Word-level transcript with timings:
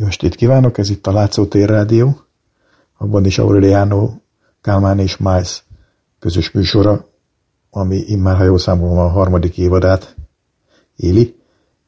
Jó 0.00 0.06
estét 0.06 0.34
kívánok, 0.34 0.78
ez 0.78 0.90
itt 0.90 1.06
a 1.06 1.12
Látszótér 1.12 1.68
Rádió, 1.68 2.20
abban 2.98 3.24
is 3.24 3.38
Aureliano, 3.38 4.10
Kálmán 4.60 4.98
és 4.98 5.16
Miles 5.16 5.64
közös 6.18 6.50
műsora, 6.50 7.06
ami 7.70 7.96
immár, 7.96 8.36
ha 8.36 8.44
jól 8.44 8.58
számolom, 8.58 8.98
a 8.98 9.08
harmadik 9.08 9.58
évadát 9.58 10.16
éli. 10.96 11.36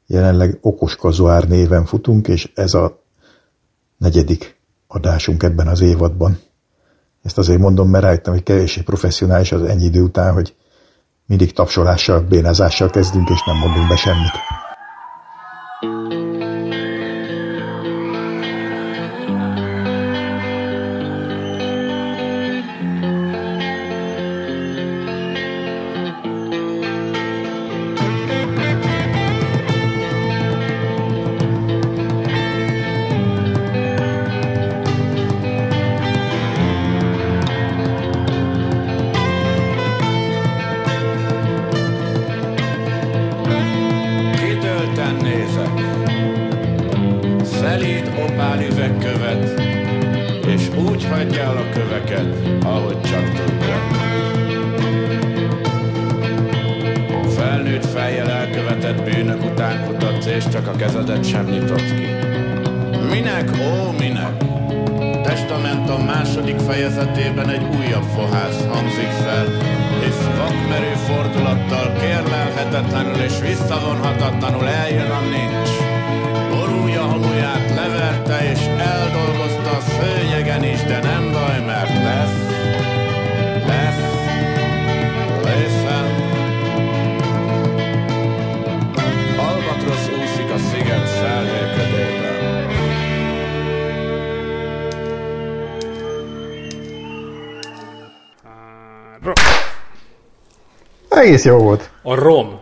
Jelenleg 0.06 0.58
Okos 0.60 0.96
Kazuár 0.96 1.48
néven 1.48 1.84
futunk, 1.84 2.28
és 2.28 2.52
ez 2.54 2.74
a 2.74 3.02
negyedik 3.98 4.60
adásunk 4.86 5.42
ebben 5.42 5.68
az 5.68 5.80
évadban. 5.80 6.38
Ezt 7.22 7.38
azért 7.38 7.60
mondom, 7.60 7.88
mert 7.88 8.04
rájöttem, 8.04 8.32
hogy 8.32 8.42
kevéssé 8.42 8.80
professzionális 8.80 9.52
az 9.52 9.62
ennyi 9.62 9.84
idő 9.84 10.02
után, 10.02 10.32
hogy 10.32 10.54
mindig 11.26 11.52
tapsolással, 11.52 12.20
bénázással 12.20 12.90
kezdünk, 12.90 13.28
és 13.28 13.42
nem 13.46 13.56
mondunk 13.56 13.88
be 13.88 13.96
semmit. 13.96 14.59
Egész 101.40 101.52
jó 101.52 101.62
volt. 101.62 101.90
A 102.02 102.14
rom, 102.14 102.60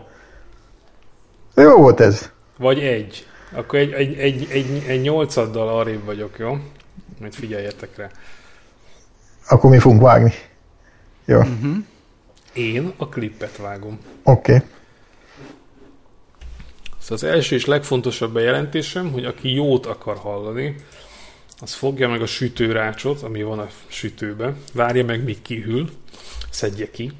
Jó 1.55 1.75
volt 1.77 1.99
ez. 1.99 2.31
vagy 2.57 2.79
egy. 2.79 3.25
Akkor 3.51 3.79
egy, 3.79 3.93
egy, 3.93 4.17
egy, 4.17 4.47
egy, 4.51 4.83
egy 4.87 5.01
nyolcaddal 5.01 5.69
arrébb 5.69 6.05
vagyok, 6.05 6.37
jó? 6.37 6.57
Majd 7.19 7.33
figyeljetek 7.33 7.97
rá. 7.97 8.09
Akkor 9.49 9.69
mi 9.69 9.79
fogunk 9.79 10.01
vágni. 10.01 10.33
Jó, 11.25 11.39
oké. 11.39 11.49
Én 12.53 12.93
a 12.97 13.09
klippet 13.09 13.57
vágom. 13.57 13.99
Okay. 14.23 14.57
Szóval 16.99 17.17
az 17.17 17.23
első 17.23 17.55
és 17.55 17.65
legfontosabb 17.65 18.33
bejelentésem, 18.33 19.11
hogy 19.11 19.25
aki 19.25 19.53
jót 19.53 19.85
akar 19.85 20.17
hallani, 20.17 20.75
az 21.61 21.73
fogja 21.73 22.09
meg 22.09 22.21
a 22.21 22.25
sütőrácsot, 22.25 23.21
ami 23.21 23.43
van 23.43 23.59
a 23.59 23.67
sütőbe, 23.87 24.53
várja 24.73 25.05
meg, 25.05 25.23
míg 25.23 25.41
kihűl, 25.41 25.89
szedje 26.49 26.91
ki, 26.91 27.11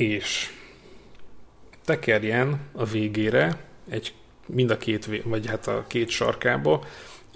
és 0.00 0.50
tekerjen 1.84 2.60
a 2.72 2.84
végére 2.84 3.64
egy, 3.90 4.14
mind 4.46 4.70
a 4.70 4.76
két, 4.76 5.22
vagy 5.24 5.46
hát 5.46 5.66
a 5.66 5.84
két 5.86 6.08
sarkába 6.08 6.84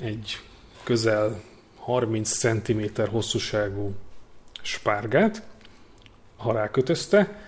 egy 0.01 0.41
közel 0.83 1.41
30 1.77 2.31
cm 2.31 2.83
hosszúságú 3.11 3.95
spárgát, 4.63 5.43
ha 6.37 6.53
rákötözte, 6.53 7.39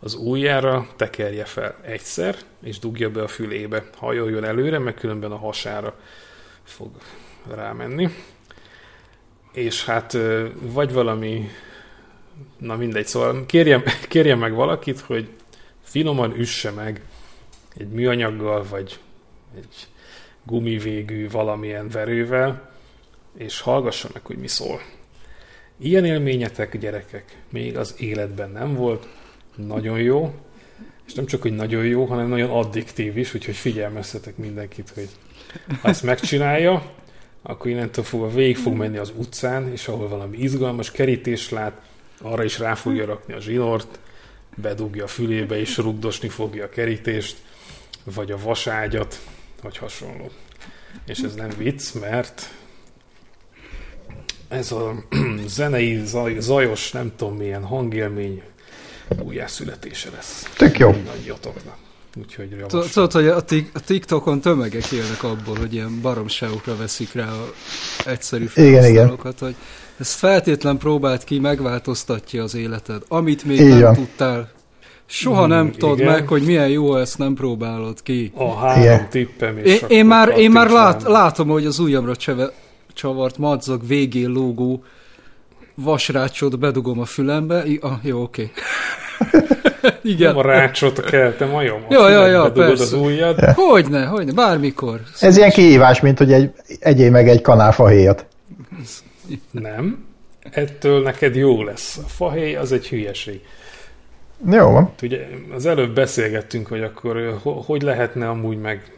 az 0.00 0.14
ujjára 0.14 0.88
tekerje 0.96 1.44
fel 1.44 1.76
egyszer, 1.82 2.36
és 2.62 2.78
dugja 2.78 3.10
be 3.10 3.22
a 3.22 3.28
fülébe. 3.28 3.84
Hajoljon 3.96 4.44
előre, 4.44 4.78
meg 4.78 4.94
különben 4.94 5.32
a 5.32 5.38
hasára 5.38 5.98
fog 6.62 6.90
rámenni. 7.48 8.08
És 9.52 9.84
hát 9.84 10.16
vagy 10.60 10.92
valami, 10.92 11.48
na 12.58 12.76
mindegy, 12.76 13.06
szóval 13.06 13.46
kérjem, 13.46 13.82
kérjem 14.08 14.38
meg 14.38 14.54
valakit, 14.54 15.00
hogy 15.00 15.28
finoman 15.82 16.38
üsse 16.38 16.70
meg 16.70 17.02
egy 17.76 17.88
műanyaggal, 17.88 18.64
vagy 18.70 18.98
egy 19.56 19.86
gumivégű 20.42 21.28
valamilyen 21.28 21.88
verővel, 21.88 22.70
és 23.36 23.60
hallgassa 23.60 24.08
meg, 24.12 24.26
hogy 24.26 24.36
mi 24.36 24.48
szól. 24.48 24.80
Ilyen 25.78 26.04
élményetek, 26.04 26.78
gyerekek, 26.78 27.36
még 27.50 27.76
az 27.76 27.94
életben 27.98 28.50
nem 28.50 28.74
volt. 28.74 29.08
Nagyon 29.56 29.98
jó. 29.98 30.34
És 31.06 31.14
nem 31.14 31.26
csak, 31.26 31.42
hogy 31.42 31.54
nagyon 31.54 31.84
jó, 31.84 32.04
hanem 32.04 32.28
nagyon 32.28 32.50
addiktív 32.50 33.16
is, 33.16 33.34
úgyhogy 33.34 33.56
figyelmeztetek 33.56 34.36
mindenkit, 34.36 34.90
hogy 34.94 35.08
ha 35.80 35.88
ezt 35.88 36.02
megcsinálja, 36.02 36.92
akkor 37.42 37.70
innentől 37.70 38.04
fogva 38.04 38.28
végig 38.28 38.56
fog 38.56 38.74
menni 38.74 38.96
az 38.96 39.12
utcán, 39.16 39.72
és 39.72 39.88
ahol 39.88 40.08
valami 40.08 40.36
izgalmas 40.36 40.90
kerítés 40.90 41.50
lát, 41.50 41.80
arra 42.22 42.44
is 42.44 42.58
rá 42.58 42.74
fogja 42.74 43.04
rakni 43.04 43.34
a 43.34 43.40
zsinort, 43.40 43.98
bedugja 44.56 45.04
a 45.04 45.06
fülébe, 45.06 45.58
és 45.58 45.76
rugdosni 45.76 46.28
fogja 46.28 46.64
a 46.64 46.68
kerítést, 46.68 47.36
vagy 48.04 48.30
a 48.30 48.38
vaságyat, 48.42 49.20
vagy 49.62 49.76
hasonló. 49.76 50.30
És 51.06 51.18
ez 51.18 51.34
nem 51.34 51.50
vicc, 51.56 51.92
mert 51.92 52.50
ez 54.48 54.72
a 54.72 55.04
zenei, 55.46 56.02
zaj, 56.04 56.36
zajos, 56.38 56.90
nem 56.90 57.12
tudom 57.16 57.36
milyen 57.36 57.64
hangélmény 57.64 58.42
újjászületése 59.18 60.10
lesz. 60.10 60.50
Tök 60.56 60.78
jó. 60.78 60.90
Mindannyiatoknak. 60.90 61.76
Úgyhogy 62.16 62.50
javaslom. 62.50 62.88
Tudod, 62.92 63.12
hogy 63.12 63.26
a, 63.26 63.42
tik- 63.42 63.76
a 63.76 63.80
TikTokon 63.80 64.40
tömegek 64.40 64.90
élnek 64.90 65.22
abból, 65.22 65.56
hogy 65.56 65.74
ilyen 65.74 66.00
baromságokra 66.00 66.76
veszik 66.76 67.12
rá 67.12 67.32
a 67.32 67.52
egyszerű 68.04 68.46
Igen, 68.54 68.66
igen. 68.68 68.82
felhasználókat, 68.82 69.38
hogy 69.38 69.54
ezt 70.00 70.12
feltétlen 70.18 70.78
próbált 70.78 71.24
ki, 71.24 71.38
megváltoztatja 71.38 72.42
az 72.42 72.54
életed. 72.54 73.02
Amit 73.08 73.44
még 73.44 73.60
Így 73.60 73.68
nem 73.68 73.80
van. 73.80 73.94
tudtál, 73.94 74.48
soha 75.06 75.44
Mm, 75.46 75.48
nem 75.48 75.72
tudod 75.72 75.98
igen. 75.98 76.12
meg, 76.12 76.28
hogy 76.28 76.42
milyen 76.42 76.68
jó, 76.68 76.96
ezt 76.96 77.18
nem 77.18 77.34
próbálod 77.34 78.02
ki. 78.02 78.32
A 78.34 78.54
három 78.54 78.82
Igen. 78.82 79.08
tippem 79.10 79.58
és 79.58 79.80
Én, 79.82 79.88
én 79.88 80.06
már, 80.06 80.28
én 80.38 80.50
már 80.50 80.70
lát, 80.70 81.02
látom, 81.02 81.48
hogy 81.48 81.66
az 81.66 81.78
ujjamra 81.78 82.16
cseve, 82.16 82.50
csavart 82.94 83.38
madzag 83.38 83.86
végén 83.86 84.30
lógó 84.30 84.84
vasrácsot 85.74 86.58
bedugom 86.58 87.00
a 87.00 87.04
fülembe. 87.04 87.62
I, 87.66 87.78
ah, 87.82 87.92
jó, 88.02 88.22
oké. 88.22 88.50
Igen. 90.02 90.28
Nem 90.28 90.36
a 90.36 90.42
rácsot 90.42 91.00
kell, 91.00 91.32
te 91.32 91.46
majom. 91.46 91.80
Ja, 91.88 92.08
ja, 92.10 92.26
ja, 92.26 92.42
Bedugod 92.42 92.68
persze. 92.68 92.82
az 92.82 92.92
ujjad. 92.92 93.40
Hogyne, 93.40 94.04
hogyne, 94.04 94.32
bármikor. 94.32 95.00
Ez 95.20 95.36
ilyen 95.36 95.50
kihívás, 95.50 96.00
mint 96.00 96.18
hogy 96.18 96.32
egy, 96.32 96.50
egyél 96.80 97.10
meg 97.10 97.28
egy 97.28 97.40
kanál 97.40 97.72
fahéjat. 97.72 98.26
Nem. 99.50 100.06
Ettől 100.40 101.02
neked 101.02 101.34
jó 101.34 101.62
lesz. 101.62 101.96
A 101.96 102.08
fahéj 102.08 102.56
az 102.56 102.72
egy 102.72 102.88
hülyeség. 102.88 103.40
Jó 104.50 104.70
van. 104.70 104.92
Ugye 105.02 105.28
az 105.52 105.66
előbb 105.66 105.94
beszélgettünk, 105.94 106.66
hogy 106.66 106.82
akkor 106.82 107.40
hogy 107.42 107.82
lehetne 107.82 108.28
amúgy 108.28 108.58
meg... 108.58 108.94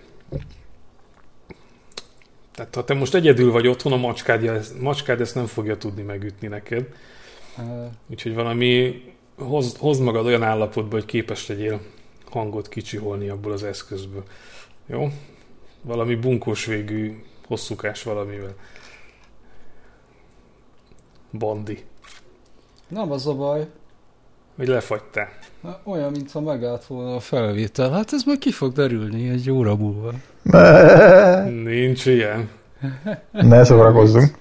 Tehát 2.54 2.74
ha 2.74 2.84
te 2.84 2.94
most 2.94 3.14
egyedül 3.14 3.52
vagy 3.52 3.66
otthon, 3.66 3.92
a 3.92 3.96
macskád, 3.96 4.62
macskád 4.80 5.20
ezt 5.20 5.34
nem 5.34 5.46
fogja 5.46 5.76
tudni 5.76 6.02
megütni 6.02 6.48
neked. 6.48 6.86
Úgyhogy 8.06 8.34
valami, 8.34 9.02
hozd, 9.36 9.76
hozd 9.76 10.02
magad 10.02 10.26
olyan 10.26 10.42
állapotba, 10.42 10.94
hogy 10.94 11.04
képes 11.04 11.48
legyél 11.48 11.80
hangot 12.30 12.68
kicsiholni 12.68 13.28
abból 13.28 13.52
az 13.52 13.62
eszközből. 13.62 14.22
Jó? 14.86 15.08
Valami 15.82 16.14
bunkós 16.14 16.64
végű 16.66 17.22
hosszúkás 17.46 18.02
valamivel. 18.02 18.54
Bandi. 21.32 21.84
Nem 22.88 23.12
az 23.12 23.26
a 23.26 23.34
baj. 23.34 23.66
Hogy 24.56 24.68
lefagytál. 24.68 25.28
Hát 25.62 25.80
Olyan, 25.84 26.10
mintha 26.10 26.40
megállt 26.40 26.84
volna 26.86 27.14
a 27.14 27.20
felvétel. 27.20 27.90
Hát 27.90 28.12
ez 28.12 28.22
majd 28.24 28.38
ki 28.38 28.50
fog 28.52 28.72
derülni 28.72 29.28
egy 29.28 29.50
óra 29.50 29.76
múlva. 29.76 30.12
Nincs 31.62 32.06
ilyen. 32.06 32.50
Ne 33.30 33.64
szórakozzunk. 33.64 34.36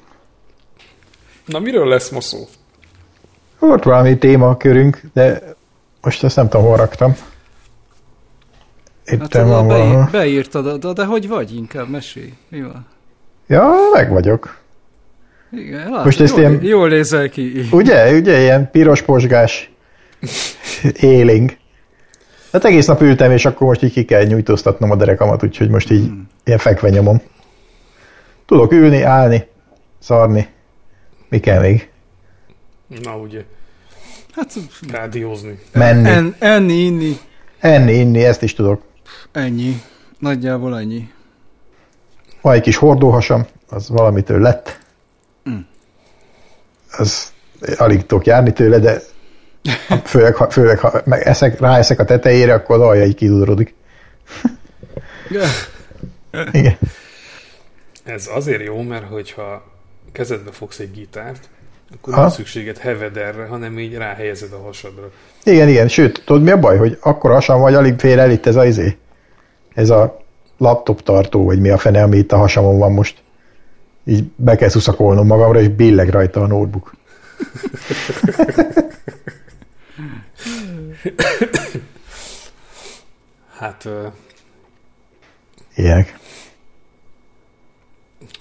Na, 1.46 1.60
miről 1.60 1.88
lesz 1.88 2.10
ma 2.10 2.22
szó? 2.22 2.48
Volt 3.60 3.84
valami 3.84 4.18
témakörünk, 4.18 5.02
de 5.14 5.56
most 6.02 6.24
ezt 6.24 6.36
nem 6.36 6.50
tudom, 6.50 6.66
hol 6.66 6.76
raktam. 6.76 7.16
Itt 9.06 9.20
Hát 9.20 9.34
van 9.48 9.68
beír, 9.68 10.10
beírtad, 10.12 10.80
de, 10.80 10.94
de 10.94 11.06
hogy 11.06 11.28
vagy? 11.28 11.56
Inkább 11.56 11.90
mesélj. 11.90 12.34
Mi 12.50 12.62
van? 12.62 12.86
Ja, 13.48 13.72
meg 13.94 14.10
vagyok. 14.12 14.61
Igen, 15.52 15.90
lát, 15.90 16.06
Most 16.06 16.20
ezt 16.20 16.38
jól, 16.38 16.40
ilyen- 16.50 16.64
jól 16.64 16.90
nézel 16.90 17.30
ki. 17.30 17.68
Ugye, 17.72 18.12
ugye, 18.16 18.40
ilyen 18.42 18.72
piros 18.72 19.02
posgás 19.02 19.72
éling. 21.00 21.58
Hát 22.52 22.66
egész 22.66 22.86
nap 22.86 23.02
ültem, 23.02 23.32
és 23.32 23.46
akkor 23.46 23.68
most 23.68 23.84
így 23.84 23.92
ki 23.92 24.06
kell 24.06 24.24
nyújtóztatnom 24.24 24.92
a 24.92 24.96
derekamat, 24.96 25.44
úgyhogy 25.44 25.70
most 25.70 25.92
így 25.92 26.06
Hmm. 26.06 26.28
ilyen 26.44 26.58
fekve 26.60 26.90
nyomom. 26.90 27.22
Tudok 28.46 28.72
ülni, 28.72 29.02
állni, 29.02 29.48
szarni. 30.00 30.48
Mi 31.30 31.40
kell 31.40 31.62
még? 31.62 31.90
Na, 33.02 33.18
ugye, 33.18 33.44
Hát 34.36 34.54
rádiózni. 34.92 35.60
Menni. 35.74 36.10
en, 36.10 36.36
enni, 36.40 36.74
inni, 36.74 37.18
Enni, 37.60 37.94
inni, 37.94 38.24
ezt 38.24 38.44
is 38.44 38.54
tudok. 38.54 38.82
ennyi. 39.32 39.82
Nagyjából 40.20 40.78
ennyi. 40.80 41.10
Van 42.42 42.54
egy 42.54 42.62
kis 42.62 42.76
hordóhasam, 42.76 43.46
az 43.70 43.90
valamitől 43.90 44.40
lett. 44.40 44.80
Mm. 45.50 45.60
Az 46.98 47.34
alig 47.78 48.06
tudok 48.06 48.26
járni 48.26 48.54
tőle, 48.54 48.80
de 48.80 49.02
főleg, 50.04 50.36
ha, 50.36 50.50
főleg 50.50 50.80
ha 50.80 51.02
meg 51.06 51.22
eszek, 51.22 51.60
ráeszek 51.60 52.00
a 52.00 52.06
tetejére, 52.06 52.54
akkor 52.54 52.76
az 52.76 52.82
alja 52.82 53.06
így 53.06 53.16
kidudorodik. 53.16 53.76
Igen. 56.52 56.78
Ez 58.04 58.30
azért 58.34 58.64
jó, 58.64 58.82
mert 58.82 59.08
hogyha 59.10 59.64
kezedbe 60.12 60.52
fogsz 60.52 60.80
egy 60.80 60.92
gitárt, 60.92 61.50
akkor 61.96 62.14
Ha? 62.14 62.22
nem 62.22 62.30
szükséged 62.30 62.78
hevederre, 62.78 63.46
hanem 63.46 63.80
így 63.80 63.96
ráhelyezed 63.96 64.54
a 64.54 64.62
hasadra. 64.62 65.12
Igen, 65.44 65.68
igen, 65.68 65.88
sőt, 65.88 66.24
tudod 66.26 66.44
mi 66.44 66.52
a 66.52 66.60
baj, 66.60 66.78
hogy 66.78 66.98
akkor 67.02 67.32
hasam 67.32 67.62
vagy, 67.62 67.74
alig 67.74 68.00
fér 68.00 68.20
el 68.20 68.32
itt 68.32 68.46
ez 68.46 68.56
a 68.56 68.66
izé. 68.66 68.98
Ez 69.74 69.90
a 69.90 70.22
laptop 70.58 71.04
tartó, 71.04 71.46
vagy 71.46 71.60
mi 71.60 71.70
a 71.70 71.78
fene, 71.78 72.04
ami 72.04 72.18
itt 72.18 72.32
a 72.32 72.38
hasamon 72.38 72.78
van 72.78 72.92
most. 72.92 73.22
Így 74.06 74.24
be 74.36 74.56
kell 74.56 74.70
szuszakolnom 74.70 75.28
magamra, 75.28 75.60
és 75.62 75.68
billeg 75.68 76.10
rajta 76.10 76.42
a 76.42 76.48
notebook. 76.48 76.94
Hát, 83.58 83.86
ö, 83.86 84.08
Ilyenek. 85.76 86.20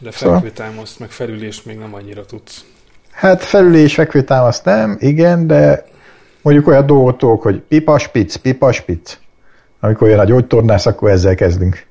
de 0.01 0.11
Szóval- 0.11 0.35
fekvőtámaszt, 0.41 0.99
meg 0.99 1.11
felülést 1.11 1.67
még 1.67 1.79
nem 1.79 1.95
annyira 1.95 2.25
tudsz. 2.25 2.65
Hát 3.11 3.43
felülés, 3.45 3.95
fekvőtámaszt 3.95 4.65
nem, 4.65 4.97
igen, 5.01 5.47
de 5.47 5.85
mondjuk 6.43 6.67
olyan 6.67 6.87
dolgot 6.87 7.19
tudok, 7.19 7.43
hogy 7.43 7.61
pipa, 7.61 7.99
spic, 7.99 8.37
pipa, 8.37 8.73
spic. 8.73 9.19
Amikor 9.81 10.09
jön 10.09 10.19
a 10.19 10.25
gyógytornász, 10.25 10.87
akkor 10.87 11.11
ezzel 11.11 11.35
kezdünk. 11.35 11.87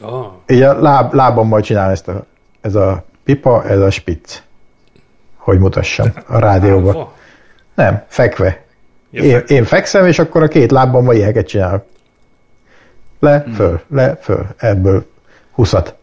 Ah, 0.00 0.26
Így 0.46 0.62
a 0.62 0.80
láb, 0.80 1.14
lábam 1.14 1.48
majd 1.48 1.64
csinálom 1.64 1.92
ezt 1.92 2.08
a, 2.08 2.26
ez 2.68 2.74
a 2.74 3.04
pipa, 3.24 3.64
ez 3.64 3.80
a 3.80 3.90
spic. 3.90 4.42
Hogy 5.36 5.58
mutassam 5.58 6.12
a 6.26 6.38
rádióban. 6.38 6.86
állva? 6.96 7.12
Nem, 7.74 8.04
fekve. 8.08 8.62
Ja, 9.10 9.22
Én, 9.22 9.42
én 9.46 9.64
fekszem, 9.64 10.06
és 10.06 10.18
akkor 10.18 10.42
a 10.42 10.48
két 10.48 10.70
lábammal 10.70 11.14
ilyeneket 11.14 11.46
csinálok. 11.46 11.84
Le, 13.20 13.44
föl, 13.54 13.80
le, 13.88 14.16
föl. 14.16 14.46
Ebből 14.56 15.06
húszat. 15.52 15.94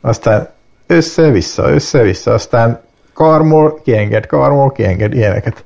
Aztán 0.00 0.48
össze-vissza, 0.86 1.70
össze-vissza, 1.70 2.32
aztán 2.32 2.80
karmol, 3.12 3.80
kienged, 3.82 4.26
karmol, 4.26 4.72
kienged, 4.72 5.14
ilyeneket. 5.14 5.64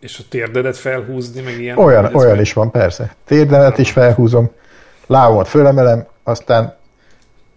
És 0.00 0.18
a 0.18 0.22
térdedet 0.30 0.76
felhúzni, 0.76 1.40
meg 1.40 1.60
ilyen. 1.60 1.78
Olyan, 1.78 2.14
olyan 2.14 2.30
meg- 2.30 2.40
is 2.40 2.52
van, 2.52 2.70
persze. 2.70 3.14
Térdenet 3.24 3.78
is 3.78 3.90
felhúzom, 3.90 4.50
lábamat 5.06 5.48
fölemelem, 5.48 6.06
aztán 6.22 6.76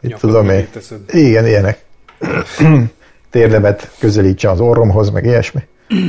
mit 0.01 0.15
tudom 0.19 0.49
én. 0.49 0.67
Igen, 1.07 1.45
ilyenek. 1.47 1.83
Térdemet 3.29 3.91
közelítse 3.99 4.49
az 4.49 4.59
orromhoz, 4.59 5.09
meg 5.09 5.25
ilyesmi. 5.25 5.61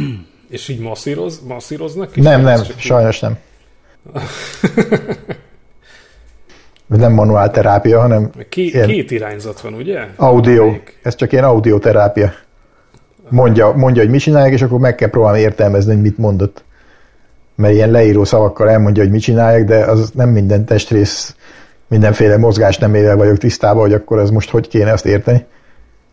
És 0.51 0.69
így 0.69 0.81
masszíroz, 0.81 1.41
masszíroznak? 1.49 2.17
is? 2.17 2.23
Nem, 2.25 2.43
nem, 2.43 2.57
csak 2.63 2.71
így- 2.77 2.79
sajnos 2.81 3.21
nem. 3.21 3.37
Nem 6.87 7.13
manuál 7.13 7.51
terápia, 7.51 8.01
hanem 8.01 8.31
Két, 8.49 8.75
Ilyen. 8.75 8.87
két 8.87 9.11
irányzat 9.11 9.61
van, 9.61 9.75
ugye? 9.75 10.01
audio. 10.17 10.67
Melyik? 10.67 10.99
Ez 11.03 11.15
csak 11.15 11.33
ilyen 11.33 11.45
audioterápia. 11.45 12.33
Mondja, 13.29 13.73
mondja, 13.73 14.03
hogy 14.03 14.11
mit 14.11 14.21
csinálják, 14.21 14.53
és 14.53 14.63
akkor 14.63 14.79
meg 14.79 14.95
kell 14.95 15.09
próbálni 15.11 15.39
értelmezni, 15.41 15.93
hogy 15.93 16.03
mit 16.03 16.19
mondott. 16.19 16.65
Mert 17.55 17.75
ilyen 17.75 17.91
leíró 17.91 18.25
szavakkal 18.25 18.71
elmondja, 18.71 19.03
hogy 19.03 19.13
mit 19.13 19.21
csinálják, 19.23 19.65
de 19.65 19.77
az 19.85 20.11
nem 20.15 20.29
minden 20.29 20.65
testrész, 20.65 21.37
mindenféle 21.93 22.37
mozgás 22.37 22.79
nemével 22.79 23.17
vagyok 23.17 23.39
tisztában, 23.39 23.83
hogy 23.83 23.93
akkor 23.93 24.19
ez 24.19 24.31
most 24.31 24.51
hogy 24.51 24.69
kéne 24.69 24.93
azt 24.93 25.07
érteni. 25.07 25.45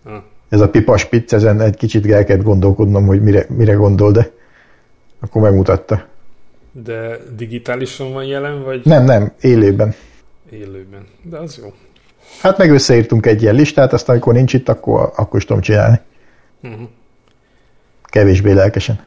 Ah. 0.04 0.22
Ez 0.50 0.60
a 0.60 0.70
pipas 0.70 1.06
picc, 1.06 1.34
ezen 1.34 1.62
egy 1.62 1.76
kicsit 1.76 2.12
el 2.12 2.26
kellett 2.26 2.44
gondolkodnom, 2.44 3.06
hogy 3.06 3.22
mire, 3.22 3.46
mire 3.50 3.74
gondol, 3.74 4.12
de 4.12 4.32
akkor 5.20 5.42
megmutatta. 5.42 6.06
De 6.72 7.18
digitálisan 7.36 8.14
van 8.14 8.24
jelen, 8.24 8.64
vagy 8.64 8.82
Nem, 8.86 9.04
nem, 9.04 9.32
élőben. 9.42 9.96
élőben? 10.50 11.08
De 11.22 11.38
az 11.38 11.60
jó. 11.64 11.74
Hát 12.42 12.58
meg 12.58 12.72
összeírtunk 12.72 13.26
egy 13.26 13.42
ilyen 13.42 13.56
listát, 13.56 13.94
aztán 13.94 14.16
amikor 14.16 14.34
nincs 14.34 14.54
itt, 14.54 14.70
akkor, 14.70 15.12
akkor 15.16 15.40
is 15.40 15.46
tudom 15.46 15.62
csinálni. 15.62 16.00
Uh-huh. 16.64 16.88
Kevésbé 18.04 18.52
lelkesen. 18.52 19.00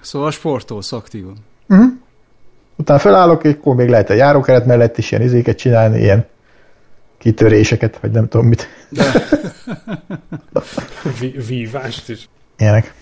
Szóval 0.00 0.30
sportolsz 0.30 0.92
aktívan. 0.92 1.36
Utána 2.78 2.98
felállok, 2.98 3.44
és 3.44 3.52
akkor 3.52 3.74
még 3.74 3.88
lehet 3.88 4.10
a 4.10 4.14
járókeret 4.14 4.66
mellett 4.66 4.98
is 4.98 5.10
ilyen 5.10 5.22
izéket 5.22 5.58
csinálni, 5.58 6.00
ilyen 6.00 6.26
kitöréseket, 7.18 7.98
vagy 8.00 8.10
nem 8.10 8.28
tudom 8.28 8.46
mit. 8.46 8.68
Vi- 11.20 11.46
vívást 11.46 12.08
is. 12.08 12.28
Ilyenek. 12.58 12.94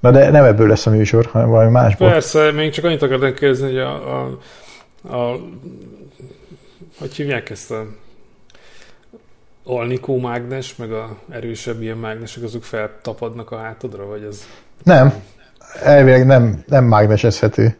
Na 0.00 0.10
de 0.10 0.30
nem 0.30 0.44
ebből 0.44 0.68
lesz 0.68 0.86
a 0.86 0.90
műsor, 0.90 1.26
hanem 1.26 1.48
valami 1.48 1.70
másból. 1.70 2.10
Persze, 2.10 2.50
még 2.50 2.72
csak 2.72 2.84
annyit 2.84 3.02
akartam 3.02 3.34
kérdezni, 3.34 3.66
hogy 3.66 3.78
a, 3.78 4.20
a, 4.20 4.38
a 5.16 5.36
hogy 6.98 7.14
hívják 7.14 7.50
ezt 7.50 7.70
a 7.70 7.86
alnikó 9.64 10.18
mágnes, 10.18 10.76
meg 10.76 10.92
a 10.92 11.18
erősebb 11.30 11.82
ilyen 11.82 11.96
mágnesek, 11.96 12.42
azok 12.42 12.64
feltapadnak 12.64 13.50
a 13.50 13.56
hátadra, 13.58 14.06
vagy 14.06 14.22
ez 14.22 14.46
Nem, 14.82 15.14
elvileg 15.82 16.26
nem, 16.26 16.64
nem 16.66 16.84
mágnesezhető. 16.84 17.76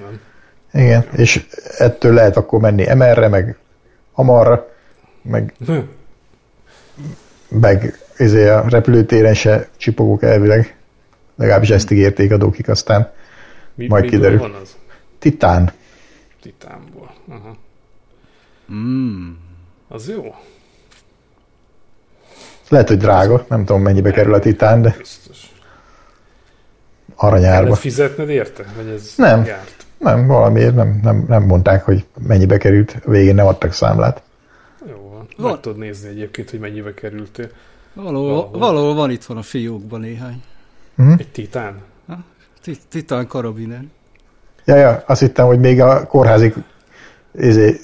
Nem? 0.00 0.20
Igen, 0.82 1.06
és 1.16 1.46
ettől 1.78 2.14
lehet 2.14 2.36
akkor 2.36 2.60
menni 2.60 2.94
MR-re, 2.94 3.28
meg 3.28 3.58
amarra, 4.12 4.68
meg, 5.22 5.54
meg 7.48 7.98
izé 8.18 8.48
a 8.48 8.64
repülőtéren 8.68 9.34
se 9.34 9.68
csipogok 9.76 10.22
elvileg. 10.22 10.76
Legalábbis 11.36 11.70
ezt 11.70 11.90
ígérték 11.90 12.32
a 12.32 12.36
dokik, 12.36 12.68
aztán 12.68 13.12
Mi, 13.74 13.86
Majd 13.86 14.04
miből 14.04 14.18
kiderül. 14.18 14.38
van 14.38 14.54
az? 14.62 14.76
titán. 15.18 15.72
Titánból. 16.42 17.14
Aha. 17.28 17.56
Mm. 18.72 19.30
Az 19.88 20.08
jó? 20.08 20.34
Lehet, 22.68 22.88
hogy 22.88 22.96
drága, 22.98 23.44
nem 23.48 23.64
tudom 23.64 23.82
mennyibe 23.82 24.10
kerül 24.10 24.34
a 24.34 24.38
titán, 24.38 24.82
de 24.82 24.94
Biztos. 24.98 25.38
aranyárba. 27.14 27.62
Kellett 27.64 27.78
fizetned 27.80 28.28
érte? 28.28 28.64
Vagy 28.76 28.88
ez 28.88 29.12
Nem. 29.16 29.44
járt? 29.44 29.75
Nem, 29.98 30.26
valamiért 30.26 30.74
nem, 30.74 31.00
nem, 31.02 31.24
nem 31.28 31.42
mondták, 31.42 31.84
hogy 31.84 32.04
mennyibe 32.26 32.56
került, 32.56 32.96
a 33.04 33.10
végén 33.10 33.34
nem 33.34 33.46
adtak 33.46 33.72
számlát. 33.72 34.22
Jó 34.88 35.08
van. 35.12 35.26
Van. 35.36 35.50
Meg 35.50 35.60
tudod 35.60 35.78
nézni 35.78 36.08
egyébként, 36.08 36.50
hogy 36.50 36.60
mennyibe 36.60 36.94
kerültél. 36.94 37.48
Valahol, 37.94 38.28
Valahol. 38.28 38.58
valahol 38.58 38.94
van 38.94 39.10
itthon 39.10 39.36
a 39.36 39.42
fiókban 39.42 40.00
néhány. 40.00 40.42
Egy 41.18 41.28
titán? 41.32 41.74
Tit- 42.62 42.86
Titán 42.88 43.26
karabiner. 43.26 43.84
Ja, 44.64 44.76
ja, 44.76 45.02
azt 45.06 45.20
hittem, 45.20 45.46
hogy 45.46 45.58
még 45.60 45.80
a 45.80 46.06
kórházi 46.06 46.52
izé, 47.38 47.76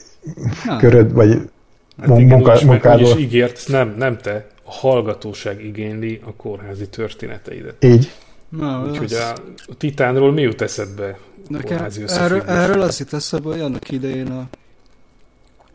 Na, 0.64 0.76
köröd, 0.76 1.12
vagy 1.12 1.50
Hát 1.98 2.06
Mun- 2.06 2.18
igen, 2.20 2.36
munka- 2.36 2.54
meg, 2.54 2.64
munkádból. 2.64 3.10
úgyis 3.10 3.22
ígért, 3.24 3.64
nem, 3.68 3.94
nem 3.98 4.18
te, 4.18 4.46
a 4.64 4.70
hallgatóság 4.72 5.64
igényli 5.64 6.20
a 6.26 6.32
kórházi 6.36 6.88
történeteidet. 6.88 7.84
így. 7.84 8.12
Na, 8.56 8.88
Úgyhogy 8.90 9.12
az- 9.12 9.42
a, 9.66 9.74
titánról 9.76 10.32
mi 10.32 10.42
jut 10.42 10.60
eszedbe? 10.60 11.18
Nekem 11.48 11.86
erről, 12.06 12.40
erről 12.40 12.80
az 12.80 12.98
jut 12.98 13.12
eszembe, 13.12 13.48
hogy 13.48 13.60
annak 13.60 13.90
idején 13.90 14.30
a, 14.30 14.48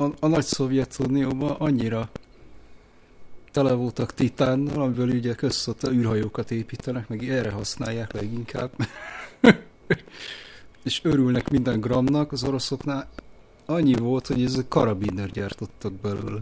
a, 0.03 0.11
a 0.19 0.27
nagy 0.27 0.45
Szovjetunióban 0.45 1.55
annyira 1.57 2.09
tele 3.51 3.73
voltak 3.73 4.13
titánnal, 4.13 4.81
amiből 4.81 5.09
ugye 5.09 5.33
között 5.33 5.87
űrhajókat 5.89 6.51
építenek, 6.51 7.07
meg 7.07 7.29
erre 7.29 7.49
használják 7.49 8.13
leginkább. 8.13 8.71
és 10.83 10.99
örülnek 11.03 11.49
minden 11.49 11.79
gramnak 11.79 12.31
az 12.31 12.43
oroszoknál. 12.43 13.07
annyi 13.65 13.93
volt, 13.93 14.27
hogy 14.27 14.43
ez 14.43 14.63
karabiner 14.67 15.29
gyártottak 15.29 15.93
belőle. 15.93 16.39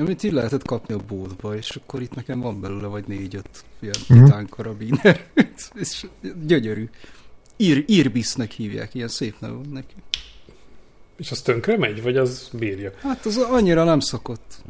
Amit 0.00 0.22
így 0.22 0.32
lehetett 0.32 0.66
kapni 0.66 0.94
a 0.94 0.98
boltba, 1.08 1.56
és 1.56 1.76
akkor 1.76 2.02
itt 2.02 2.14
nekem 2.14 2.40
van 2.40 2.60
belőle 2.60 2.86
vagy 2.86 3.04
négy-öt 3.06 3.64
ilyen 3.80 3.94
Mhm. 4.08 4.24
titán 4.24 4.48
karabiner. 4.48 5.26
és 5.74 6.06
gyönyörű. 6.46 6.88
Ir, 7.56 7.84
Irbisznek 7.86 8.50
hívják, 8.50 8.94
ilyen 8.94 9.08
szép 9.08 9.34
neve 9.40 9.54
van 9.54 9.68
neki. 9.72 9.94
És 11.16 11.30
az 11.30 11.40
tönkre 11.40 11.76
megy, 11.78 12.02
vagy 12.02 12.16
az 12.16 12.48
bírja? 12.52 12.92
Hát 13.02 13.26
az 13.26 13.36
annyira 13.36 13.84
nem 13.84 14.00
szokott. 14.00 14.62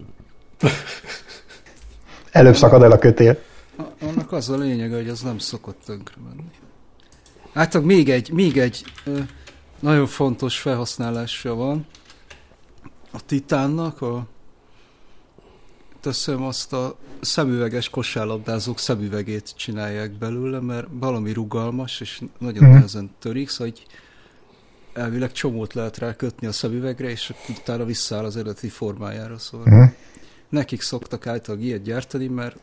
Előbb 2.31 2.57
szakad 2.57 2.83
el 2.83 2.91
a 2.93 2.99
kötél. 2.99 3.39
Annak 4.01 4.33
az 4.33 4.49
a 4.49 4.57
lényege, 4.57 4.97
hogy 4.97 5.09
az 5.09 5.21
nem 5.21 5.39
szokott 5.39 5.81
tönkre 5.85 6.17
menni. 6.29 6.51
Hát 7.55 7.83
még 7.83 8.11
egy, 8.11 8.31
még 8.33 8.59
egy 8.59 8.85
nagyon 9.81 10.07
fontos 10.07 10.59
felhasználása 10.59 11.55
van 11.55 11.87
a 13.11 13.25
titánnak, 13.27 14.03
a 14.03 14.27
teszem 16.01 16.43
azt 16.43 16.73
a 16.73 16.97
szemüveges 17.21 17.89
kosárlabdázók 17.89 18.79
szemüvegét 18.79 19.53
csinálják 19.57 20.13
belőle, 20.13 20.61
mert 20.61 20.87
valami 20.91 21.33
rugalmas, 21.33 22.01
és 22.01 22.23
nagyon 22.39 22.65
Mhm. 22.65 22.73
nehezen 22.73 23.11
törik, 23.19 23.49
szóval 23.49 23.67
így 23.67 23.87
elvileg 24.93 25.33
csomót 25.33 25.75
lehet 25.75 25.99
rá 25.99 26.15
kötni 26.17 26.47
a 26.47 26.53
szemüvegre, 26.53 27.09
és 27.11 27.31
akkor 27.31 27.57
utána 27.59 27.85
visszaáll 27.85 28.25
az 28.25 28.37
eredeti 28.37 28.69
formájára, 28.69 29.39
szóval 29.39 29.67
Mhm. 29.67 29.91
nekik 30.49 30.81
szoktak 30.83 31.27
általában 31.27 31.67
ilyet 31.67 31.83
gyártani, 31.83 32.27
mert 32.27 32.57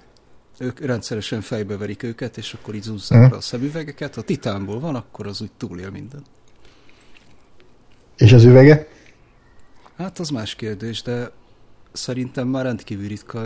ők 0.59 0.79
rendszeresen 0.79 1.41
fejbeverik 1.41 2.03
őket, 2.03 2.37
és 2.37 2.53
akkor 2.53 2.75
így 2.75 2.81
zúzzák 2.83 3.31
le 3.31 3.37
a 3.37 3.41
szemüvegeket. 3.41 4.15
Ha 4.15 4.21
titánból 4.21 4.79
van, 4.79 4.95
akkor 4.95 5.27
az 5.27 5.41
úgy 5.41 5.51
túlél 5.57 5.89
minden. 5.89 6.21
És 8.17 8.33
az 8.33 8.43
üvege? 8.43 8.87
Hát 9.97 10.19
az 10.19 10.29
más 10.29 10.55
kérdés, 10.55 11.01
de 11.01 11.31
szerintem 11.97 12.47
már 12.47 12.63
rendkívül 12.63 13.07
ritka. 13.07 13.41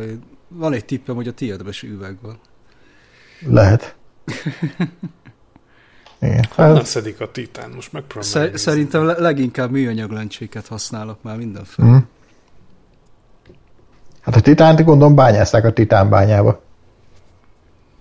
Van 0.48 0.74
egy 0.74 0.86
tippem, 0.86 1.16
hogy 1.16 1.28
a 1.28 1.32
tiédben 1.34 1.70
is 1.70 1.84
üveg 1.84 2.18
van. 2.22 2.40
Lehet. 3.48 3.96
Igen. 6.22 6.46
Honnan 6.56 6.76
Hát, 6.76 6.86
szedik 6.86 7.20
a 7.20 7.32
titán? 7.32 7.70
Most 7.76 7.92
megpróbálom. 7.92 8.30
Szer- 8.32 8.58
szerintem 8.58 9.06
le- 9.06 9.20
leginkább 9.20 9.72
műanyag 9.72 10.12
lencséket 10.12 10.68
használok 10.68 11.24
már 11.24 11.38
mindenféle. 11.38 11.88
mhm. 11.88 11.98
hát 14.22 14.36
a 14.36 14.42
titánt 14.42 14.84
gondolom 14.84 15.16
bányázták 15.16 15.66
a 15.66 15.74
titánbányába. 15.74 16.62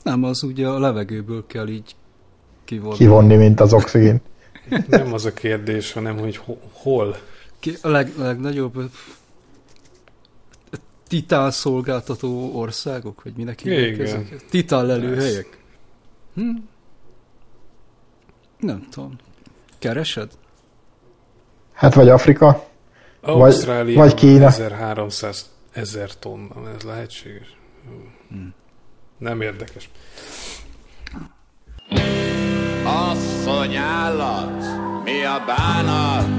Nem, 0.03 0.25
az 0.25 0.43
ugye 0.43 0.67
a 0.67 0.79
levegőből 0.79 1.47
kell 1.47 1.69
így 1.69 1.97
kivonni. 2.65 2.97
Kivonni, 2.97 3.37
mint 3.37 3.61
az 3.61 3.73
oxigén. 3.73 4.21
Nem 4.89 5.13
az 5.13 5.25
a 5.25 5.33
kérdés, 5.33 5.93
hanem 5.93 6.19
hogy 6.19 6.37
ho- 6.37 6.63
hol. 6.73 7.17
Ki, 7.59 7.75
a 7.83 7.89
leg, 7.89 8.13
legnagyobb 8.19 8.91
titán 11.11 11.51
szolgáltató 11.51 12.59
országok, 12.59 13.23
vagy 13.23 13.33
minek 13.37 13.61
hívják 13.61 13.99
ezeket? 13.99 14.45
Titán 14.51 14.87
lelőhelyek? 14.87 15.59
Hm? 16.35 16.51
Nem 18.59 18.87
tudom. 18.91 19.17
Keresed? 19.79 20.31
Hát 21.73 21.95
vagy 21.95 22.09
Afrika, 22.09 22.69
Ausztrália 23.21 23.99
vagy 23.99 24.15
Kína. 24.15 24.47
1300 24.47 25.51
ezer 25.73 26.19
tonna, 26.19 26.71
ez 26.77 26.83
lehetséges? 26.83 27.57
Hmm. 28.29 28.55
Nem 29.19 29.41
érdekes. 29.41 29.91
Asszony 32.85 33.77
állat, 33.77 34.63
mi 35.05 35.25
a 35.25 35.43
bánat? 35.47 36.30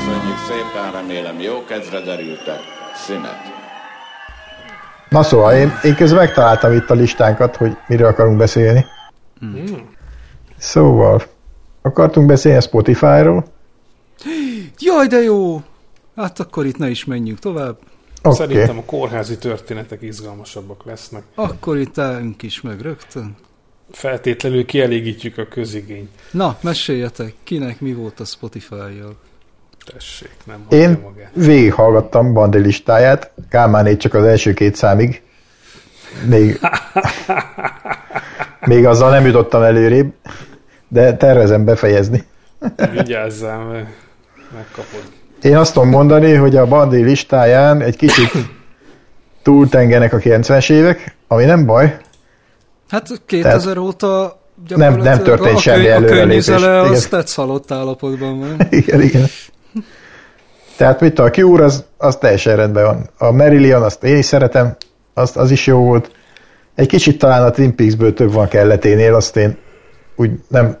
Köszönjük 0.00 0.38
szépen, 0.48 0.92
remélem 0.92 1.40
jó 1.40 1.64
kezre 1.64 2.00
derültek. 2.00 2.60
Szünet. 2.94 3.38
Na 5.08 5.22
szóval, 5.22 5.54
én, 5.54 5.72
én 5.82 5.94
közben 5.94 6.18
megtaláltam 6.18 6.72
itt 6.72 6.90
a 6.90 6.94
listánkat, 6.94 7.56
hogy 7.56 7.76
miről 7.88 8.06
akarunk 8.06 8.36
beszélni. 8.36 8.86
Szóval, 10.58 11.22
akartunk 11.82 12.26
beszélni 12.26 12.58
a 12.58 12.60
Spotify-ról. 12.60 13.44
Jaj, 14.78 15.06
de 15.06 15.22
jó! 15.22 15.62
Hát 16.16 16.40
akkor 16.40 16.66
itt 16.66 16.78
ne 16.78 16.88
is 16.88 17.04
menjünk 17.04 17.38
tovább. 17.38 17.78
Oké, 18.22 18.36
Szerintem 18.36 18.78
a 18.78 18.84
kórházi 18.84 19.38
történetek 19.38 20.02
izgalmasabbak 20.02 20.84
lesznek. 20.84 21.22
Akkor 21.34 21.78
itt 21.78 21.98
álljunk 21.98 22.42
is 22.42 22.60
meg 22.60 22.80
rögtön. 22.80 23.36
Feltétlenül 23.90 24.64
kielégítjük 24.64 25.38
a 25.38 25.46
közigényt. 25.48 26.10
Na, 26.30 26.58
meséljetek, 26.60 27.34
kinek 27.42 27.80
mi 27.80 27.92
volt 27.92 28.20
a 28.20 28.24
Spotify-jal? 28.24 29.16
Tessék, 29.92 30.30
nem 30.44 30.66
Én 30.68 30.98
magát. 31.02 31.30
végighallgattam 31.34 32.32
Bandi 32.32 32.58
listáját, 32.58 33.30
Kálmánét 33.48 34.00
csak 34.00 34.14
az 34.14 34.24
első 34.24 34.52
két 34.52 34.74
számig. 34.74 35.22
Még, 36.28 36.60
még 38.66 38.86
azzal 38.86 39.10
nem 39.10 39.26
jutottam 39.26 39.62
előrébb, 39.62 40.12
de 40.88 41.16
tervezem 41.16 41.64
befejezni. 41.64 42.24
Vigyázzál, 42.92 43.64
mert 43.64 43.86
megkapod. 44.54 45.02
Én 45.42 45.56
azt 45.56 45.72
tudom 45.72 45.88
mondani, 45.88 46.34
hogy 46.34 46.56
a 46.56 46.66
Bandi 46.66 47.02
listáján 47.02 47.80
egy 47.80 47.96
kicsit 47.96 48.30
túltengenek 49.42 50.12
a 50.12 50.18
90-es 50.18 50.70
évek, 50.70 51.16
ami 51.28 51.44
nem 51.44 51.66
baj. 51.66 51.96
Hát 52.88 53.08
2000 53.26 53.78
óta 53.78 54.40
Nem- 54.68 54.96
nem 54.96 55.22
történt 55.22 55.56
a, 55.56 55.60
semmi 55.60 55.86
a 55.86 55.90
előrelépés. 55.90 56.18
környezele 56.18 56.80
Igen. 56.80 56.92
az 56.92 57.06
tetsz 57.06 57.34
halott 57.34 57.70
állapotban 57.70 58.38
van. 58.38 58.56
Igen, 58.70 59.00
igen. 59.00 59.26
Tehát 60.80 61.00
mit 61.00 61.18
a 61.18 61.30
Cure, 61.30 61.64
az, 61.64 61.84
az 61.96 62.16
teljesen 62.16 62.56
rendben 62.56 62.84
van. 62.84 63.10
A 63.18 63.30
Marillion, 63.30 63.82
azt 63.82 64.04
én 64.04 64.16
is 64.16 64.24
szeretem, 64.24 64.76
az, 65.14 65.36
az 65.36 65.50
is 65.50 65.66
jó 65.66 65.78
volt. 65.78 66.10
Egy 66.74 66.86
kicsit 66.86 67.18
talán 67.18 67.42
a 67.42 67.50
Twin 67.50 67.74
Peaks-ből 67.74 68.14
több 68.14 68.32
van 68.32 68.48
kelleténél, 68.48 69.14
azt 69.14 69.36
én 69.36 69.56
úgy 70.16 70.30
nem, 70.48 70.78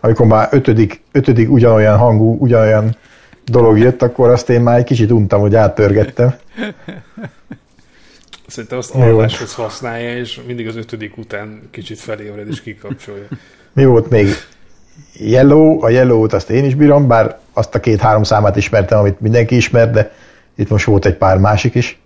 amikor 0.00 0.26
már 0.26 0.48
ötödik, 0.50 1.02
ötödik 1.12 1.50
ugyanolyan 1.50 1.98
hangú, 1.98 2.36
ugyanolyan 2.38 2.96
dolog 3.44 3.78
jött, 3.78 4.02
akkor 4.02 4.28
azt 4.28 4.50
én 4.50 4.60
már 4.60 4.78
egy 4.78 4.84
kicsit 4.84 5.10
untam, 5.10 5.40
hogy 5.40 5.54
áttörgettem. 5.54 6.34
Szerintem 8.46 8.78
azt 8.78 8.94
alváshoz 8.94 9.54
használja, 9.54 10.16
és 10.16 10.40
mindig 10.46 10.68
az 10.68 10.76
ötödik 10.76 11.16
után 11.16 11.68
kicsit 11.70 11.98
felébred 11.98 12.48
és 12.48 12.62
kikapcsolja. 12.62 13.26
Mi 13.72 13.84
volt 13.84 14.10
még? 14.10 14.26
Yellow, 15.22 15.84
a 15.84 15.88
Yellow-t 15.88 16.32
azt 16.32 16.50
én 16.50 16.64
is 16.64 16.74
bírom, 16.74 17.06
bár 17.06 17.38
azt 17.52 17.74
a 17.74 17.80
két-három 17.80 18.22
számát 18.22 18.56
ismertem, 18.56 18.98
amit 18.98 19.20
mindenki 19.20 19.56
ismer, 19.56 19.90
de 19.90 20.12
itt 20.54 20.68
most 20.68 20.84
volt 20.84 21.06
egy 21.06 21.16
pár 21.16 21.38
másik 21.38 21.74
is. 21.74 22.00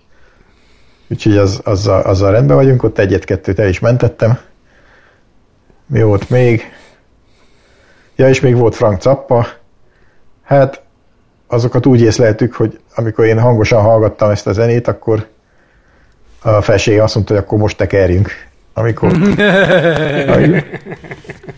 Úgyhogy 1.08 1.36
az, 1.36 1.60
azzal, 1.64 2.00
azzal 2.00 2.30
rendben 2.30 2.56
vagyunk, 2.56 2.82
ott 2.82 2.98
egyet-kettőt 2.98 3.58
el 3.58 3.68
is 3.68 3.80
mentettem. 3.80 4.38
Mi 5.86 6.02
volt 6.02 6.30
még? 6.30 6.62
Ja, 8.16 8.28
és 8.28 8.40
még 8.40 8.56
volt 8.56 8.74
Frank 8.74 9.02
Zappa. 9.02 9.46
Hát 10.42 10.82
azokat 11.46 11.86
úgy 11.86 12.00
észleltük, 12.00 12.54
hogy 12.54 12.80
amikor 12.94 13.24
én 13.24 13.40
hangosan 13.40 13.82
hallgattam 13.82 14.30
ezt 14.30 14.46
a 14.46 14.52
zenét, 14.52 14.88
akkor 14.88 15.26
a 16.42 16.60
felség 16.60 17.00
azt 17.00 17.14
mondta, 17.14 17.34
hogy 17.34 17.42
akkor 17.42 17.58
most 17.58 17.76
tekerjünk. 17.76 18.30
Amikor, 18.74 19.12
amikor, 20.34 20.64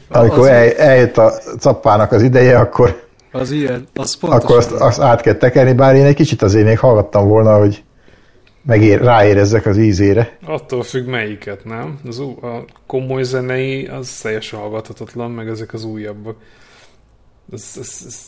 amikor 0.09 0.49
el, 0.49 0.73
eljött 0.73 1.17
a 1.17 1.31
cappának 1.59 2.13
az 2.13 2.23
ideje, 2.23 2.59
akkor, 2.59 3.03
Az 3.33 3.51
ilyen, 3.51 3.87
az 3.95 4.17
akkor 4.21 4.57
azt, 4.57 4.73
azt 4.73 5.01
át 5.01 5.21
kell 5.21 5.35
tekerni, 5.35 5.73
bár 5.73 5.95
én 5.95 6.05
egy 6.05 6.15
kicsit 6.15 6.43
azért 6.43 6.67
még 6.67 6.79
hallgattam 6.79 7.29
volna, 7.29 7.59
hogy 7.59 7.85
megér, 8.63 9.01
ráérezzek 9.01 9.67
az 9.67 9.79
ízére. 9.79 10.39
Attól 10.47 10.83
függ 10.83 11.07
melyiket, 11.07 11.65
nem? 11.65 11.99
Az, 12.07 12.19
ú- 12.19 12.43
a 12.43 12.65
komoly 12.87 13.23
zenei 13.23 13.87
az 13.87 14.11
teljesen 14.11 14.59
hallgathatatlan, 14.59 15.31
meg 15.31 15.49
ezek 15.49 15.73
az 15.73 15.85
újabbak. 15.85 16.37
Ez, 17.53 17.77
ez, 17.81 18.03
ez, 18.07 18.19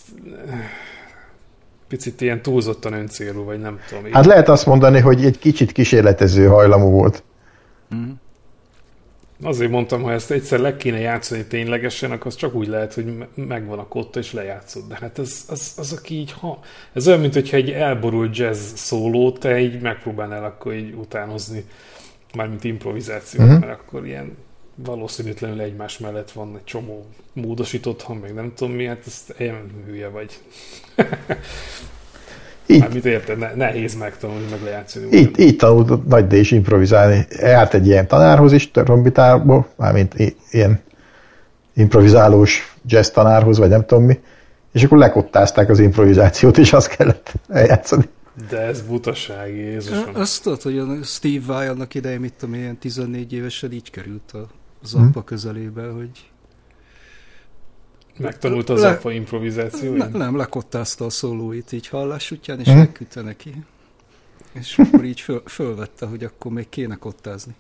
picit 1.89 2.21
ilyen 2.21 2.43
túlzottan 2.43 2.93
öncélú, 2.93 3.45
vagy 3.45 3.61
nem 3.61 3.79
tudom. 3.89 4.13
Hát 4.13 4.27
lehet 4.27 4.49
azt 4.49 4.67
mondani, 4.67 5.01
hogy 5.01 5.25
egy 5.25 5.39
kicsit 5.39 5.73
kísérletező 5.73 6.47
hajlamú 6.47 6.91
volt. 6.91 7.23
Azért 9.43 9.71
mondtam, 9.71 10.03
ha 10.03 10.13
ezt 10.13 10.31
egyszer 10.31 10.59
le 10.59 10.77
kéne 10.77 10.99
játszani 10.99 11.45
ténylegesen, 11.45 12.11
akkor 12.11 12.27
az 12.27 12.35
csak 12.37 12.55
úgy 12.55 12.67
lehet, 12.67 12.95
hogy 12.95 13.17
me- 13.17 13.29
megvan 13.37 13.79
a 13.79 13.89
kotta 13.89 14.19
és 14.19 14.33
lejátszod. 14.33 14.89
De 14.89 14.97
hát 15.01 15.19
ez, 15.19 15.45
az, 15.49 15.73
az 15.77 15.93
aki 15.93 16.15
így, 16.15 16.33
ha... 16.33 16.59
Ez 16.93 17.09
olyan, 17.09 17.21
mint 17.21 17.35
hogyha 17.35 17.57
egy 17.57 17.71
elborult 17.71 18.37
jazz 18.37 18.73
szólót 18.75 19.39
te 19.41 19.61
így 19.61 19.81
megpróbálnál 19.81 20.45
akkor 20.45 20.75
így 20.75 20.95
utánozni, 20.95 21.65
mármint 22.35 22.65
improvizációt, 22.65 23.43
Mhm. 23.45 23.53
uh-huh. 23.55 23.69
mert 23.69 23.81
akkor 23.81 24.07
ilyen 24.07 24.37
valószínűtlenül 24.75 25.61
egymás 25.61 25.99
mellett 25.99 26.31
van 26.31 26.57
egy 26.57 26.65
csomó 26.65 27.07
módosított 27.33 28.03
hang, 28.03 28.21
meg 28.21 28.35
nem 28.35 28.53
tudom 28.55 28.75
mi, 28.75 28.85
hát 28.87 29.03
ezt 29.07 29.35
ilyen 29.39 29.71
hülye 29.87 30.09
vagy. 30.09 30.39
Így, 32.71 32.81
Mármint 32.81 33.05
érted, 33.05 33.39
ne, 33.39 33.55
nehéz 33.55 33.95
megtanulni, 33.95 34.45
meg 34.51 34.63
lejátszani. 34.63 35.17
így, 35.17 35.39
így 35.39 35.57
tanult 35.57 36.07
Nagy 36.07 36.27
D 36.27 36.33
is 36.33 36.51
improvizálni. 36.51 37.27
Járt 37.31 37.75
egy 37.75 37.87
ilyen 37.87 38.07
tanárhoz 38.07 38.53
is, 38.53 38.71
trombitából, 38.71 39.69
mármint 39.77 40.15
ilyen 40.51 40.81
improvizálós 41.75 42.77
jazz 42.87 43.09
tanárhoz, 43.09 43.59
vagy 43.59 43.69
nem 43.69 43.87
tudom 43.87 44.05
mi, 44.05 44.19
és 44.73 44.85
akkor 44.85 44.99
lekottázták 44.99 45.69
az 45.69 45.79
improvizációt, 45.79 46.59
és 46.59 46.73
azt 46.73 46.97
kellett 46.97 47.33
eljátszani. 47.49 48.09
De 48.49 48.59
ez 48.59 48.81
butaság, 48.81 49.57
Jézusom. 49.57 50.11
Azt 50.15 50.43
tudod, 50.43 50.63
hogy 50.63 50.79
a 50.79 50.87
Steve 51.03 51.45
Vai 51.47 51.67
annak 51.67 51.95
idején, 51.95 52.21
mit 52.21 52.33
tudom, 52.39 52.55
ilyen 52.55 52.79
14 52.79 53.33
évesen 53.33 53.73
így 53.73 53.91
került 53.91 54.33
a 54.33 54.47
Zappa 54.85 55.25
közelébe, 55.25 55.83
hogy 55.83 56.28
Megtanult 58.19 58.69
az 58.69 58.81
Le- 58.81 58.89
apa 58.89 59.11
improvizáció. 59.13 59.93
ne, 59.95 60.07
nem, 60.07 60.37
lekottázta 60.37 61.05
a 61.05 61.11
szólóit 61.11 61.73
így 61.73 61.89
hallás 61.89 62.31
útján, 62.31 62.61
és 62.61 62.67
Mhm. 62.67 62.77
megküldte 62.79 63.21
neki. 63.23 63.55
És 64.53 64.79
akkor 64.79 65.05
így 65.05 65.21
föl, 65.21 65.43
fölvette, 65.47 66.07
hogy 66.07 66.25
akkor 66.25 66.53
még 66.53 66.69
kéne 66.69 66.95
kottázni. 66.97 67.55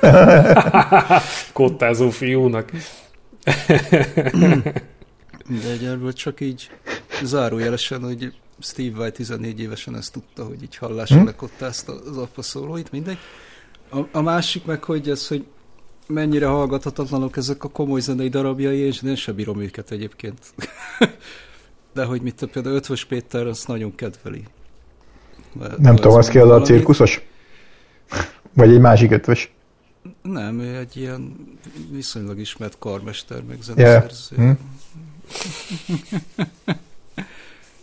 Kottázó 1.52 2.10
fiúnak. 2.10 2.70
De 5.80 5.90
ebből 5.90 6.12
csak 6.12 6.40
így 6.40 6.70
zárójelesen, 7.22 8.02
hogy 8.02 8.32
Steve 8.58 8.96
Vai 8.96 9.10
14 9.12 9.60
évesen 9.60 9.96
ezt 9.96 10.12
tudta, 10.12 10.44
hogy 10.44 10.62
így 10.62 10.76
hallásra 10.76 11.18
Hm? 11.18 11.24
lekottázta 11.24 11.92
az 12.10 12.16
apa 12.16 12.42
szólóit, 12.42 12.90
mindegy. 12.92 13.18
A, 13.90 13.98
a 14.12 14.20
másik 14.20 14.64
meg, 14.64 14.84
hogy 14.84 15.10
ez, 15.10 15.28
hogy 15.28 15.44
mennyire 16.06 16.46
hallgathatatlanok 16.46 17.36
ezek 17.36 17.64
a 17.64 17.68
komoly 17.68 18.00
zenei 18.00 18.28
darabjai, 18.28 18.78
és 18.78 19.02
én 19.02 19.14
sem 19.14 19.34
bírom 19.34 19.60
őket 19.60 19.90
egyébként. 19.90 20.38
De 21.94 22.04
hogy 22.04 22.22
mit 22.22 22.48
például 22.52 22.74
Ötvös 22.74 23.04
Péter 23.04 23.46
azt 23.46 23.68
nagyon 23.68 23.94
kedveli. 23.94 24.44
Mert 25.52 25.78
Nem 25.78 25.96
tudom, 25.96 26.16
az 26.16 26.28
ki 26.28 26.38
az 26.38 26.50
a 26.50 26.60
cirkuszos? 26.60 27.20
Vagy 28.52 28.70
egy 28.70 28.80
másik 28.80 29.10
ötvös? 29.10 29.52
Nem, 30.22 30.60
ő 30.60 30.76
egy 30.76 30.96
ilyen 30.96 31.36
viszonylag 31.90 32.38
ismert 32.38 32.78
karmester, 32.78 33.42
meg 33.42 33.58
Yeah. 33.76 33.90
zeneszerző. 33.90 34.36
Hm. 34.36 34.50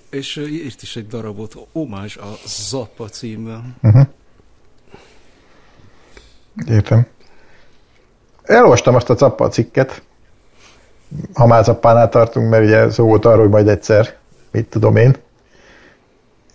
És 0.10 0.36
ő 0.36 0.48
írt 0.48 0.82
is 0.82 0.96
egy 0.96 1.08
darabot, 1.08 1.68
Omázs 1.72 2.18
a 2.18 2.38
Zappa 2.46 3.10
címmel. 3.10 3.76
Uh-huh. 3.82 4.08
Értem. 6.68 7.08
Elolvastam 8.50 8.96
azt 8.96 9.10
a 9.10 9.16
Cappa 9.16 9.48
cikket, 9.48 10.02
ha 11.34 11.48
már 11.48 11.64
Cappánál 11.64 12.10
tartunk, 12.10 12.50
mert 12.50 12.64
ugye 12.64 12.90
szó 12.90 13.06
volt 13.06 13.26
arról, 13.26 13.40
hogy 13.40 13.50
majd 13.50 13.68
egyszer, 13.68 14.16
mit 14.52 14.66
tudom 14.66 14.96
én. 14.96 15.16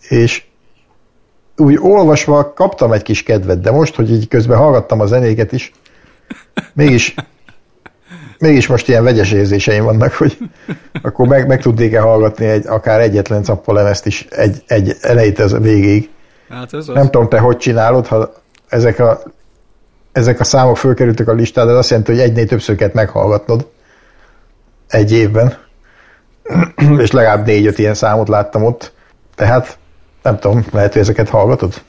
És 0.09 0.45
úgy 1.57 1.79
olvasva 1.81 2.53
kaptam 2.53 2.93
egy 2.93 3.03
kis 3.03 3.23
kedvet, 3.23 3.61
de 3.61 3.71
most, 3.71 3.95
hogy 3.95 4.11
így 4.11 4.29
közben 4.29 4.59
hallgattam 4.59 5.01
a 5.01 5.07
zenéket 5.07 5.53
is, 5.53 5.73
mégis, 6.73 7.15
mégis 8.39 8.67
most 8.67 8.89
ilyen 8.89 9.05
vegyes 9.05 9.33
érzéseim 9.33 9.85
vannak, 9.85 10.13
hogy 10.13 10.39
akkor 11.03 11.27
meg, 11.27 11.47
meg 11.47 11.61
tudnék-e 11.61 12.01
hallgatni 12.01 12.47
egy, 12.47 12.67
akár 12.67 13.01
egyetlen 13.01 13.43
Cappa 13.43 13.73
lemezt 13.73 14.07
is 14.07 14.27
egy, 14.31 14.63
egy 14.67 14.97
elejétől 15.01 15.47
az 15.47 15.59
végéig. 15.59 16.11
Hát 16.49 16.73
ez 16.73 16.89
az. 16.89 16.95
Nem 16.95 17.11
tudom, 17.11 17.29
te 17.29 17.39
hogy 17.39 17.57
csinálod, 17.57 18.07
ha 18.07 18.33
ezek 18.69 18.99
a, 18.99 19.23
ezek 20.15 20.41
a 20.41 20.45
számok 20.45 20.77
fölkerültek 20.77 21.29
a 21.29 21.33
listára, 21.33 21.71
ez 21.71 21.77
azt 21.77 21.91
jelenti, 21.91 22.11
hogy 22.13 22.21
egynél 22.21 22.47
többször 22.47 22.77
kellett 22.77 22.95
meghallgatnod 22.95 23.71
egy 24.87 25.13
évben. 25.13 25.59
És 26.99 27.11
legalább 27.11 27.47
négy-öt 27.47 27.79
ilyen 27.79 27.95
számot 27.95 28.29
láttam 28.29 28.65
ott. 28.65 28.93
Tehát 29.35 29.79
nem 30.23 30.39
tudom, 30.39 30.65
lehet, 30.73 30.93
hogy 30.93 31.03
ezeket 31.03 31.29
hallgatod? 31.29 31.83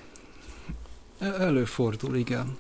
Előfordul, 1.39 2.15
igen. 2.15 2.57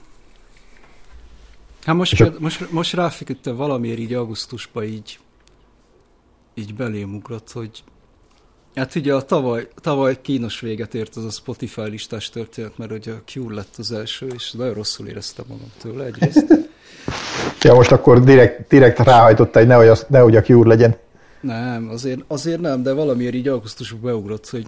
Hát 1.85 1.95
most, 1.95 2.17
például- 2.17 2.39
most, 2.39 2.71
most 2.71 2.93
ráfeküdte 2.93 3.51
valamiért 3.51 3.99
így 3.99 4.13
augusztusban 4.13 4.83
így, 4.83 5.19
így 6.53 6.75
belém 6.75 7.15
ugrott, 7.15 7.51
hogy 7.51 7.83
hát 8.75 8.95
ugye 8.95 9.13
a 9.13 9.21
tavaly, 9.21 9.67
tavaly 9.81 10.21
kínos 10.21 10.59
véget 10.59 10.93
ért 10.93 11.15
az 11.15 11.25
a 11.25 11.29
Spotify 11.29 11.81
listás 11.81 12.29
történet, 12.29 12.77
mert 12.77 12.91
ugye 12.91 13.11
a 13.11 13.21
Cure 13.25 13.55
lett 13.55 13.75
az 13.77 13.91
első, 13.91 14.27
és 14.33 14.51
nagyon 14.51 14.73
rosszul 14.73 15.07
éreztem 15.07 15.45
magam 15.47 15.71
tőle 15.81 16.05
egyrészt. 16.05 16.45
Ja, 17.61 17.73
most 17.73 17.91
akkor 17.91 18.23
direkt, 18.23 18.69
direkt 18.69 18.99
ráhajtotta, 18.99 19.59
hogy 19.59 19.67
nehogy, 19.67 19.87
az, 19.87 20.05
nehogy 20.09 20.35
a 20.35 20.41
Cure 20.41 20.67
legyen. 20.67 20.95
Nem, 21.41 21.89
azért, 21.89 22.19
azért 22.27 22.59
nem, 22.59 22.83
de 22.83 22.93
valamiért 22.93 23.33
így 23.33 23.47
augusztusban 23.47 24.01
beugrott, 24.01 24.49
hogy, 24.49 24.65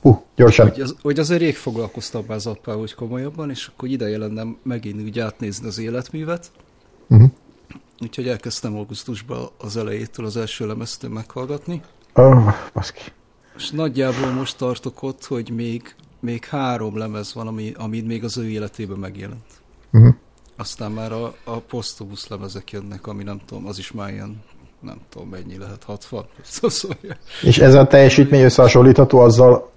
Hú, 0.00 0.24
gyorsan. 0.36 0.68
hogy, 0.68 0.80
az, 0.80 0.94
hogy 1.02 1.18
azért 1.18 1.40
rég 1.40 1.56
foglalkoztam 1.56 2.24
már 2.28 2.40
zappával, 2.40 2.80
hogy 2.80 2.94
komolyabban, 2.94 3.50
és 3.50 3.66
akkor 3.66 3.88
ideje 3.88 4.18
lenne 4.18 4.42
megint 4.62 5.02
úgy 5.02 5.18
átnézni 5.18 5.66
az 5.66 5.78
életművet. 5.78 6.50
Uh-huh. 7.08 7.30
Úgyhogy 8.02 8.28
elkezdtem 8.28 8.76
augusztusban 8.76 9.48
az 9.58 9.76
elejétől 9.76 10.26
az 10.26 10.36
első 10.36 10.66
lemeztől 10.66 11.10
meghallgatni. 11.10 11.82
Oh, 12.14 12.52
baszki. 12.74 13.02
És 13.56 13.70
nagyjából 13.70 14.30
most 14.30 14.56
tartok 14.56 15.02
ott, 15.02 15.24
hogy 15.24 15.50
még, 15.50 15.94
még 16.20 16.44
három 16.44 16.98
lemez 16.98 17.34
van, 17.34 17.46
ami, 17.46 17.72
ami 17.76 18.00
még 18.00 18.24
az 18.24 18.38
ő 18.38 18.48
életében 18.48 18.98
megjelent. 18.98 19.44
Uh-huh. 19.92 20.14
Aztán 20.56 20.90
már 20.90 21.12
a, 21.12 21.34
a 21.44 21.58
posztobusz 21.58 22.28
lemezek 22.28 22.70
jönnek, 22.70 23.06
ami 23.06 23.22
nem 23.22 23.40
tudom, 23.46 23.66
az 23.66 23.78
is 23.78 23.92
már 23.92 24.12
ilyen, 24.12 24.42
nem 24.80 24.96
tudom 25.08 25.28
mennyi 25.28 25.58
lehet, 25.58 25.84
60? 25.84 26.24
Szóval, 26.42 26.96
És 27.42 27.58
ez 27.58 27.74
a 27.74 27.86
teljesítmény 27.86 28.42
összehasonlítható 28.42 29.18
azzal 29.18 29.70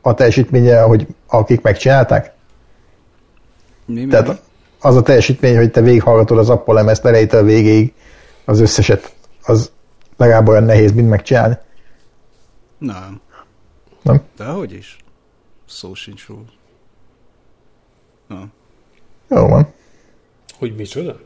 a 0.00 0.14
teljesítménye, 0.14 0.80
hogy 0.80 1.06
akik 1.26 1.60
megcsinálták? 1.60 2.34
mi, 3.84 3.94
mi, 3.94 4.04
mi? 4.04 4.10
Tehát 4.10 4.42
az 4.80 4.96
a 4.96 5.02
teljesítmény, 5.02 5.56
hogy 5.56 5.70
te 5.70 5.80
végighallgatod 5.80 6.38
az 6.38 6.50
Apple 6.50 6.74
lemezt 6.74 7.04
elejétől 7.04 7.40
a 7.40 7.44
végéig, 7.44 7.92
az 8.44 8.60
összeset, 8.60 9.12
az 9.42 9.70
legalább 10.16 10.48
olyan 10.48 10.64
nehéz, 10.64 10.92
mint 10.92 11.08
megcsinálni. 11.08 11.58
Nem. 12.80 13.20
Nem? 14.02 14.22
De 14.36 14.44
hogy 14.44 14.72
is? 14.72 14.96
Szó 15.66 15.94
sincs 15.94 16.26
róla. 16.26 16.44
Na. 18.26 18.46
Jó 19.28 19.46
van. 19.48 19.72
Hogy 20.58 20.74
micsoda? 20.76 21.18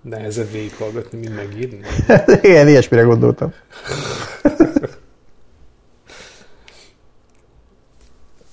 Nehezebb 0.00 0.50
végighallgatni, 0.50 1.18
mint 1.18 1.36
megírni. 1.36 1.80
Igen, 2.48 2.68
ilyesmire 2.68 3.02
gondoltam. 3.02 3.52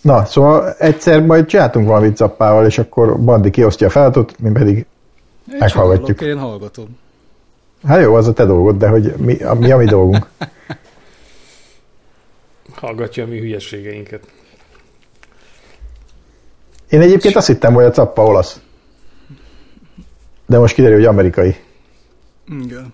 Na, 0.02 0.26
szóval 0.26 0.72
egyszer 0.78 1.26
majd 1.26 1.46
csináltunk 1.46 1.88
valamit 1.88 2.18
zappával, 2.18 2.66
és 2.66 2.78
akkor 2.78 3.20
Bandi 3.20 3.50
kiosztja 3.50 3.88
a 3.88 3.90
feladatot, 3.90 4.40
mi 4.40 4.52
pedig 4.52 4.76
Én 4.78 4.86
Meghallgatjuk. 5.60 6.18
csinálok, 6.18 6.40
Én 6.42 6.48
hallgatom. 6.50 6.98
Hát 7.84 8.02
jó, 8.02 8.14
az 8.16 8.28
a 8.28 8.34
te 8.34 8.46
dolgod, 8.46 8.78
de 8.78 8.88
hogy 8.88 9.14
mi 9.18 9.44
a 9.44 9.54
mi, 9.54 9.72
a 9.72 9.78
mi 9.78 9.86
dolgunk. 9.86 10.28
Hallgatja 12.82 13.24
a 13.24 13.28
mi 13.28 13.40
hülyeségeinket. 13.40 14.28
Én 16.90 17.02
egyébként 17.02 17.36
azt 17.36 17.48
hittem, 17.48 17.74
hogy 17.74 17.84
a 17.84 17.92
cappa 17.92 18.24
olasz. 18.24 18.60
De 20.46 20.58
most 20.58 20.74
kiderül, 20.74 20.96
hogy 20.98 21.06
amerikai. 21.06 21.56
Igen. 22.64 22.94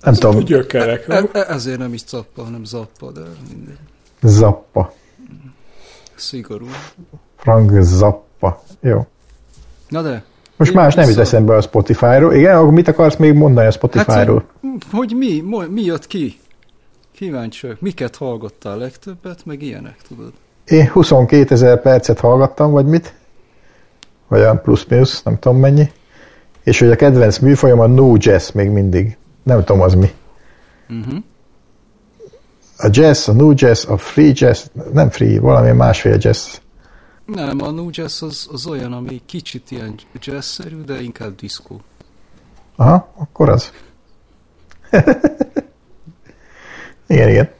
Nem 0.00 0.14
tudom, 0.14 0.44
Gyökerek, 0.44 1.08
E- 1.08 1.14
nem? 1.14 1.28
e- 1.32 1.46
ezért 1.48 1.78
nem 1.78 1.92
is 1.92 2.02
cappa, 2.04 2.42
hanem 2.42 2.64
zappa, 2.64 3.10
de 3.10 3.20
mindegy. 3.52 3.76
zappa. 4.22 4.92
Szigorú. 6.14 6.66
Frank 7.36 7.82
Zappa. 7.82 8.62
Jó. 8.80 9.06
Na 9.88 10.02
de, 10.02 10.24
Most 10.56 10.70
Én 10.70 10.76
más 10.76 10.94
nem 10.94 11.08
jut 11.08 11.18
eszembe 11.18 11.54
a 11.56 11.60
Spotify-ról. 11.60 12.34
Igen, 12.34 12.56
akkor 12.56 12.72
mit 12.72 12.88
akarsz 12.88 13.16
még 13.16 13.32
mondani 13.34 13.66
a 13.66 13.70
Spotify-ról? 13.70 14.44
Hát, 14.62 14.82
hogy 14.90 15.14
mi, 15.16 15.42
mi 15.70 15.82
jött 15.82 16.06
ki? 16.06 16.38
Kíváncsi 17.16 17.66
vagyok. 17.66 17.80
Miket 17.80 18.16
hallgattál 18.16 18.78
legtöbbet, 18.78 19.44
meg 19.44 19.62
ilyenek, 19.62 19.96
tudod? 20.08 20.32
Én 20.64 20.88
22 20.88 21.54
ezer 21.54 21.80
percet 21.82 22.20
hallgattam, 22.20 22.70
vagy 22.70 22.86
mit? 22.86 23.14
Vagy 24.28 24.40
olyan 24.40 24.62
plusz-minusz, 24.62 25.22
nem 25.22 25.38
tudom 25.38 25.58
mennyi. 25.58 25.92
És 26.62 26.78
hogy 26.78 26.90
a 26.90 26.96
kedvenc 26.96 27.38
műfajom 27.38 27.80
a 27.80 27.86
no 27.86 28.14
jazz 28.18 28.50
még 28.50 28.70
mindig. 28.70 29.16
Nem 29.42 29.64
tudom 29.64 29.80
az 29.80 29.94
mi. 29.94 30.10
Uh-huh. 30.88 31.22
A 32.76 32.88
jazz, 32.90 33.28
a 33.28 33.32
no 33.32 33.52
jazz, 33.54 33.88
a 33.88 33.96
free 33.96 34.32
jazz, 34.34 34.64
nem 34.92 35.10
free, 35.10 35.40
valami 35.40 35.70
másféle 35.70 36.16
jazz. 36.18 36.56
Nem, 37.26 37.62
a 37.62 37.70
new 37.70 37.88
jazz 37.90 38.22
az, 38.22 38.48
az 38.52 38.66
olyan, 38.66 38.92
ami 38.92 39.20
kicsit 39.26 39.70
ilyen 39.70 39.94
jazzszerű, 40.20 40.80
de 40.80 41.00
inkább 41.00 41.34
diszkó. 41.34 41.80
Aha, 42.76 43.12
akkor 43.16 43.48
az. 43.48 43.72
igen, 47.06 47.28
igen. 47.28 47.50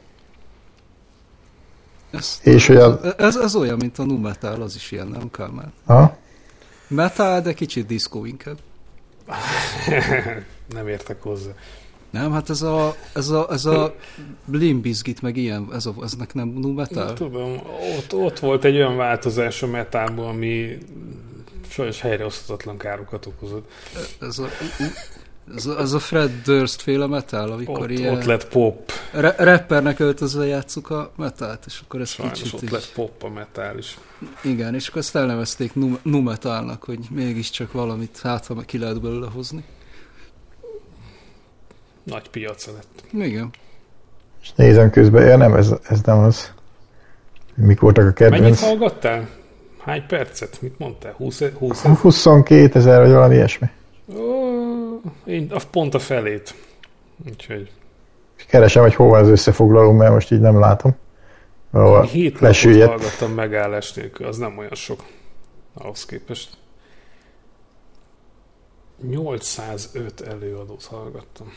Ez, 2.11 2.40
És 2.42 2.66
hogy 2.66 2.76
a- 2.76 3.00
ez, 3.18 3.37
ez 3.37 3.54
olyan, 3.54 3.76
mint 3.76 3.98
a 3.98 4.04
nu 4.04 4.18
metal, 4.18 4.62
az 4.62 4.74
is 4.74 4.90
ilyen, 4.90 5.06
nem 5.06 5.30
Kálmán? 5.30 5.72
Aha. 5.85 6.16
Metal, 6.88 7.40
de 7.40 7.52
kicsit 7.52 7.87
diszkó 7.87 8.24
inkább. 8.24 8.56
Nem 10.74 10.88
értek 10.88 11.22
hozzá. 11.22 11.50
Nem, 12.11 12.32
hát 12.32 12.50
ez 12.50 12.62
a, 12.62 12.94
ez 13.14 13.28
a, 13.28 13.46
ez 13.50 13.64
a 13.64 13.94
Limbizgit, 14.50 15.22
meg 15.22 15.37
ilyen, 15.37 15.68
ez 15.72 15.87
a, 15.87 15.94
eznek 16.02 16.35
nem 16.35 16.48
nu 16.48 16.72
metal? 16.72 17.12
Tudom, 17.12 17.52
ott, 17.96 18.14
ott 18.14 18.38
volt 18.38 18.64
egy 18.64 18.76
olyan 18.76 18.96
változás 18.96 19.62
a 19.62 19.66
metálból, 19.66 20.26
ami 20.26 20.78
sajnos 21.68 22.00
helyreosztatlan 22.00 22.76
károkat 22.76 23.26
okozott. 23.26 23.70
Ez 24.20 24.38
a, 24.38 24.46
ez 25.54 25.66
a, 25.66 25.78
ez 25.78 25.92
a 25.92 25.98
Fred 25.98 26.30
Durst 26.44 26.82
féle 26.82 27.06
metal, 27.06 27.50
amikor 27.52 27.80
Ott, 27.80 27.90
ilyen 27.90 28.14
ott 28.14 28.24
lett 28.24 28.48
pop, 28.48 28.92
ra- 29.12 29.38
rappernek 29.38 29.98
öltözve 29.98 30.46
játsszuk 30.46 30.90
a 30.90 31.11
metált, 31.16 31.64
és 31.66 31.80
akkor 31.85 32.00
ez 32.00 32.09
sajnos 32.09 32.38
kicsit 32.38 32.54
ott 32.54 32.62
így, 32.62 32.70
lett 32.70 32.92
pop 32.94 33.22
a 33.22 33.28
metál 33.28 33.78
is. 33.78 33.98
igen, 34.42 34.74
és 34.74 34.88
akkor 34.88 35.00
ezt 35.00 35.16
elnevezték 35.16 35.74
nu, 35.74 35.98
nu 36.02 36.20
metalnak, 36.20 36.85
hogy 36.85 36.98
mégiscsak 37.11 37.72
valamit 37.72 38.20
hát, 38.22 38.46
ha 38.46 38.54
ki 38.54 38.78
lehet 38.78 39.00
belőle 39.00 39.28
hozni. 39.35 39.64
Nagy 42.02 42.28
piaca 42.28 42.70
lett. 42.72 43.24
Igen. 43.26 43.50
És 44.42 44.52
nézem 44.52 44.90
közben, 44.90 45.26
ja 45.26 45.37
nem, 45.37 45.54
ez, 45.54 45.74
ez 45.88 46.00
nem 46.00 46.18
az. 46.18 46.52
Mik 47.54 47.80
voltak 47.80 48.04
a 48.04 48.24
Mennyit 48.24 48.32
kedvenc? 48.32 48.61
hallgattál? 48.61 49.28
Hány 49.78 50.06
percet? 50.06 50.59
Mit 50.62 50.78
mondtál? 50.78 51.12
20, 51.12 51.42
20 51.59 51.82
22 51.82 52.78
ezer, 52.78 53.00
vagy 53.00 53.11
valami 53.11 53.35
ilyesmi. 53.35 53.66
Ó, 54.16 54.65
én 55.24 55.50
a 55.52 55.61
pont 55.70 55.94
a 55.94 55.98
felét. 55.98 56.54
Úgyhogy 57.26 57.70
Keresem, 58.48 58.82
hogy 58.82 58.94
hol 58.94 59.09
van 59.09 59.22
az 59.22 59.28
összefoglaló, 59.28 59.92
mert 59.92 60.12
most 60.12 60.32
így 60.32 60.40
nem 60.40 60.59
látom. 60.59 60.96
Ahol 61.70 62.02
hét 62.02 62.32
napot 62.32 62.48
lesüllyedt. 62.48 62.90
hallgattam 62.90 63.32
megállás 63.32 63.92
nélkül, 63.92 64.26
az 64.26 64.37
nem 64.37 64.59
olyan 64.59 64.74
sok 64.74 65.04
ahhoz 65.74 66.04
képest. 66.04 66.50
805 69.09 70.20
előadót 70.20 70.85
hallgattam. 70.85 71.52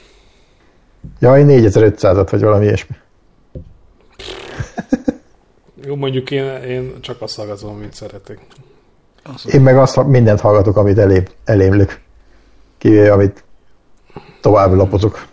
Jaj, 1.20 1.44
4500-at, 1.48 2.28
vagy 2.32 2.42
valami 2.42 2.66
ilyesmi. 2.66 2.96
Jó, 5.86 5.96
mondjuk 5.96 6.32
én, 6.32 6.46
én 6.46 7.02
csak 7.02 7.22
azt 7.22 7.36
hallgatom, 7.36 7.76
amit 7.76 7.94
szeretek. 7.94 8.40
Az 9.24 9.54
Én 9.54 9.62
meg 9.62 9.78
azt 9.78 10.06
mindent 10.06 10.40
hallgatok, 10.40 10.78
amit 10.78 10.98
elém, 10.98 11.24
elémlök. 11.44 12.00
Kivéve, 12.80 13.12
amit 13.12 13.44
tovább 14.42 14.72
lapozok. 14.72 15.28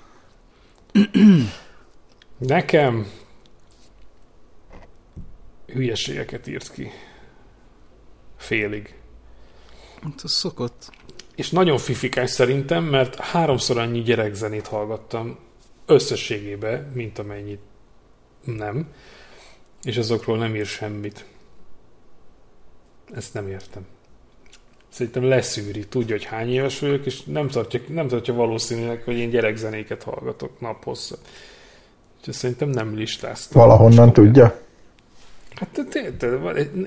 Nekem 2.39 3.07
hülyeségeket 5.67 6.47
írt 6.47 6.73
ki. 6.73 6.91
Félig. 8.37 8.95
Hát 10.03 10.21
az 10.23 10.33
szokott. 10.33 10.91
És 11.35 11.51
nagyon 11.51 11.79
fifikás 11.79 12.31
szerintem, 12.31 12.85
mert 12.85 13.15
háromszor 13.15 13.79
annyi 13.79 14.03
gyerekzenét 14.03 14.67
hallgattam 14.67 15.39
összességében, 15.87 16.91
mint 16.95 17.19
amennyit 17.19 17.61
nem. 18.45 18.93
És 19.83 19.97
azokról 19.97 20.39
nem 20.39 20.55
ír 20.55 20.67
semmit. 20.67 21.25
Ezt 23.13 23.35
nem 23.35 23.49
értem. 23.49 23.87
Szerintem 24.97 25.25
leszűri, 25.25 25.87
tudja, 25.87 26.15
hogy 26.15 26.25
hány 26.25 26.49
éves 26.53 26.79
vagyok, 26.79 27.07
és 27.07 27.23
nem 27.25 27.49
tartja, 27.49 27.81
nem 27.89 28.09
tartja 28.09 28.35
valószínűleg, 28.35 29.03
hogy 29.05 29.17
én 29.17 29.31
gyerekzenéket 29.31 30.03
hallgatok 30.03 30.61
naphosszat. 30.61 31.19
Úgyhogy 32.19 32.35
szerintem 32.35 32.69
nem 32.69 32.97
listáztam. 32.97 33.63
Valahonnan 33.63 34.13
tudja. 34.13 34.61
Hát 35.55 35.69
te, 35.69 35.85
te, 35.85 36.13
te, 36.13 36.29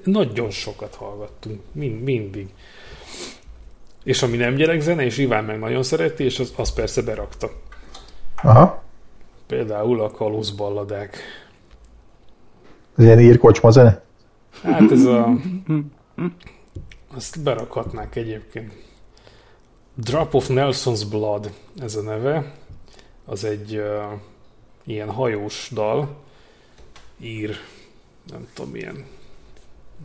nagyon 0.03 0.49
sokat 0.49 0.95
hallgattunk, 0.95 1.61
mind, 1.71 2.03
mindig. 2.03 2.47
És 4.03 4.23
ami 4.23 4.37
nem 4.37 4.55
gyerekzene, 4.55 5.03
és 5.03 5.17
Iván 5.17 5.43
meg 5.43 5.59
nagyon 5.59 5.83
szereti, 5.83 6.23
és 6.23 6.39
az, 6.39 6.53
az 6.55 6.73
persze 6.73 7.01
berakta. 7.01 7.51
Aha. 8.43 8.83
Például 9.47 10.01
a 10.01 10.11
kalózballadák. 10.11 11.17
Ez 12.97 13.03
ilyen 13.03 13.19
írkocsma 13.19 13.71
zene. 13.71 14.01
Hát 14.63 14.91
ez 14.91 15.05
a... 15.05 15.29
Azt 17.13 17.41
berakhatnák 17.43 18.15
egyébként. 18.15 18.73
Drop 19.95 20.33
of 20.33 20.47
Nelson's 20.49 21.05
Blood, 21.09 21.53
ez 21.79 21.95
a 21.95 22.01
neve. 22.01 22.55
Az 23.25 23.43
egy 23.43 23.75
uh, 23.75 24.19
ilyen 24.83 25.09
hajós 25.09 25.69
dal. 25.73 26.23
Ír, 27.19 27.57
nem 28.31 28.47
tudom, 28.53 28.71
milyen 28.71 29.05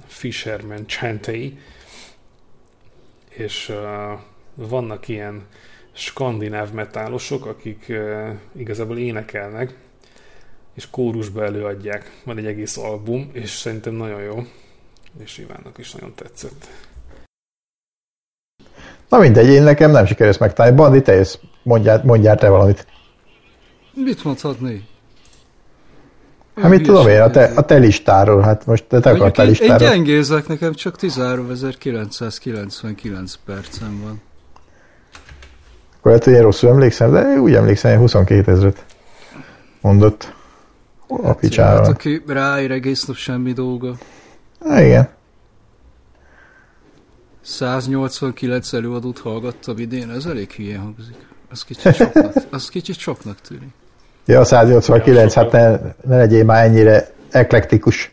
Fisherman 0.07 0.87
Chantey. 0.87 1.59
És 3.29 3.69
uh, 3.69 4.21
vannak 4.55 5.09
ilyen 5.09 5.47
skandináv 5.93 6.73
metálosok, 6.73 7.47
akik 7.47 7.87
uh, 7.89 8.31
igazából 8.53 8.99
énekelnek, 8.99 9.79
és 10.75 10.91
kórusba 10.91 11.45
előadják. 11.45 12.21
Van 12.25 12.39
egy 12.39 12.47
egész 12.47 12.77
album, 12.77 13.31
és 13.33 13.51
szerintem 13.51 13.95
nagyon 13.95 14.21
jó. 14.21 14.47
És 15.19 15.39
Ivánnak 15.39 15.79
is 15.79 15.93
nagyon 15.93 16.15
tetszett. 16.15 16.67
Na 19.09 19.19
mindegy, 19.19 19.49
én 19.49 19.63
nekem 19.63 19.91
nem 19.91 20.07
sikerült 20.07 20.39
megtalálni. 20.39 20.77
Bandi, 20.77 21.03
te 21.03 21.15
jössz, 21.15 21.35
mondjál, 21.63 22.01
mondjál 22.05 22.37
te 22.37 22.49
valamit. 22.49 22.87
Mit 23.95 24.25
mondhatni? 24.25 24.87
Hát 26.57 26.71
mit 26.71 26.83
tudom 26.83 27.09
én, 27.09 27.21
a 27.21 27.31
te, 27.31 27.53
a 27.55 27.65
te 27.65 27.77
listáról, 27.77 28.41
hát 28.41 28.67
most 28.67 28.85
te, 28.85 29.01
te 29.01 29.11
akartál 29.11 29.47
én, 29.47 29.53
én 29.53 29.59
listáról. 29.61 29.89
gyengézek, 29.89 30.47
nekem 30.49 30.75
csak 30.75 30.95
13.999 31.01 33.33
percem 33.47 34.01
van. 34.03 34.23
Akkor 35.99 36.11
lehet, 36.11 36.25
hogy 36.25 36.33
én 36.33 36.43
rosszul 36.43 36.71
emlékszem, 36.71 37.13
de 37.13 37.21
én 37.21 37.39
úgy 37.39 37.55
emlékszem, 37.55 37.91
hogy 37.91 38.01
22 38.01 38.53
ezeret 38.53 38.85
mondott 39.81 40.33
a 41.09 41.27
Hát 41.27 41.37
picsára. 41.39 41.81
aki 41.83 42.23
ráír 42.27 42.71
egész 42.71 43.05
nap 43.05 43.17
semmi 43.17 43.53
dolga. 43.53 43.95
Hát, 44.69 44.81
igen. 44.83 45.09
189 47.45 48.73
előadót 48.73 49.19
hallgattam 49.19 49.79
idén, 49.79 50.11
ez 50.11 50.25
elég 50.25 50.51
hülye 50.51 50.79
hangzik. 50.79 51.17
Az 51.51 51.65
kicsit 51.65 51.95
soknak, 51.95 52.35
az 52.51 52.69
kicsit 52.69 52.99
soknak 52.99 53.41
tűnik. 53.41 53.73
Ja, 54.27 54.41
a 54.41 54.45
189, 54.45 55.35
hát 55.35 55.53
ne, 55.53 55.69
ne 56.05 56.17
legyél 56.17 56.45
már 56.45 56.65
ennyire 56.65 57.13
eklektikus. 57.31 58.13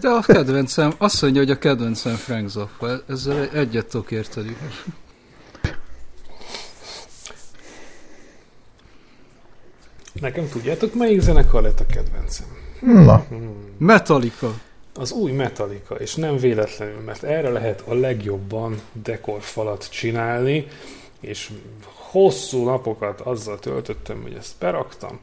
De 0.00 0.08
a 0.08 0.20
kedvencem, 0.20 0.92
azt 0.98 1.22
mondja, 1.22 1.40
hogy 1.40 1.50
a 1.50 1.58
kedvencem 1.58 2.14
Frank 2.14 2.48
Zappa, 2.48 2.88
ezzel 3.08 3.48
egyet 3.52 3.86
tudok 3.86 4.10
érteni. 4.10 4.56
Nekem 10.20 10.48
tudjátok, 10.48 10.94
melyik 10.94 11.20
zenekar 11.20 11.62
lett 11.62 11.80
a 11.80 11.86
kedvencem? 11.86 12.46
Na, 12.80 13.24
Metallica. 13.78 14.54
Az 14.98 15.12
új 15.12 15.32
Metallica, 15.32 15.94
és 15.94 16.14
nem 16.14 16.36
véletlenül, 16.36 17.00
mert 17.00 17.22
erre 17.22 17.48
lehet 17.48 17.80
a 17.80 17.94
legjobban 17.94 18.80
dekorfalat 18.92 19.90
csinálni, 19.90 20.66
és 21.20 21.50
hosszú 22.10 22.64
napokat 22.64 23.20
azzal 23.20 23.58
töltöttem, 23.58 24.22
hogy 24.22 24.34
ezt 24.34 24.54
beraktam, 24.58 25.18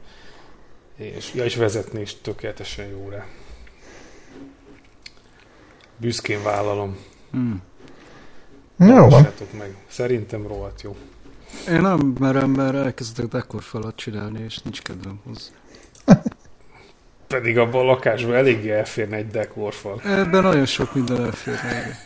és, 0.96 1.34
ja, 1.34 1.44
és 1.44 1.56
vezetni 1.56 2.00
is 2.00 2.14
tökéletesen 2.20 2.86
jó 2.86 3.08
rá. 3.08 3.26
Büszkén 5.96 6.42
vállalom. 6.42 6.96
Hmm. 7.30 7.62
jó 8.76 9.08
van. 9.08 9.28
Meg. 9.58 9.76
Szerintem 9.86 10.46
rohadt 10.46 10.82
jó. 10.82 10.96
Én 11.68 11.80
nem 11.80 12.14
merem, 12.18 12.50
mert 12.50 12.74
elkezdek 12.74 13.26
dekorfalat 13.26 13.96
csinálni, 13.96 14.42
és 14.42 14.58
nincs 14.58 14.82
kedvem 14.82 15.20
hozzá. 15.24 15.50
Pedig 17.28 17.58
abban 17.58 17.80
a 17.80 17.84
lakásban 17.84 18.34
eléggé 18.34 18.70
elférne 18.70 19.16
egy 19.16 19.26
dekorfal. 19.26 20.00
Ebben 20.04 20.42
nagyon 20.42 20.66
sok 20.66 20.94
minden 20.94 21.24
elfér. 21.24 21.54
erre. 21.64 21.98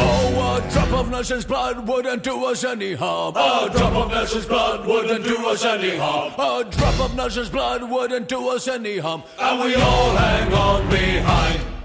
Oh, 0.00 0.56
a 0.56 0.60
drop 0.70 0.92
of 0.92 1.10
Nelson's 1.10 1.44
blood 1.44 1.86
wouldn't 1.86 2.22
do 2.22 2.44
us 2.50 2.64
any 2.64 2.94
harm. 2.94 3.34
A 3.36 3.68
drop 3.72 3.94
of 3.94 4.10
Nelson's 4.10 4.46
blood 4.46 4.86
wouldn't 4.86 5.24
do 5.24 5.36
us 5.52 5.64
any 5.64 5.96
harm. 5.96 6.32
A 6.36 6.64
drop 6.70 6.98
of 7.00 7.14
Nelson's 7.14 7.50
blood 7.50 7.82
wouldn't 7.90 8.28
do 8.28 8.48
us 8.48 8.66
any 8.68 8.98
harm. 8.98 9.22
And 9.38 9.60
we 9.60 9.74
all 9.74 10.16
hang 10.16 10.52
on 10.52 10.88
behind. 10.90 11.77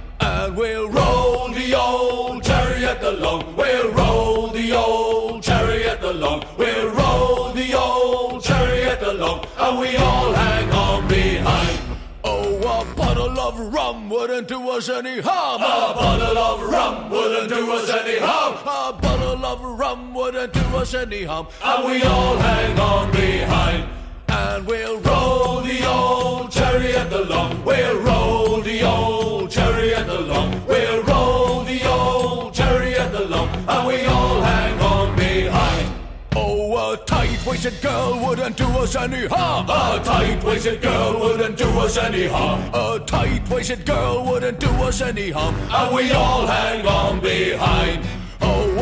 We'll 0.56 0.88
roll 0.90 1.50
the 1.50 1.74
old 1.74 2.44
chariot 2.44 3.02
along. 3.02 3.56
We'll 3.56 3.92
roll 3.92 4.50
the 4.50 4.74
old 4.74 5.42
chariot 5.42 6.04
along. 6.04 6.46
We'll 6.58 6.92
roll 6.92 7.54
the 7.54 7.74
old 7.74 8.44
chariot 8.44 9.02
along. 9.02 9.48
And 9.58 9.80
we 9.80 9.96
all 9.96 10.32
hang 10.32 10.70
on 10.72 11.08
behind. 11.08 11.80
Oh, 12.24 12.58
a 12.58 12.96
bottle 12.96 13.40
of 13.40 13.74
rum 13.74 14.10
wouldn't 14.10 14.48
do 14.48 14.70
us 14.70 14.90
any 14.90 15.22
harm. 15.22 15.62
A 15.62 15.94
bottle 15.96 16.38
of 16.38 16.70
rum 16.70 17.10
wouldn't 17.10 17.50
do 17.50 17.72
us 17.72 17.90
any 17.90 18.20
harm. 18.20 18.54
A 18.54 19.02
bottle 19.02 19.46
of 19.46 19.62
rum 19.80 20.14
wouldn't 20.14 20.54
do 20.54 20.78
us 20.78 20.94
any 20.94 21.24
harm. 21.24 21.48
And 21.64 21.86
we 21.88 22.04
all 22.04 22.38
hang 22.38 22.80
on 22.80 23.12
behind. 23.12 24.03
And 24.34 24.66
we'll 24.66 25.00
roll 25.02 25.62
the 25.62 25.88
old 25.88 26.52
chariot 26.52 27.12
along. 27.12 27.64
We'll 27.64 28.00
roll 28.02 28.62
the 28.62 28.82
old 28.84 29.52
chariot 29.52 30.08
along. 30.08 30.66
We'll 30.68 31.04
roll 31.04 31.64
the 31.64 31.80
old 31.88 32.54
chariot 32.54 33.14
along. 33.14 33.50
And 33.68 33.88
we 33.88 34.06
all 34.06 34.42
hang 34.42 34.80
on 34.80 35.16
behind. 35.16 35.88
Oh, 36.36 36.94
a 36.94 36.98
tight-waisted 37.06 37.80
girl 37.82 38.20
wouldn't 38.26 38.58
do 38.58 38.66
us 38.66 38.96
any 38.96 39.28
harm. 39.28 39.70
A 39.70 40.04
tight-waisted 40.04 40.82
girl 40.82 41.20
wouldn't 41.20 41.56
do 41.56 41.70
us 41.86 41.98
any 41.98 42.26
harm. 42.28 42.60
A 42.74 43.00
tight-waisted 43.06 43.86
girl 43.86 44.26
wouldn't 44.26 44.60
do 44.60 44.70
us 44.88 45.02
any 45.02 45.30
harm. 45.30 45.56
And 45.70 45.96
we 45.96 46.12
all 46.12 46.48
hang 46.48 46.88
on 46.88 47.20
behind. 47.20 48.04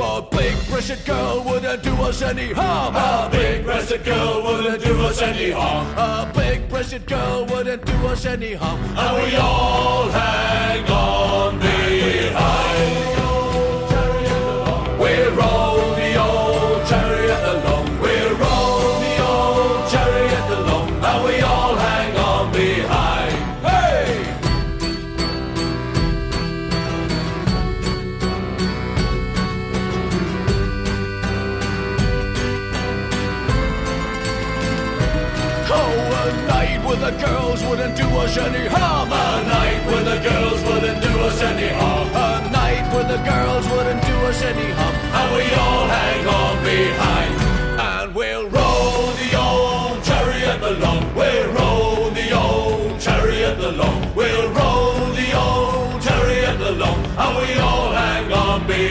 A 0.01 0.19
big-breasted 0.19 1.05
girl 1.05 1.43
wouldn't 1.43 1.83
do 1.83 1.93
us 2.01 2.23
any 2.23 2.51
harm. 2.51 2.95
A 2.95 3.29
big-breasted 3.31 4.03
girl 4.03 4.41
wouldn't 4.43 4.83
do 4.83 4.99
us 5.01 5.21
any 5.21 5.51
harm. 5.51 5.87
A 5.95 6.31
big-breasted 6.33 7.05
girl 7.05 7.45
wouldn't 7.45 7.85
do 7.85 8.07
us 8.07 8.25
any 8.25 8.53
harm. 8.53 8.81
And 8.97 9.23
we 9.23 9.35
all 9.37 10.09
hang 10.09 10.85
on 10.89 11.59
behind. 11.59 13.10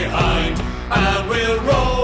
Behind. 0.01 0.59
And 0.91 1.29
we'll 1.29 1.61
roll 1.61 2.00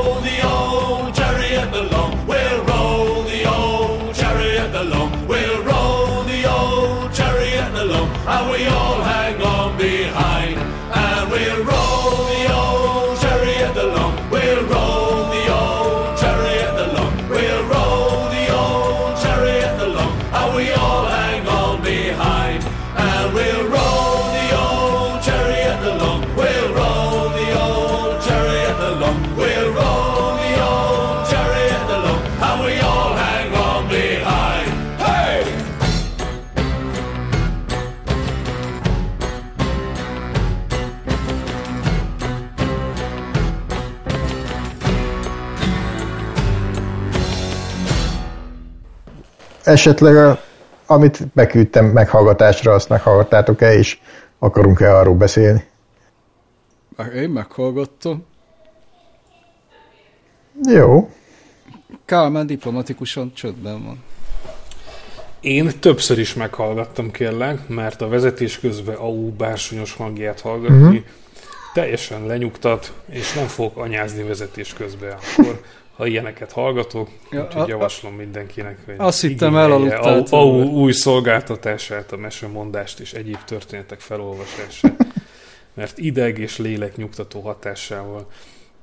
Esetleg, 49.66 50.16
a, 50.16 50.40
amit 50.86 51.28
beküldtem 51.34 51.84
meghallgatásra, 51.84 52.72
azt 52.72 52.88
meghallgattátok-e, 52.88 53.74
és 53.74 53.98
akarunk-e 54.38 54.96
arról 54.96 55.14
beszélni? 55.14 55.64
Én 57.14 57.30
meghallgattam. 57.30 58.26
Jó. 60.62 61.10
Kálmán 62.04 62.46
diplomatikusan 62.46 63.32
csöndben 63.34 63.84
van. 63.84 64.02
Én 65.40 65.70
többször 65.80 66.18
is 66.18 66.34
meghallgattam 66.34 67.10
kérlek, 67.10 67.68
mert 67.68 68.00
a 68.00 68.08
vezetés 68.08 68.58
közben 68.58 68.96
AU 68.96 69.30
bársonyos 69.30 69.92
hangját 69.92 70.40
hallgatni 70.40 70.76
uh-huh. 70.76 71.04
teljesen 71.74 72.26
lenyugtat, 72.26 72.92
és 73.08 73.32
nem 73.32 73.46
fogok 73.46 73.76
anyázni 73.76 74.22
vezetés 74.22 74.72
közben. 74.72 75.16
Akkor, 75.36 75.60
ha 75.96 76.06
ilyeneket 76.06 76.52
hallgatok, 76.52 77.08
Ja, 77.30 77.42
úgyhogy 77.44 77.62
a- 77.62 77.66
javaslom 77.68 78.14
mindenkinek, 78.14 78.78
hogy 78.84 78.94
Azt 78.98 79.20
hittem, 79.20 79.56
elaludtál 79.56 80.24
AU 80.30 80.52
tőle. 80.58 80.70
új 80.70 80.92
szolgáltatását, 80.92 82.12
a 82.12 82.16
mesemondást 82.16 83.00
és 83.00 83.12
egyéb 83.12 83.44
történetek 83.44 84.00
felolvasását, 84.00 85.06
mert 85.74 85.98
ideg 85.98 86.38
és 86.38 86.58
lélek 86.58 86.96
nyugtató 86.96 87.40
hatásával 87.40 88.30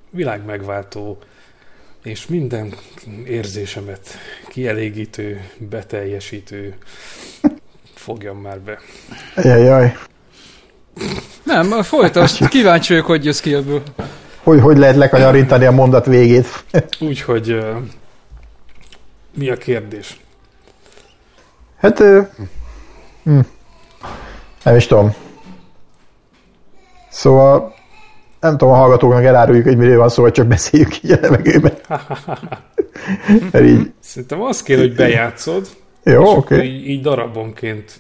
világ 0.10 0.46
megváltó 0.46 1.18
és 2.04 2.28
minden 2.28 2.74
érzésemet 3.28 4.10
kielégítő, 4.48 5.50
beteljesítő 5.58 6.76
fogjam 7.94 8.38
már 8.38 8.60
be. 8.60 8.80
Jaj, 9.44 9.94
Nem, 11.44 11.72
a 11.72 11.84
folytasd. 11.84 12.48
Kíváncsi 12.48 12.94
vagyok, 12.94 13.08
hogy 13.08 13.26
jössz 13.26 13.40
ki 13.40 13.54
ebből. 13.54 13.84
Hogy, 14.44 14.60
hogy 14.60 14.78
lehet 14.78 14.96
lekanyarítani 14.96 15.66
a 15.66 15.72
mondat 15.72 16.06
végét? 16.06 16.66
Úgyhogy 17.00 17.52
uh, 17.52 17.78
mi 19.38 19.50
a 19.50 19.58
kérdés? 19.58 20.20
Hát, 21.78 22.00
ö, 22.00 22.22
hm, 23.24 23.40
nem 24.64 24.76
is 24.76 24.88
tudom. 24.88 25.14
Szóval, 27.10 27.74
nem 28.40 28.58
tudom, 28.58 28.74
a 28.74 28.78
hallgatóknak 28.78 29.24
eláruljuk, 29.24 29.66
hogy 29.66 29.78
miről 29.78 29.98
van 29.98 30.10
szó, 30.10 30.22
vagy 30.22 30.32
csak 30.32 30.48
beszéljük 30.48 31.04
így 31.04 31.12
a 31.12 31.18
levegőben. 31.22 31.74
Így, 33.64 33.94
Szerintem 34.00 34.42
az 34.42 34.64
kéne, 34.64 34.82
hogy 34.82 34.96
bejátszod, 34.96 35.68
jó, 36.04 36.22
és 36.22 36.38
Okay. 36.38 36.68
így, 36.68 36.88
így 36.88 37.02
darabonként 37.02 38.00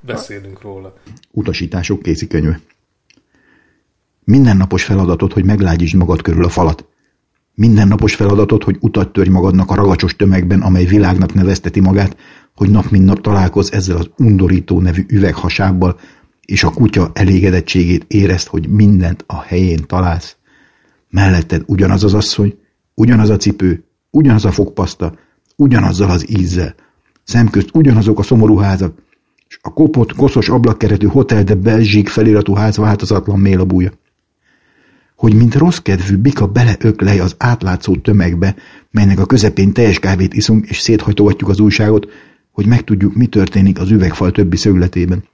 beszélünk 0.00 0.62
róla. 0.62 0.94
Utasítások 1.30 2.02
kézikönyve. 2.02 2.60
Mindennapos 4.28 4.84
feladatot, 4.84 5.32
hogy 5.32 5.44
meglágyítsd 5.44 5.96
magad 5.96 6.22
körül 6.22 6.44
a 6.44 6.48
falat. 6.48 6.86
Mindennapos 7.54 8.14
feladatot, 8.14 8.64
hogy 8.64 8.76
utat 8.80 9.12
törj 9.12 9.28
magadnak 9.28 9.70
a 9.70 9.74
ragacsos 9.74 10.16
tömegben, 10.16 10.60
amely 10.60 10.84
világnak 10.84 11.34
nevezteti 11.34 11.80
magát, 11.80 12.16
hogy 12.54 12.70
nap 12.70 12.90
mint 12.90 13.04
nap 13.04 13.20
találkoz 13.20 13.72
ezzel 13.72 13.96
az 13.96 14.10
undorító 14.16 14.80
nevű 14.80 15.04
üveghasábbal, 15.08 15.98
és 16.44 16.64
a 16.64 16.70
kutya 16.70 17.10
elégedettségét 17.12 18.04
érezd, 18.08 18.46
hogy 18.46 18.68
mindent 18.68 19.24
a 19.26 19.40
helyén 19.40 19.86
találsz. 19.86 20.36
Melletted 21.10 21.62
ugyanaz 21.66 22.04
az 22.04 22.14
asszony, 22.14 22.58
ugyanaz 22.94 23.30
a 23.30 23.36
cipő, 23.36 23.84
ugyanaz 24.10 24.44
a 24.44 24.50
fogpaszta, 24.50 25.14
ugyanazzal 25.56 26.10
az 26.10 26.30
ízzel. 26.30 26.74
Szemközt 27.24 27.70
ugyanazok 27.72 28.18
a 28.18 28.22
szomorú 28.22 28.56
házak, 28.56 28.98
és 29.48 29.58
a 29.62 29.72
kopott, 29.72 30.14
koszos 30.14 30.48
ablakkeretű 30.48 31.06
Hotel 31.06 31.42
de 31.42 31.54
Belgique 31.54 32.12
feliratú 32.12 32.54
ház 32.54 32.76
változatlan 32.76 33.38
mélabúja. 33.38 33.90
Hogy 35.18 35.34
mint 35.34 35.54
rossz 35.54 35.78
kedvű 35.78 36.16
bika 36.16 36.46
beleöklej 36.46 37.20
az 37.20 37.34
átlátszó 37.38 37.96
tömegbe, 37.96 38.56
melynek 38.90 39.18
a 39.18 39.26
közepén 39.26 39.72
teljes 39.72 39.98
kávét 39.98 40.34
iszunk 40.34 40.68
és 40.68 40.78
széthajtogatjuk 40.78 41.50
az 41.50 41.60
újságot, 41.60 42.08
hogy 42.50 42.66
megtudjuk, 42.66 43.14
mi 43.14 43.26
történik 43.26 43.78
az 43.78 43.90
üvegfal 43.90 44.30
többi 44.30 44.56
szögletében. 44.56 45.24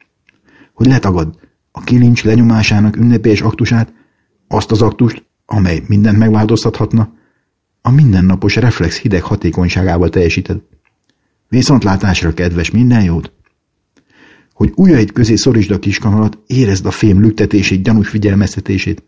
Hogy 0.75 0.87
letagad 0.87 1.39
a 1.73 1.81
kilincs 1.81 2.25
lenyomásának 2.25 2.97
ünnepélyes 2.97 3.41
aktusát, 3.41 3.93
azt 4.49 4.71
az 4.71 4.83
aktust, 4.83 5.25
amely 5.47 5.83
mindent 5.87 6.19
megváltoztathatna, 6.19 7.13
a 7.83 7.91
mindennapos 7.91 8.57
reflex 8.57 8.99
hideg 8.99 9.23
hatékonyságával 9.23 10.09
teljesíted. 10.09 10.61
Viszontlátásra 11.49 12.35
kedves 12.35 12.71
minden 12.71 13.03
jót! 13.03 13.33
Hogy 14.53 14.73
ujjaid 14.75 15.13
közé 15.13 15.35
szorítsd 15.35 15.71
a 15.71 15.79
kiskanalat, 15.79 16.39
érezd 16.47 16.87
a 16.87 16.91
fém 16.91 17.21
lüktetését, 17.21 17.83
gyanús 17.83 18.09
figyelmeztetését. 18.09 19.03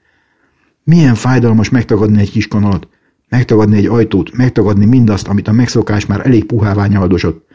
Milyen 0.87 1.15
fájdalmas 1.15 1.69
megtagadni 1.69 2.21
egy 2.21 2.31
kiskanalat, 2.31 2.89
megtagadni 3.29 3.77
egy 3.77 3.87
ajtót, 3.87 4.37
megtagadni 4.37 4.85
mindazt, 4.85 5.29
amit 5.29 5.49
a 5.49 5.53
megszokás 5.53 6.07
már 6.07 6.27
elég 6.27 6.45
puhává 6.45 6.87
nyaldosott. 6.87 7.47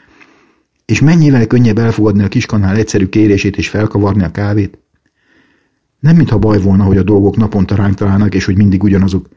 És 0.85 1.01
mennyivel 1.01 1.47
könnyebb 1.47 1.77
elfogadni 1.77 2.23
a 2.23 2.27
kiskanál 2.27 2.75
egyszerű 2.75 3.07
kérését 3.07 3.57
és 3.57 3.69
felkavarni 3.69 4.23
a 4.23 4.31
kávét? 4.31 4.79
Nem 5.99 6.15
mintha 6.15 6.37
baj 6.37 6.61
volna, 6.61 6.83
hogy 6.83 6.97
a 6.97 7.03
dolgok 7.03 7.37
naponta 7.37 7.75
ránk 7.75 7.95
találnak, 7.95 8.35
és 8.35 8.45
hogy 8.45 8.57
mindig 8.57 8.83
ugyanazok. 8.83 9.27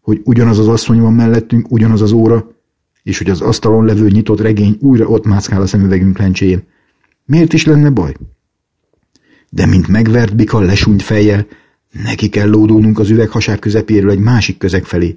Hogy 0.00 0.20
ugyanaz 0.24 0.58
az 0.58 0.68
asszony 0.68 1.00
van 1.00 1.14
mellettünk, 1.14 1.70
ugyanaz 1.70 2.02
az 2.02 2.12
óra, 2.12 2.50
és 3.02 3.18
hogy 3.18 3.30
az 3.30 3.40
asztalon 3.40 3.84
levő 3.84 4.08
nyitott 4.08 4.40
regény 4.40 4.76
újra 4.80 5.06
ott 5.06 5.24
mászkál 5.24 5.60
a 5.60 5.66
szemüvegünk 5.66 6.18
lencséjén. 6.18 6.62
Miért 7.24 7.52
is 7.52 7.64
lenne 7.64 7.90
baj? 7.90 8.14
De 9.50 9.66
mint 9.66 9.88
megvert 9.88 10.36
bika 10.36 10.60
lesúnyt 10.60 11.02
fejjel, 11.02 11.46
neki 11.90 12.28
kell 12.28 12.48
lódulnunk 12.48 12.98
az 12.98 13.10
üveghasák 13.10 13.58
közepéről 13.58 14.10
egy 14.10 14.18
másik 14.18 14.58
közeg 14.58 14.84
felé, 14.84 15.16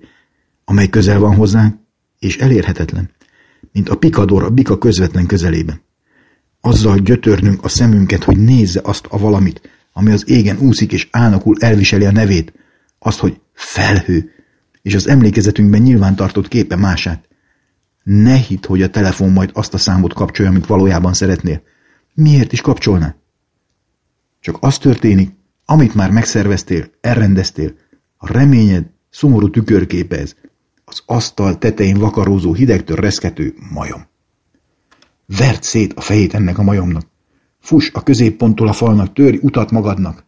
amely 0.66 0.88
közel 0.88 1.20
van 1.20 1.36
hozzánk, 1.36 1.76
és 2.20 2.38
elérhetetlen, 2.38 3.10
mint 3.72 3.90
a 3.90 3.98
pikador 3.98 4.44
a 4.44 4.50
bika 4.50 4.78
közvetlen 4.78 5.26
közelében. 5.26 5.82
Azzal 6.62 6.98
gyötörnünk 6.98 7.64
a 7.64 7.68
szemünket, 7.68 8.24
hogy 8.24 8.38
nézze 8.38 8.82
azt 8.84 9.06
a 9.10 9.18
valamit, 9.18 9.62
ami 9.94 10.12
az 10.12 10.30
égen 10.30 10.58
úszik 10.58 10.92
és 10.92 11.08
álnokul 11.12 11.56
elviseli 11.60 12.06
a 12.06 12.12
nevét, 12.12 12.54
azt, 13.00 13.20
hogy 13.20 13.40
felhő, 13.54 14.32
és 14.82 14.96
az 14.96 15.08
emlékezetünkben 15.08 15.82
nyilván 15.82 16.16
tartott 16.16 16.48
képe 16.48 16.76
mását. 16.76 17.28
Ne 18.04 18.36
hidd, 18.36 18.68
hogy 18.68 18.82
a 18.82 18.90
telefon 18.90 19.32
majd 19.32 19.50
azt 19.54 19.74
a 19.74 19.78
számot 19.78 20.14
kapcsolja, 20.14 20.52
amit 20.52 20.66
valójában 20.66 21.14
szeretnél. 21.14 21.62
Miért 22.14 22.52
is 22.52 22.62
kapcsolná? 22.62 23.16
Csak 24.40 24.58
az 24.60 24.78
történik, 24.78 25.32
amit 25.66 25.96
már 25.96 26.12
megszerveztél, 26.12 26.86
elrendeztél, 27.02 27.74
a 28.18 28.32
reményed 28.32 28.86
szomorú 29.10 29.50
tükörképe 29.50 30.20
ez, 30.20 30.36
az 30.86 31.02
asztal 31.06 31.58
tetején 31.58 31.98
vakarózó 31.98 32.54
hidegtől 32.54 32.98
reszkető 32.98 33.54
majom. 33.74 34.02
Vert 35.26 35.64
szét 35.64 35.94
a 35.94 36.02
fejét 36.02 36.34
ennek 36.34 36.58
a 36.58 36.64
majomnak. 36.64 37.08
Fuss 37.60 37.90
a 37.94 38.04
középponttól 38.04 38.68
a 38.68 38.74
falnak, 38.74 39.14
törj 39.14 39.38
utat 39.42 39.72
magadnak. 39.72 40.26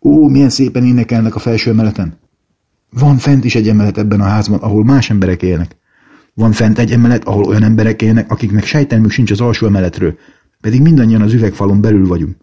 Ó, 0.00 0.28
milyen 0.28 0.50
szépen 0.50 0.84
énekelnek 0.84 1.34
a 1.34 1.38
felső 1.38 1.70
emeleten. 1.70 2.18
Van 2.90 3.16
fent 3.16 3.44
is 3.44 3.54
egy 3.54 3.68
emelet 3.68 3.98
ebben 3.98 4.20
a 4.20 4.24
házban, 4.24 4.58
ahol 4.58 4.84
más 4.84 5.10
emberek 5.10 5.42
élnek. 5.42 5.76
Van 6.34 6.52
fent 6.52 6.78
egy 6.78 6.92
emelet, 6.92 7.24
ahol 7.24 7.44
olyan 7.44 7.62
emberek 7.62 8.02
élnek, 8.02 8.30
akiknek 8.30 8.64
sejtelmük 8.64 9.10
sincs 9.10 9.30
az 9.30 9.40
alsó 9.40 9.66
emeletről, 9.66 10.18
pedig 10.60 10.82
mindannyian 10.82 11.22
az 11.22 11.32
üvegfalon 11.32 11.80
belül 11.80 12.06
vagyunk. 12.06 12.36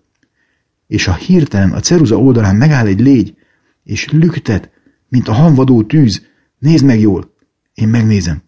És 0.92 1.06
ha 1.06 1.14
hirtelen 1.14 1.72
a 1.72 1.80
ceruza 1.80 2.18
oldalán 2.18 2.56
megáll 2.56 2.86
egy 2.86 3.00
légy, 3.00 3.36
és 3.84 4.10
lüktet, 4.10 4.70
mint 5.10 5.28
a 5.28 5.34
hanvadó 5.34 5.84
tűz, 5.84 6.26
nézd 6.60 6.86
meg 6.86 7.00
jól, 7.00 7.34
én 7.74 7.88
megnézem. 7.88 8.42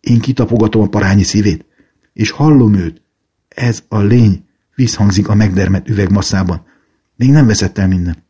Én 0.00 0.20
kitapogatom 0.20 0.82
a 0.82 0.88
parányi 0.88 1.22
szívét, 1.22 1.64
és 2.12 2.30
hallom 2.30 2.74
őt. 2.74 3.02
Ez 3.48 3.82
a 3.88 3.98
lény 3.98 4.44
visszhangzik 4.74 5.28
a 5.28 5.34
megdermet 5.34 5.88
üvegmasszában. 5.88 6.64
Még 7.16 7.30
nem 7.30 7.46
veszett 7.46 7.78
el 7.78 7.88
minden. 7.88 8.24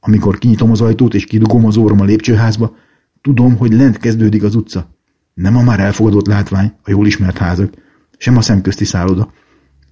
Amikor 0.00 0.38
kinyitom 0.38 0.70
az 0.70 0.80
ajtót 0.80 1.14
és 1.14 1.24
kidugom 1.24 1.64
az 1.64 1.76
orrom 1.76 2.00
a 2.00 2.04
lépcsőházba, 2.04 2.76
tudom, 3.20 3.56
hogy 3.56 3.72
lent 3.72 3.96
kezdődik 3.96 4.42
az 4.42 4.54
utca. 4.54 4.96
Nem 5.34 5.56
a 5.56 5.62
már 5.62 5.80
elfogadott 5.80 6.26
látvány, 6.26 6.72
a 6.82 6.90
jól 6.90 7.06
ismert 7.06 7.38
házak, 7.38 7.74
sem 8.16 8.36
a 8.36 8.42
szemközti 8.42 8.84
szálloda, 8.84 9.32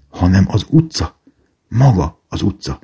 hanem 0.09 0.45
az 0.49 0.67
utca. 0.69 1.23
Maga 1.69 2.23
az 2.35 2.43
utca. 2.43 2.79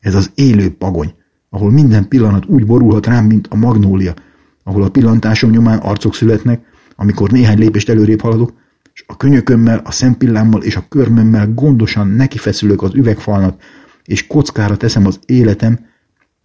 Ez 0.00 0.14
az 0.14 0.30
élő 0.34 0.76
pagony, 0.76 1.14
ahol 1.50 1.70
minden 1.70 2.08
pillanat 2.08 2.46
úgy 2.46 2.66
borulhat 2.66 3.06
rám, 3.06 3.24
mint 3.24 3.46
a 3.46 3.56
magnólia, 3.56 4.14
ahol 4.62 4.82
a 4.82 4.90
pillantásom 4.90 5.50
nyomán 5.50 5.78
arcok 5.78 6.14
születnek, 6.14 6.60
amikor 6.96 7.30
néhány 7.30 7.58
lépést 7.58 7.88
előrébb 7.88 8.20
haladok, 8.20 8.52
és 8.92 9.04
a 9.06 9.16
könyökömmel, 9.16 9.80
a 9.84 9.90
szempillámmal 9.90 10.62
és 10.62 10.76
a 10.76 10.84
körmömmel 10.88 11.52
gondosan 11.54 12.08
nekifeszülök 12.08 12.82
az 12.82 12.94
üvegfalnak, 12.94 13.62
és 14.04 14.26
kockára 14.26 14.76
teszem 14.76 15.06
az 15.06 15.18
életem, 15.26 15.86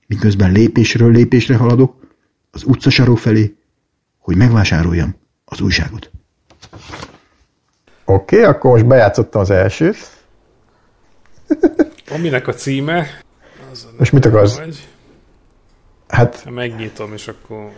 miközben 0.08 0.52
lépésről 0.52 1.12
lépésre 1.12 1.56
haladok, 1.56 1.96
az 2.52 2.64
utcasarok 2.64 3.18
felé, 3.18 3.56
hogy 4.18 4.36
megvásároljam 4.36 5.16
az 5.46 5.62
újságot. 5.62 6.12
Oké, 8.06 8.36
okay, 8.36 8.50
akkor 8.50 8.72
most 8.72 8.88
bejátszottam 8.88 9.42
az 9.42 9.50
elsőt. 9.50 9.98
Aminek 12.10 12.48
a 12.48 12.54
címe... 12.54 13.08
Az 13.72 13.88
most 13.98 14.12
mit 14.12 14.26
akarsz? 14.26 14.58
Vagy, 14.58 14.88
hát... 16.08 16.46
Megnyitom, 16.50 17.14
és 17.14 17.28
akkor 17.28 17.70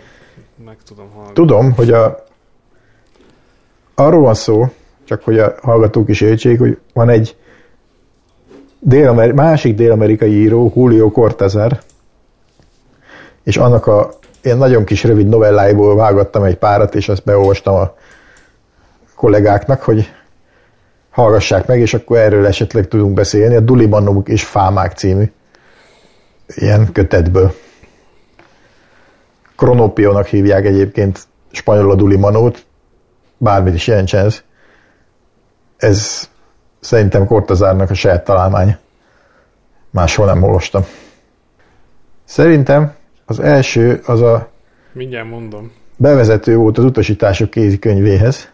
meg 0.66 0.78
tudom 0.86 1.10
hallgatni. 1.10 1.34
Tudom, 1.34 1.72
hogy 1.72 1.92
a... 1.92 2.24
Arról 3.96 4.22
van 4.22 4.34
szó, 4.34 4.72
csak 5.04 5.24
hogy 5.24 5.40
a 5.40 5.56
hallgatók 5.62 6.10
is 6.10 6.22
értsék, 6.22 6.60
hogy 6.60 6.78
van 6.94 7.10
egy 7.10 7.38
dél 8.80 9.34
másik 9.34 9.76
dél-amerikai 9.76 10.32
író, 10.32 10.72
Julio 10.76 11.12
Cortázar, 11.12 11.80
és 13.44 13.58
annak 13.58 13.88
a 13.88 14.18
én 14.42 14.58
nagyon 14.58 14.84
kis 14.84 15.04
rövid 15.04 15.28
novelláiból 15.28 15.96
vágattam 15.96 16.44
egy 16.44 16.58
párat, 16.58 16.96
és 16.96 17.10
azt 17.10 17.24
beolvastam 17.24 17.76
a 17.76 17.96
kollégáknak, 19.16 19.82
hogy 19.82 20.14
hallgassák 21.16 21.68
meg, 21.68 21.80
és 21.80 21.94
akkor 21.94 22.18
erről 22.18 22.46
esetleg 22.46 22.88
tudunk 22.88 23.14
beszélni. 23.14 23.56
A 23.56 23.60
Dulibanok 23.60 24.30
és 24.30 24.44
Fámák 24.44 24.92
című 24.98 25.32
ilyen 26.48 26.92
kötetből. 26.92 27.54
Kronopionak 29.56 30.26
hívják 30.26 30.66
egyébként 30.66 31.20
spanyol 31.52 31.92
a 31.92 31.96
Dulimanót, 31.96 32.66
bármit 33.38 33.74
is 33.74 33.88
jelentsen 33.88 34.26
ez. 34.26 34.42
Ez 35.78 36.30
szerintem 36.80 37.26
Kortazárnak 37.26 37.90
a 37.90 37.94
saját 37.94 38.24
találmánya. 38.24 38.78
Máshol 39.90 40.26
nem 40.26 40.44
olvastam. 40.44 40.86
Szerintem 42.26 42.94
az 43.26 43.40
első 43.40 44.02
az 44.06 44.22
a 44.22 44.50
Mindjárt 44.92 45.30
mondom. 45.30 45.72
bevezető 45.98 46.56
volt 46.56 46.78
az 46.78 46.84
utasítások 46.84 47.50
kézikönyvéhez. 47.50 48.54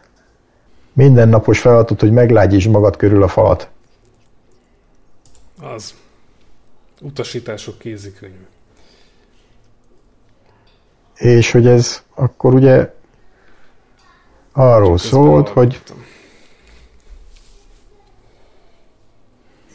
Mindennapos 0.94 1.60
feladat, 1.60 2.00
hogy 2.00 2.12
meglágyítsd 2.12 2.70
magad 2.70 2.96
körül 2.96 3.24
a 3.24 3.28
falat. 3.28 3.70
Az. 5.76 5.94
Utasítások 7.02 7.78
kézikönyve. 7.78 8.48
És 11.16 11.52
hogy 11.52 11.68
ez 11.68 12.04
akkor 12.16 12.54
ugye 12.54 12.94
arról 14.52 14.98
Csak 14.98 15.08
szólt, 15.08 15.50
hogy 15.50 15.82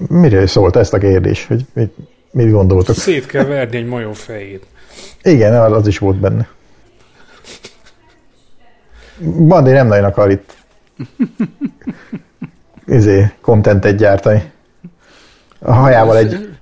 Mire 0.09 0.47
szólt 0.47 0.77
ezt 0.77 0.93
a 0.93 0.99
kérdés? 0.99 1.47
Hogy 1.47 1.67
mit, 1.73 1.95
mit 2.31 2.51
gondoltok? 2.51 2.97
Szét 2.97 3.27
kell 3.27 3.45
verni 3.45 3.77
egy 3.77 3.87
majom 3.87 4.13
fejét. 4.13 4.67
Igen, 5.23 5.73
az 5.73 5.87
is 5.87 5.99
volt 5.99 6.17
benne. 6.17 6.49
Bandi 9.23 9.71
nem 9.71 9.87
nagyon 9.87 10.05
akar 10.05 10.31
itt 10.31 10.56
izé, 12.87 13.33
contentet 13.41 13.97
gyártani. 13.97 14.53
A 15.59 15.73
hajával, 15.73 16.17
egy, 16.17 16.59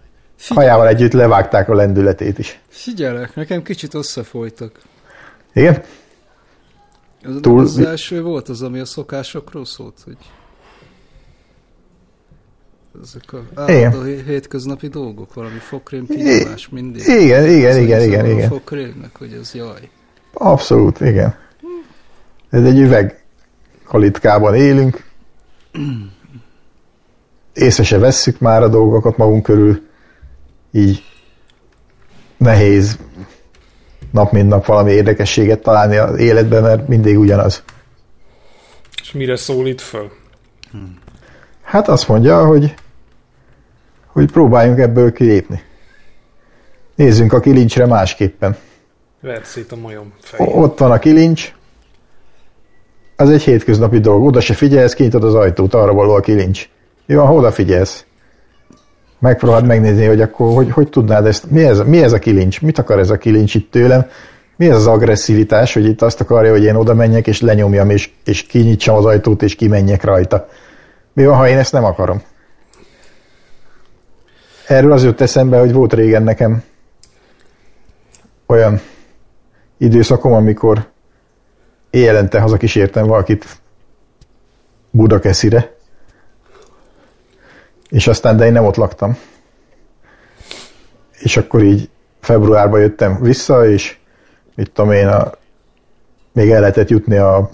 hajával 0.48 0.88
együtt 0.88 1.12
levágták 1.12 1.68
a 1.68 1.74
lendületét 1.74 2.38
is. 2.38 2.60
Figyelek, 2.68 3.34
nekem 3.34 3.62
kicsit 3.62 3.94
összefolytak. 3.94 4.80
Igen? 5.52 5.82
Az, 7.24 7.38
Túl- 7.40 7.62
az 7.62 7.78
első 7.78 8.22
volt 8.22 8.48
az, 8.48 8.62
ami 8.62 8.78
a 8.78 8.84
szokásokról 8.84 9.64
szólt, 9.64 9.96
hogy 10.04 10.16
ezek 13.02 13.32
a 13.32 13.70
Igen. 13.70 13.84
állandó 13.84 14.02
hé- 14.02 14.26
hétköznapi 14.26 14.88
dolgok, 14.88 15.34
valami 15.34 15.58
fokrém 15.58 16.06
kinyomás 16.06 16.68
mindig. 16.68 17.02
Igen, 17.06 17.48
igen, 17.48 17.70
Ez 17.70 17.76
igen, 17.76 17.98
az 17.98 18.04
igen, 18.06 18.24
a 18.24 18.28
igen. 18.28 18.48
Fokrémnek, 18.48 19.16
hogy 19.16 19.32
ez 19.32 19.54
jaj. 19.54 19.88
Abszolút, 20.32 21.00
igen. 21.00 21.34
Ez 22.50 22.64
egy 22.64 22.78
üveg 22.78 23.23
kalitkában 23.84 24.54
élünk. 24.54 25.04
Észre 27.52 27.82
se 27.82 27.98
vesszük 27.98 28.38
már 28.38 28.62
a 28.62 28.68
dolgokat 28.68 29.16
magunk 29.16 29.42
körül. 29.42 29.80
Így 30.72 31.02
nehéz 32.36 32.98
nap 34.14 34.32
mint 34.32 34.48
nap 34.48 34.66
valami 34.66 34.92
érdekességet 34.92 35.62
találni 35.62 35.96
az 35.96 36.18
életben, 36.18 36.62
mert 36.62 36.88
mindig 36.88 37.18
ugyanaz. 37.18 37.62
És 39.02 39.12
mire 39.12 39.36
szólít 39.36 39.80
föl? 39.80 40.10
Hát 41.62 41.88
azt 41.88 42.08
mondja, 42.08 42.46
hogy, 42.46 42.74
hogy 44.06 44.30
próbáljunk 44.30 44.78
ebből 44.78 45.12
kilépni. 45.12 45.62
Nézzünk 46.94 47.32
a 47.32 47.40
kilincsre 47.40 47.86
másképpen. 47.86 48.56
Vert 49.20 49.44
szét 49.44 49.72
a 49.72 49.76
majom 49.76 50.12
fejét. 50.20 50.54
Ott 50.54 50.78
van 50.78 50.90
a 50.90 50.98
kilincs, 50.98 51.54
az 53.16 53.30
egy 53.30 53.42
hétköznapi 53.42 53.98
dolog. 53.98 54.24
Oda 54.24 54.40
se 54.40 54.54
figyelsz, 54.54 54.94
kinyitod 54.94 55.24
az 55.24 55.34
ajtót, 55.34 55.74
arra 55.74 55.92
való 55.92 56.12
a 56.12 56.20
kilincs. 56.20 56.68
Jó, 57.06 57.24
ha 57.24 57.34
odafigyelsz. 57.34 58.04
Megpróbáld 59.18 59.66
megnézni, 59.66 60.04
hogy 60.04 60.20
akkor 60.20 60.54
hogy, 60.54 60.70
hogy 60.70 60.88
tudnád 60.88 61.26
ezt, 61.26 61.50
mi 61.50 61.64
ez, 61.64 61.78
mi 61.78 62.02
ez 62.02 62.12
a 62.12 62.18
kilincs, 62.18 62.62
mit 62.62 62.78
akar 62.78 62.98
ez 62.98 63.10
a 63.10 63.16
kilincs 63.16 63.54
itt 63.54 63.70
tőlem, 63.70 64.06
mi 64.56 64.68
ez 64.68 64.76
az 64.76 64.86
agresszivitás, 64.86 65.74
hogy 65.74 65.84
itt 65.84 66.02
azt 66.02 66.20
akarja, 66.20 66.50
hogy 66.50 66.62
én 66.62 66.74
oda 66.74 66.94
menjek 66.94 67.26
és 67.26 67.40
lenyomjam, 67.40 67.90
és, 67.90 68.10
és 68.24 68.42
kinyitsam 68.42 68.96
az 68.96 69.04
ajtót, 69.04 69.42
és 69.42 69.54
kimenjek 69.54 70.04
rajta. 70.04 70.48
Mi 71.12 71.24
van, 71.24 71.36
ha 71.36 71.48
én 71.48 71.58
ezt 71.58 71.72
nem 71.72 71.84
akarom? 71.84 72.22
Erről 74.66 74.92
az 74.92 75.04
jött 75.04 75.20
eszembe, 75.20 75.58
hogy 75.58 75.72
volt 75.72 75.92
régen 75.92 76.22
nekem 76.22 76.62
olyan 78.46 78.80
időszakom, 79.78 80.32
amikor 80.32 80.86
éjjelente 81.94 82.40
hazakísértem 82.40 83.06
valakit 83.06 83.46
Budakeszire, 84.90 85.74
és 87.90 88.06
aztán, 88.06 88.36
de 88.36 88.46
én 88.46 88.52
nem 88.52 88.64
ott 88.64 88.76
laktam. 88.76 89.16
És 91.18 91.36
akkor 91.36 91.62
így 91.62 91.88
februárban 92.20 92.80
jöttem 92.80 93.18
vissza, 93.20 93.68
és 93.68 93.96
mit 94.54 94.70
tudom 94.70 94.92
én, 94.92 95.06
a, 95.06 95.32
még 96.32 96.50
el 96.50 96.60
lehetett 96.60 96.88
jutni 96.88 97.16
a 97.16 97.50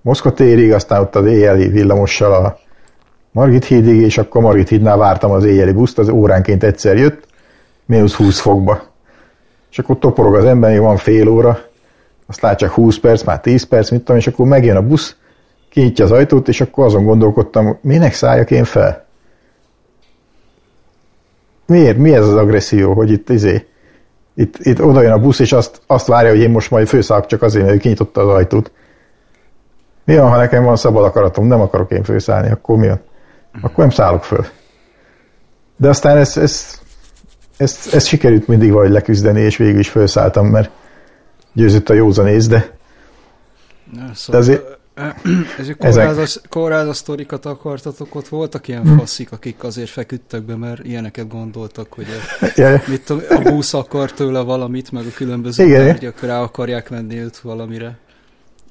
Moszkva 0.00 0.32
térig, 0.32 0.72
aztán 0.72 1.00
ott 1.00 1.14
az 1.14 1.26
éjjeli 1.26 1.68
villamossal 1.68 2.32
a 2.32 2.58
Margit 3.30 3.64
hídig, 3.64 4.00
és 4.00 4.18
akkor 4.18 4.42
Margit 4.42 4.68
hídnál 4.68 4.96
vártam 4.96 5.30
az 5.30 5.44
éjjeli 5.44 5.72
buszt, 5.72 5.98
az 5.98 6.08
óránként 6.08 6.62
egyszer 6.62 6.96
jött, 6.96 7.26
mínusz 7.84 8.14
20 8.14 8.40
fokba. 8.40 8.82
És 9.70 9.78
akkor 9.78 9.98
toporog 9.98 10.34
az 10.34 10.44
ember, 10.44 10.70
még 10.70 10.80
van 10.80 10.96
fél 10.96 11.28
óra, 11.28 11.65
azt 12.26 12.40
lát 12.40 12.58
csak 12.58 12.70
20 12.70 12.98
perc, 12.98 13.22
már 13.22 13.40
10 13.40 13.64
perc, 13.64 13.90
mit 13.90 14.00
tudom, 14.00 14.16
és 14.16 14.26
akkor 14.26 14.46
megjön 14.46 14.76
a 14.76 14.82
busz, 14.82 15.16
kinyitja 15.68 16.04
az 16.04 16.12
ajtót, 16.12 16.48
és 16.48 16.60
akkor 16.60 16.84
azon 16.84 17.04
gondolkodtam, 17.04 17.78
minek 17.80 18.12
szálljak 18.12 18.50
én 18.50 18.64
fel? 18.64 19.06
Miért? 21.66 21.96
Mi 21.96 22.14
ez 22.14 22.26
az 22.26 22.34
agresszió, 22.34 22.92
hogy 22.92 23.10
itt 23.10 23.28
izé, 23.28 23.66
itt, 24.34 24.56
itt 24.58 24.82
oda 24.82 25.02
jön 25.02 25.12
a 25.12 25.18
busz, 25.18 25.38
és 25.38 25.52
azt, 25.52 25.80
azt 25.86 26.06
várja, 26.06 26.30
hogy 26.30 26.40
én 26.40 26.50
most 26.50 26.70
majd 26.70 26.86
főszállok 26.86 27.26
csak 27.26 27.42
azért, 27.42 27.64
mert 27.64 27.76
ő 27.76 27.80
kinyitotta 27.80 28.20
az 28.20 28.28
ajtót. 28.28 28.70
Mi 30.04 30.16
van, 30.16 30.30
ha 30.30 30.36
nekem 30.36 30.64
van 30.64 30.76
szabad 30.76 31.04
akaratom, 31.04 31.46
nem 31.46 31.60
akarok 31.60 31.90
én 31.90 32.02
főszállni, 32.02 32.50
akkor 32.50 32.76
mi 32.76 32.86
van? 32.86 33.00
Akkor 33.60 33.78
nem 33.78 33.90
szállok 33.90 34.24
föl. 34.24 34.46
De 35.76 35.88
aztán 35.88 36.16
ez, 36.16 36.36
ez, 36.36 36.80
ez, 37.56 37.88
ez 37.92 38.06
sikerült 38.06 38.46
mindig 38.46 38.70
valahogy 38.70 38.92
leküzdeni, 38.92 39.40
és 39.40 39.56
végül 39.56 39.78
is 39.78 39.88
felszálltam, 39.88 40.46
mert 40.46 40.70
győzött 41.56 41.88
a 41.88 41.94
józanész, 41.94 42.46
de 42.46 42.74
Na, 43.96 44.10
szóval, 44.14 44.40
azért- 44.40 44.74
ezek 45.58 45.58
ezek- 45.58 45.76
kórházas, 45.78 46.40
kórházas 46.48 46.96
sztorikat 46.96 47.46
akartatok, 47.46 48.14
ott 48.14 48.28
voltak 48.28 48.68
ilyen 48.68 48.82
Hm. 48.82 48.96
faszik, 48.96 49.32
akik 49.32 49.64
azért 49.64 49.88
feküdtek 49.88 50.42
be, 50.42 50.56
mert 50.56 50.84
ilyeneket 50.84 51.28
gondoltak, 51.28 51.92
hogy 51.92 52.06
a, 52.40 52.46
ja, 52.60 52.82
mit 52.86 53.04
tudom, 53.04 53.22
a 53.44 53.50
busz 53.50 53.74
akar 53.74 54.12
tőle 54.12 54.40
valamit, 54.40 54.92
meg 54.92 55.04
a 55.06 55.14
különböző 55.16 55.64
Igen, 55.64 55.86
tárgyak 55.86 56.20
rá 56.20 56.40
akarják 56.40 56.88
venni 56.88 57.18
őt 57.18 57.38
valamire. 57.38 57.98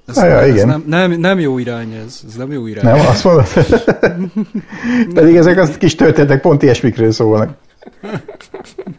Ez, 0.07 0.15
Ja, 0.17 0.25
ja, 0.25 0.39
ez 0.39 0.49
igen. 0.49 0.67
Nem, 0.67 0.83
nem, 0.87 1.11
nem 1.11 1.39
jó 1.39 1.57
irány 1.57 1.93
ez, 2.05 2.19
ez 2.27 2.33
nem 2.33 2.51
jó 2.51 2.67
irány. 2.67 2.95
nem, 2.95 3.05
azt 3.07 3.23
mondod. 3.23 3.47
Pedig 5.13 5.35
ezek 5.35 5.57
az 5.59 5.77
kis 5.77 5.95
történetek 5.95 6.41
pont 6.41 6.63
ilyesmikről 6.63 7.11
szólnak. 7.11 7.57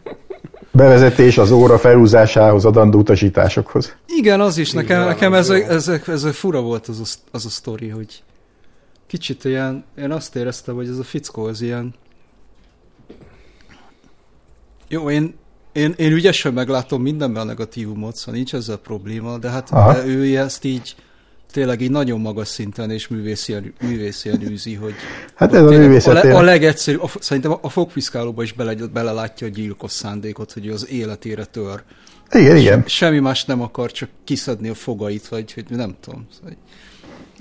Bevezetés 0.76 1.38
az 1.38 1.50
óra 1.50 1.78
felhúzásához, 1.78 2.64
adandó 2.64 2.98
utasításokhoz. 2.98 3.96
Igen, 4.06 4.40
az 4.40 4.58
is, 4.58 4.70
nekem, 4.70 4.96
Igen, 4.96 5.08
nekem 5.08 5.34
ez, 5.34 5.50
ez, 5.50 5.88
a, 5.88 5.98
ez 6.06 6.24
a 6.24 6.32
fura 6.32 6.60
volt 6.60 6.86
az 6.86 7.00
a, 7.00 7.36
az 7.36 7.46
a 7.46 7.48
sztori, 7.48 7.88
hogy 7.88 8.22
kicsit 9.06 9.44
ilyen, 9.44 9.84
én 9.98 10.10
azt 10.10 10.36
éreztem, 10.36 10.74
hogy 10.74 10.88
ez 10.88 10.98
a 10.98 11.04
fickó 11.04 11.44
az 11.44 11.60
ilyen 11.60 11.94
jó, 14.88 15.10
én, 15.10 15.34
én, 15.72 15.94
én 15.96 16.12
ügyesen 16.12 16.52
meglátom 16.52 17.02
mindenben 17.02 17.42
a 17.42 17.44
negatívumot, 17.44 18.16
szóval 18.16 18.34
nincs 18.34 18.54
ezzel 18.54 18.76
probléma, 18.76 19.38
de 19.38 19.50
hát 19.50 19.70
Aha. 19.70 19.92
de 19.92 20.06
ő 20.06 20.36
ezt 20.36 20.64
így 20.64 20.96
tényleg 21.56 21.80
így 21.80 21.90
nagyon 21.90 22.20
magas 22.20 22.48
szinten 22.48 22.90
és 22.90 23.08
művészien, 23.08 23.72
művészien 23.80 24.42
űzi, 24.42 24.74
hogy 24.74 24.94
Hát 25.34 25.54
ez 25.54 25.62
a 25.62 25.70
művészet 25.70 26.16
a, 26.16 26.26
le, 26.26 26.36
a 26.36 26.42
legegyszerűbb, 26.42 27.02
a, 27.02 27.10
szerintem 27.20 27.56
a 27.60 27.68
fogpiszkálóba 27.68 28.42
is 28.42 28.52
bele, 28.52 28.74
belelátja 28.92 29.46
a 29.46 29.50
gyilkos 29.50 29.90
szándékot, 29.90 30.52
hogy 30.52 30.66
ő 30.66 30.72
az 30.72 30.88
életére 30.88 31.44
tör. 31.44 31.82
Igen, 32.32 32.56
igen. 32.56 32.84
Semmi 32.86 33.18
más 33.18 33.44
nem 33.44 33.60
akar, 33.60 33.92
csak 33.92 34.08
kiszedni 34.24 34.68
a 34.68 34.74
fogait, 34.74 35.28
vagy 35.28 35.52
hogy 35.52 35.64
nem 35.68 35.96
tudom. 36.00 36.26
Szóval, 36.36 36.56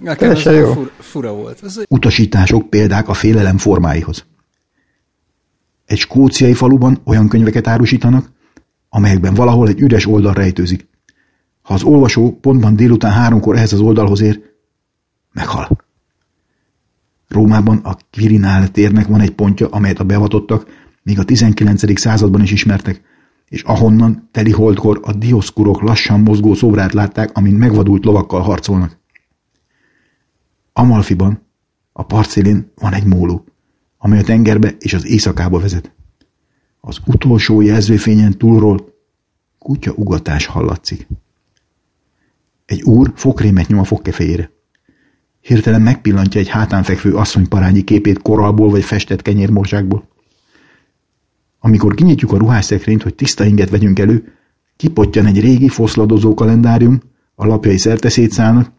nekem 0.01 0.31
ez 0.31 0.43
jó. 0.43 0.73
fura, 0.73 0.91
fura 0.99 1.33
volt. 1.33 1.63
Ez 1.63 1.77
egy- 1.77 1.85
Utasítások 1.89 2.69
példák 2.69 3.07
a 3.07 3.13
félelem 3.13 3.57
formáihoz. 3.57 4.25
Egy 5.85 5.97
skóciai 5.97 6.53
faluban 6.53 7.01
olyan 7.05 7.27
könyveket 7.27 7.67
árusítanak, 7.67 8.31
amelyekben 8.89 9.33
valahol 9.33 9.67
egy 9.67 9.79
üres 9.79 10.05
oldal 10.05 10.33
rejtőzik. 10.33 10.87
Ha 11.65 11.73
az 11.73 11.83
olvasó 11.83 12.37
pontban 12.39 12.75
délután 12.75 13.11
háromkor 13.11 13.55
ehhez 13.55 13.73
az 13.73 13.79
oldalhoz 13.79 14.21
ér, 14.21 14.41
meghal. 15.31 15.85
Rómában 17.27 17.77
a 17.77 17.97
Quirinál 18.11 18.71
térnek 18.71 19.07
van 19.07 19.21
egy 19.21 19.31
pontja, 19.31 19.67
amelyet 19.67 19.99
a 19.99 20.03
beavatottak 20.03 20.67
még 21.03 21.19
a 21.19 21.23
19. 21.23 21.99
században 21.99 22.41
is 22.41 22.51
ismertek, 22.51 23.01
és 23.47 23.61
ahonnan 23.61 24.29
teli 24.31 24.51
holdkor 24.51 24.99
a 25.03 25.13
dioszkurok 25.13 25.81
lassan 25.81 26.19
mozgó 26.19 26.53
szobrát 26.53 26.93
látták, 26.93 27.37
amint 27.37 27.57
megvadult 27.57 28.05
lovakkal 28.05 28.41
harcolnak. 28.41 28.97
Amalfiban, 30.73 31.41
a 31.91 32.03
partszélén 32.03 32.71
van 32.75 32.93
egy 32.93 33.05
móló, 33.05 33.45
amely 33.97 34.19
a 34.19 34.23
tengerbe 34.23 34.75
és 34.79 34.93
az 34.93 35.05
éjszakába 35.05 35.59
vezet. 35.59 35.91
Az 36.81 36.99
utolsó 37.05 37.61
jelzőfényen 37.61 38.37
túlról 38.37 38.93
kutya 39.59 39.91
ugatás 39.91 40.45
hallatszik. 40.45 41.07
Egy 42.65 42.81
úr 42.81 43.11
fokrémet 43.15 43.67
nyom 43.67 43.79
a 43.79 43.83
fogkefejére. 43.83 44.51
Hirtelen 45.41 45.81
megpillantja 45.81 46.39
egy 46.39 46.47
hátán 46.47 46.83
fekvő 46.83 47.13
asszonyparányi 47.13 47.81
képét 47.81 48.21
koralból 48.21 48.69
vagy 48.69 48.83
festett 48.83 49.21
kenyérmorzsákból. 49.21 50.07
Amikor 51.59 51.95
kinyitjuk 51.95 52.31
a 52.31 52.37
ruhásszekrényt, 52.37 53.03
hogy 53.03 53.15
tiszta 53.15 53.45
inget 53.45 53.69
vegyünk 53.69 53.99
elő, 53.99 54.33
kipottyan 54.75 55.25
egy 55.25 55.39
régi 55.39 55.69
foszladozó 55.69 56.33
kalendárium, 56.33 56.99
a 57.35 57.45
lapjai 57.45 57.77
szerte 57.77 58.09
szétszállnak, 58.09 58.71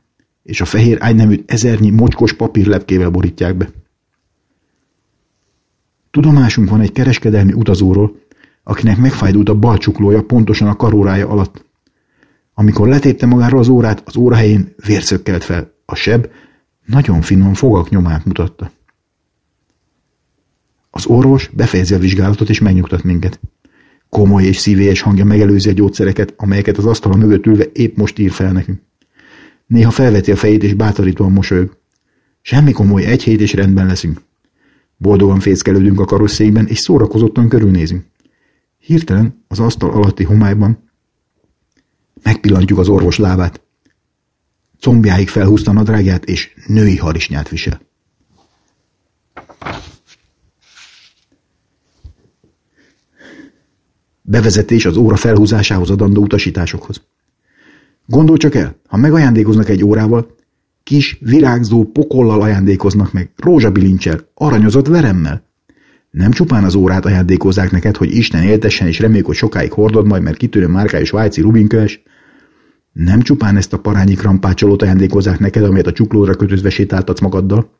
és 0.42 0.60
a 0.60 0.64
fehér 0.64 0.96
ágyneműt 1.00 1.50
ezernyi 1.50 1.90
mocskos 1.90 2.32
papírlepkével 2.32 3.10
borítják 3.10 3.56
be. 3.56 3.68
Tudomásunk 6.10 6.70
van 6.70 6.80
egy 6.80 6.92
kereskedelmi 6.92 7.52
utazóról, 7.52 8.16
akinek 8.62 8.96
megfájdult 8.96 9.48
a 9.48 9.54
bal 9.54 9.78
pontosan 10.26 10.68
a 10.68 10.76
karórája 10.76 11.28
alatt. 11.28 11.64
Amikor 12.58 12.88
letépte 12.88 13.26
magáról 13.26 13.60
az 13.60 13.68
órát, 13.68 14.02
az 14.04 14.16
óra 14.16 14.34
helyén 14.34 14.74
vérszökkelt 14.86 15.44
fel. 15.44 15.72
A 15.84 15.94
seb 15.94 16.28
nagyon 16.86 17.20
finom 17.20 17.54
fogak 17.54 17.90
nyomát 17.90 18.24
mutatta. 18.24 18.70
Az 20.90 21.06
orvos 21.06 21.50
befejezi 21.54 21.94
a 21.94 21.98
vizsgálatot 21.98 22.48
és 22.48 22.60
megnyugtat 22.60 23.02
minket. 23.02 23.40
Komoly 24.08 24.44
és 24.44 24.56
szívélyes 24.56 25.00
hangja 25.00 25.24
megelőzi 25.24 25.68
a 25.68 25.72
gyógyszereket, 25.72 26.34
amelyeket 26.36 26.76
az 26.76 26.84
asztala 26.84 27.16
mögött 27.16 27.46
ülve 27.46 27.64
épp 27.72 27.96
most 27.96 28.18
ír 28.18 28.30
fel 28.30 28.52
nekünk. 28.52 28.80
Néha 29.66 29.90
felveti 29.90 30.30
a 30.30 30.36
fejét 30.36 30.62
és 30.62 30.74
bátorítóan 30.74 31.32
mosolyog. 31.32 31.76
Semmi 32.40 32.72
komoly, 32.72 33.04
egy 33.04 33.22
hét 33.22 33.40
és 33.40 33.52
rendben 33.52 33.86
leszünk. 33.86 34.20
Boldogan 34.96 35.40
fészkelődünk 35.40 36.00
a 36.00 36.04
karosszékben, 36.04 36.66
és 36.66 36.78
szórakozottan 36.78 37.48
körülnézünk. 37.48 38.04
Hirtelen 38.78 39.44
az 39.48 39.60
asztal 39.60 39.90
alatti 39.90 40.24
homályban 40.24 40.85
megpillantjuk 42.22 42.78
az 42.78 42.88
orvos 42.88 43.18
lábát. 43.18 43.60
Combjáig 44.80 45.28
felhúzta 45.28 45.70
a 45.70 45.74
nadrágját, 45.74 46.24
és 46.24 46.50
női 46.66 46.96
harisnyát 46.96 47.48
visel. 47.48 47.80
Bevezetés 54.22 54.84
az 54.84 54.96
óra 54.96 55.16
felhúzásához 55.16 55.90
adandó 55.90 56.22
utasításokhoz. 56.22 57.02
Gondolj 58.06 58.38
csak 58.38 58.54
el, 58.54 58.76
ha 58.86 58.96
megajándékoznak 58.96 59.68
egy 59.68 59.84
órával, 59.84 60.34
kis, 60.82 61.18
virágzó 61.20 61.84
pokollal 61.84 62.42
ajándékoznak 62.42 63.12
meg, 63.12 63.30
rózsabilincsel, 63.36 64.28
aranyozott 64.34 64.86
veremmel. 64.86 65.45
Nem 66.16 66.30
csupán 66.30 66.64
az 66.64 66.74
órát 66.74 67.04
ajándékozzák 67.04 67.70
neked, 67.70 67.96
hogy 67.96 68.14
Isten 68.14 68.42
éltessen, 68.42 68.86
és 68.86 68.98
reméljük, 68.98 69.26
hogy 69.26 69.36
sokáig 69.36 69.72
hordod 69.72 70.06
majd, 70.06 70.22
mert 70.22 70.36
kitörő 70.36 70.66
márkájú 70.66 71.04
svájci 71.04 71.40
rubinköves. 71.40 72.02
Nem 72.92 73.20
csupán 73.20 73.56
ezt 73.56 73.72
a 73.72 73.78
parányi 73.78 74.14
krampácsolót 74.14 74.82
ajándékozzák 74.82 75.38
neked, 75.38 75.64
amelyet 75.64 75.86
a 75.86 75.92
csuklódra 75.92 76.34
kötözve 76.34 76.70
sétáltatsz 76.70 77.20
magaddal. 77.20 77.70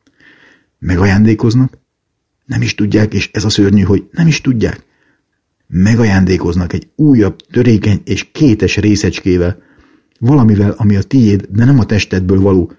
Megajándékoznak? 0.79 1.77
Nem 2.45 2.61
is 2.61 2.75
tudják, 2.75 3.13
és 3.13 3.29
ez 3.33 3.43
a 3.43 3.49
szörnyű, 3.49 3.81
hogy 3.81 4.07
nem 4.11 4.27
is 4.27 4.41
tudják. 4.41 4.83
Megajándékoznak 5.67 6.73
egy 6.73 6.87
újabb, 6.95 7.35
törékeny 7.51 8.01
és 8.03 8.31
kétes 8.31 8.77
részecskével, 8.77 9.61
valamivel, 10.19 10.71
ami 10.77 10.95
a 10.95 11.03
tiéd, 11.03 11.47
de 11.49 11.65
nem 11.65 11.79
a 11.79 11.85
testedből 11.85 12.41
való, 12.41 12.71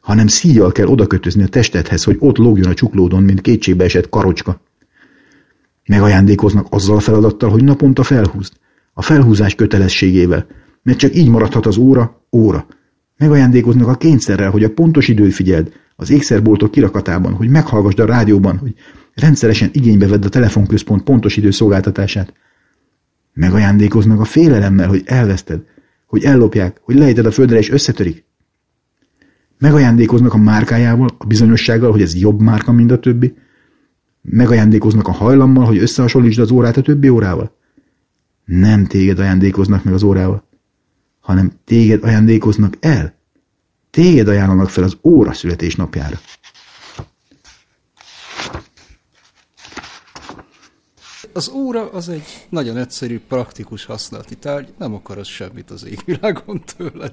hanem 0.00 0.26
szíjjal 0.26 0.72
kell 0.72 0.86
odakötözni 0.86 1.42
a 1.42 1.48
testedhez, 1.48 2.04
hogy 2.04 2.16
ott 2.18 2.36
lógjon 2.36 2.70
a 2.70 2.74
csuklódon, 2.74 3.22
mint 3.22 3.40
kétségbe 3.40 3.84
esett 3.84 4.08
karocska. 4.08 4.60
Megajándékoznak 5.90 6.66
azzal 6.70 6.96
a 6.96 7.00
feladattal, 7.00 7.50
hogy 7.50 7.64
naponta 7.64 8.02
felhúzd, 8.02 8.52
a 8.92 9.02
felhúzás 9.02 9.54
kötelességével, 9.54 10.46
mert 10.82 10.98
csak 10.98 11.14
így 11.14 11.28
maradhat 11.28 11.66
az 11.66 11.76
óra, 11.76 12.24
óra. 12.32 12.66
Megajándékoznak 13.16 13.88
a 13.88 13.94
kényszerrel, 13.94 14.50
hogy 14.50 14.64
a 14.64 14.70
pontos 14.70 15.08
időt 15.08 15.32
figyeld, 15.32 15.72
az 15.96 16.10
ékszerboltok 16.10 16.70
kirakatában, 16.70 17.32
hogy 17.32 17.48
meghallgasd 17.48 17.98
a 17.98 18.04
rádióban, 18.06 18.58
hogy 18.58 18.74
rendszeresen 19.14 19.70
igénybe 19.72 20.06
vedd 20.06 20.24
a 20.24 20.28
telefonközpont 20.28 21.02
pontos 21.02 21.36
idő 21.36 21.50
szolgáltatását. 21.50 22.32
Megajándékoznak 23.32 24.20
a 24.20 24.24
félelemmel, 24.24 24.88
hogy 24.88 25.02
elveszted, 25.04 25.60
hogy 26.06 26.24
ellopják, 26.24 26.80
hogy 26.82 26.94
lejted 26.94 27.26
a 27.26 27.30
földre 27.30 27.58
és 27.58 27.70
összetörik. 27.70 28.24
Megajándékoznak 29.58 30.34
a 30.34 30.38
márkájával, 30.38 31.08
a 31.18 31.26
bizonyossággal, 31.26 31.90
hogy 31.90 32.02
ez 32.02 32.20
jobb 32.20 32.40
márka, 32.40 32.72
mint 32.72 32.90
a 32.90 32.98
többi. 32.98 33.34
Megajándékoznak 34.22 35.08
a 35.08 35.12
hajlammal, 35.12 35.64
hogy 35.64 35.78
összehasonlítsd 35.78 36.38
az 36.38 36.50
órát 36.50 36.76
a 36.76 36.82
többi 36.82 37.08
órával. 37.08 37.56
Nem 38.44 38.86
téged 38.86 39.18
ajándékoznak 39.18 39.84
meg 39.84 39.94
az 39.94 40.02
órával, 40.02 40.44
hanem 41.20 41.52
téged 41.64 42.04
ajándékoznak 42.04 42.76
el. 42.80 43.18
Téged 43.90 44.28
ajánlanak 44.28 44.68
fel 44.68 44.84
az 44.84 44.96
óra 45.02 45.32
születésnapjára. 45.32 46.18
Az 51.32 51.48
óra 51.48 51.90
az 51.90 52.08
egy 52.08 52.46
nagyon 52.48 52.76
egyszerű, 52.76 53.20
praktikus 53.28 53.84
használati 53.84 54.34
tárgy, 54.34 54.68
nem 54.78 54.94
akar 54.94 55.18
az 55.18 55.26
semmit 55.26 55.70
az 55.70 55.86
égvilágon 55.86 56.62
tőled. 56.76 57.12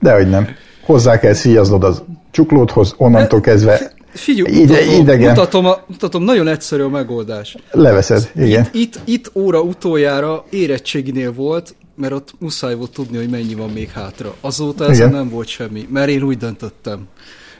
Dehogy 0.00 0.28
nem. 0.28 0.46
Hozzá 0.84 1.18
kell 1.18 1.32
szíjaznod 1.32 1.84
az 1.84 2.02
csuklódhoz, 2.30 2.94
onnantól 2.96 3.40
kezdve 3.40 3.92
Figyelj, 4.12 4.54
Ide- 4.56 4.68
mutatom, 4.84 5.00
idegen. 5.00 5.28
mutatom, 5.28 5.66
a, 5.66 5.78
mutatom, 5.86 6.22
nagyon 6.22 6.48
egyszerű 6.48 6.82
a 6.82 6.88
megoldás. 6.88 7.56
leveszed. 7.70 8.30
Igen. 8.36 8.68
Itt, 8.72 9.00
itt 9.04 9.30
óra 9.34 9.60
utoljára 9.60 10.44
érettséginél 10.50 11.32
volt, 11.32 11.74
mert 11.96 12.12
ott 12.12 12.32
muszáj 12.38 12.74
volt 12.74 12.90
tudni, 12.92 13.16
hogy 13.16 13.28
mennyi 13.30 13.54
van 13.54 13.70
még 13.70 13.90
hátra. 13.90 14.34
Azóta 14.40 14.84
ezen 14.84 15.08
Igen. 15.08 15.18
nem 15.20 15.30
volt 15.30 15.48
semmi, 15.48 15.86
mert 15.92 16.08
én 16.08 16.22
úgy 16.22 16.36
döntöttem. 16.36 17.00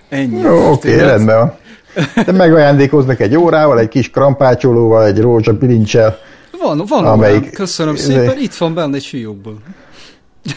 Ennyi. 0.09 0.41
Jó, 0.41 0.71
oké, 0.71 0.89
történet. 0.89 1.07
rendben 1.11 1.39
van. 1.39 1.55
De 2.25 2.33
megajándékoznak 2.33 3.21
egy 3.21 3.37
órával, 3.37 3.79
egy 3.79 3.89
kis 3.89 4.11
krampácsolóval, 4.11 5.05
egy 5.07 5.21
rózsa 5.21 5.53
bilincsel, 5.53 6.19
Van, 6.63 6.83
van 6.89 7.05
Amelyik- 7.05 7.37
Amelyik, 7.37 7.55
köszönöm 7.55 7.97
szépen, 7.97 8.39
itt 8.39 8.55
van 8.55 8.75
benne 8.75 8.97
egy 8.97 9.05
fiókban. 9.07 9.59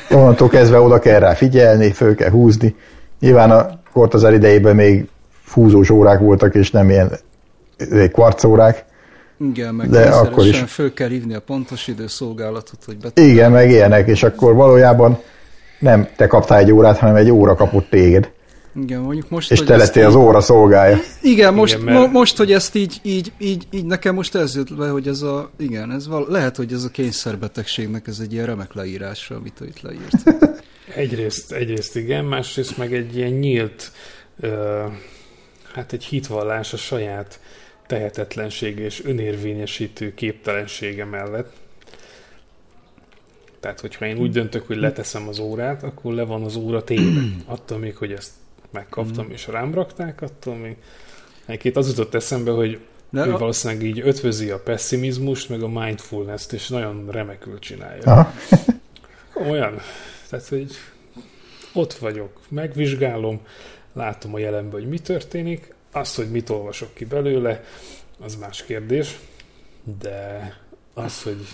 onnantól 0.10 0.48
kezdve 0.50 0.80
oda 0.80 1.00
kell 1.00 1.20
rá 1.20 1.34
figyelni, 1.34 1.92
föl 1.92 2.16
kell 2.16 2.30
húzni. 2.30 2.76
Nyilván 3.20 3.52
a 3.52 3.80
Kortazár 3.94 4.34
idejében 4.34 4.76
még 4.76 5.08
fúzós 5.52 5.90
órák 5.90 6.20
voltak, 6.20 6.56
és 6.56 6.72
nem 6.72 6.90
ilyen 6.90 7.12
kvarcórák. 8.12 8.86
Igen, 9.40 9.76
meg 9.76 9.90
De 9.90 10.10
akkor 10.10 10.46
is. 10.46 10.60
föl 10.60 10.94
kell 10.94 11.10
hívni 11.10 11.34
a 11.34 11.40
pontos 11.42 11.88
időszolgálatot, 11.88 12.84
hogy 12.86 12.98
bet... 12.98 13.20
Igen, 13.20 13.52
meg 13.52 13.70
ilyenek, 13.70 14.08
és 14.08 14.24
akkor 14.24 14.54
valójában 14.54 15.20
nem 15.80 16.08
te 16.16 16.28
kaptál 16.28 16.58
egy 16.60 16.72
órát, 16.72 16.98
hanem 16.98 17.16
egy 17.16 17.30
óra 17.32 17.56
kapott 17.56 17.90
téged. 17.90 18.32
Igen, 18.76 19.00
mondjuk 19.02 19.30
most, 19.30 19.52
És 19.52 19.64
te 19.64 19.78
lettél 19.78 20.06
az 20.06 20.16
óra 20.16 20.42
szolgája. 20.42 20.98
Igen, 21.22 21.54
most, 21.54 21.74
Igen, 21.74 21.86
mert- 21.86 22.00
mo- 22.00 22.12
most, 22.12 22.38
hogy 22.38 22.52
ezt 22.52 22.76
így, 22.76 23.00
így, 23.04 23.32
így, 23.38 23.68
így, 23.72 23.86
nekem 23.86 24.16
most 24.16 24.36
ez 24.36 24.56
jött 24.56 24.70
le, 24.78 24.88
hogy 24.88 25.08
ez 25.08 25.22
a, 25.22 25.50
igen, 25.58 25.92
ez 25.92 26.08
val- 26.08 26.30
lehet, 26.30 26.56
hogy 26.56 26.74
ez 26.74 26.84
a 26.84 26.90
kényszerbetegségnek 26.90 28.08
ez 28.08 28.18
egy 28.22 28.34
ilyen 28.34 28.46
remek 28.46 28.74
leírása, 28.74 29.36
amit 29.36 29.62
ő 29.62 29.66
itt 29.66 29.82
leírt. 29.82 30.44
Egyrészt, 30.96 31.52
egyrészt 31.52 31.96
igen, 31.96 32.26
másrészt 32.26 32.78
meg 32.78 32.94
egy 32.94 33.18
ilyen 33.18 33.32
nyílt, 33.32 33.92
ö, 34.40 34.82
hát 35.74 35.94
egy 35.94 36.04
hitvallás 36.04 36.74
a 36.74 36.78
saját 36.78 37.40
tehetetlenség 37.88 38.78
és 38.80 39.04
önérvényesítő 39.06 40.14
képtelensége 40.14 41.06
mellett. 41.06 41.54
Tehát, 43.60 43.80
hogyha 43.80 44.06
én 44.06 44.18
úgy 44.18 44.32
döntök, 44.32 44.68
hogy 44.68 44.78
leteszem 44.78 45.28
az 45.28 45.40
órát, 45.40 45.84
akkor 45.84 46.14
le 46.14 46.24
van 46.24 46.44
az 46.44 46.56
óra 46.56 46.84
téve. 46.84 47.22
Attól 47.46 47.78
még, 47.78 47.96
hogy 47.96 48.12
ezt 48.12 48.32
megkaptam 48.72 49.32
és 49.32 49.48
rám 49.48 49.74
rakták, 49.74 50.22
attól 50.22 50.56
még... 50.56 50.76
Egyébként 51.46 51.76
az 51.76 51.88
jutott 51.88 52.14
eszembe, 52.14 52.52
hogy 52.52 52.80
De 53.10 53.26
ő 53.26 53.34
a- 53.34 53.38
valószínűleg 53.38 53.84
így 53.86 54.00
ötvözi 54.00 54.50
a 54.50 54.60
pessimizmust, 54.60 55.50
meg 55.50 55.62
a 55.64 55.68
mindfulness-t, 55.68 56.54
és 56.54 56.68
nagyon 56.68 57.08
remekül 57.12 57.60
csinálja. 57.60 58.04
Aha. 58.04 58.34
Olyan. 59.50 59.80
Tehát, 60.30 60.48
hogy 60.48 60.72
ott 61.74 61.94
vagyok, 61.94 62.40
megvizsgálom, 62.50 63.42
látom 63.94 64.34
a 64.34 64.38
jelenben, 64.38 64.80
hogy 64.80 64.90
mi 64.90 65.00
történik, 65.00 65.74
azt, 65.92 66.16
hogy 66.16 66.32
mit 66.32 66.50
olvasok 66.50 66.94
ki 66.94 67.06
belőle, 67.06 67.64
az 68.24 68.36
más 68.36 68.64
kérdés, 68.64 69.20
de 70.00 70.54
az, 70.94 71.24
hogy 71.24 71.46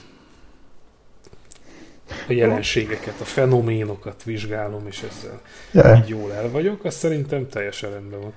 a 2.27 2.33
jelenségeket, 2.33 3.13
a 3.21 3.23
fenoménokat 3.23 4.23
vizsgálom, 4.23 4.87
és 4.87 5.05
ezzel 5.09 5.41
Ja. 5.71 5.97
így 5.97 6.09
jól 6.09 6.33
el 6.33 6.49
vagyok, 6.51 6.83
az 6.83 6.93
szerintem 6.93 7.49
teljesen 7.49 7.91
rendben 7.91 8.19
van. 8.19 8.33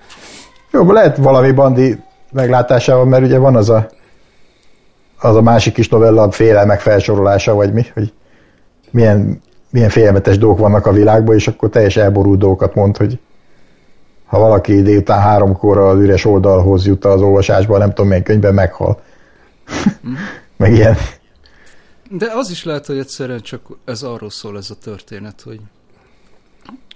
Jó, 0.73 0.93
lehet 0.93 1.17
valami 1.17 1.53
bandi 1.53 1.97
meglátásával, 2.33 3.05
mert 3.05 3.25
ugye 3.25 3.39
van 3.39 3.57
az 3.57 3.69
a, 3.71 3.91
az 5.19 5.37
a 5.37 5.43
másik 5.43 5.75
kis 5.75 5.89
novella, 5.89 6.23
a 6.23 6.31
félelmek 6.31 6.81
felsorolása, 6.81 7.55
vagy 7.55 7.73
mi, 7.73 7.87
hogy 7.95 8.13
milyen, 8.91 9.43
milyen 9.71 9.89
félelmetes 9.89 10.39
dolgok 10.39 10.59
vannak 10.59 10.87
a 10.87 10.93
világban, 10.93 11.35
és 11.35 11.49
akkor 11.49 11.69
teljes 11.69 11.97
elborult 11.97 12.39
dolgokat 12.39 12.75
mond, 12.75 12.97
hogy 12.97 13.19
ha 14.31 14.39
valaki 14.39 14.83
délután 14.83 15.21
háromkor 15.21 15.79
az 15.79 15.99
üres 15.99 16.25
oldalhoz 16.25 16.87
jut 16.87 17.05
az 17.05 17.23
olvasásban, 17.23 17.79
nem 17.79 17.89
tudom 17.89 18.07
milyen 18.07 18.23
könyvben, 18.23 18.55
meghal. 18.55 19.03
Meg 20.57 20.73
ilyen. 20.73 20.97
De 22.11 22.31
az 22.35 22.51
is 22.51 22.65
lehet, 22.65 22.87
hogy 22.87 22.99
egyszerűen 22.99 23.41
csak 23.41 23.61
ez 23.85 24.03
arról 24.03 24.31
szól 24.31 24.57
ez 24.57 24.71
a 24.71 24.75
történet, 24.75 25.41
hogy, 25.41 25.61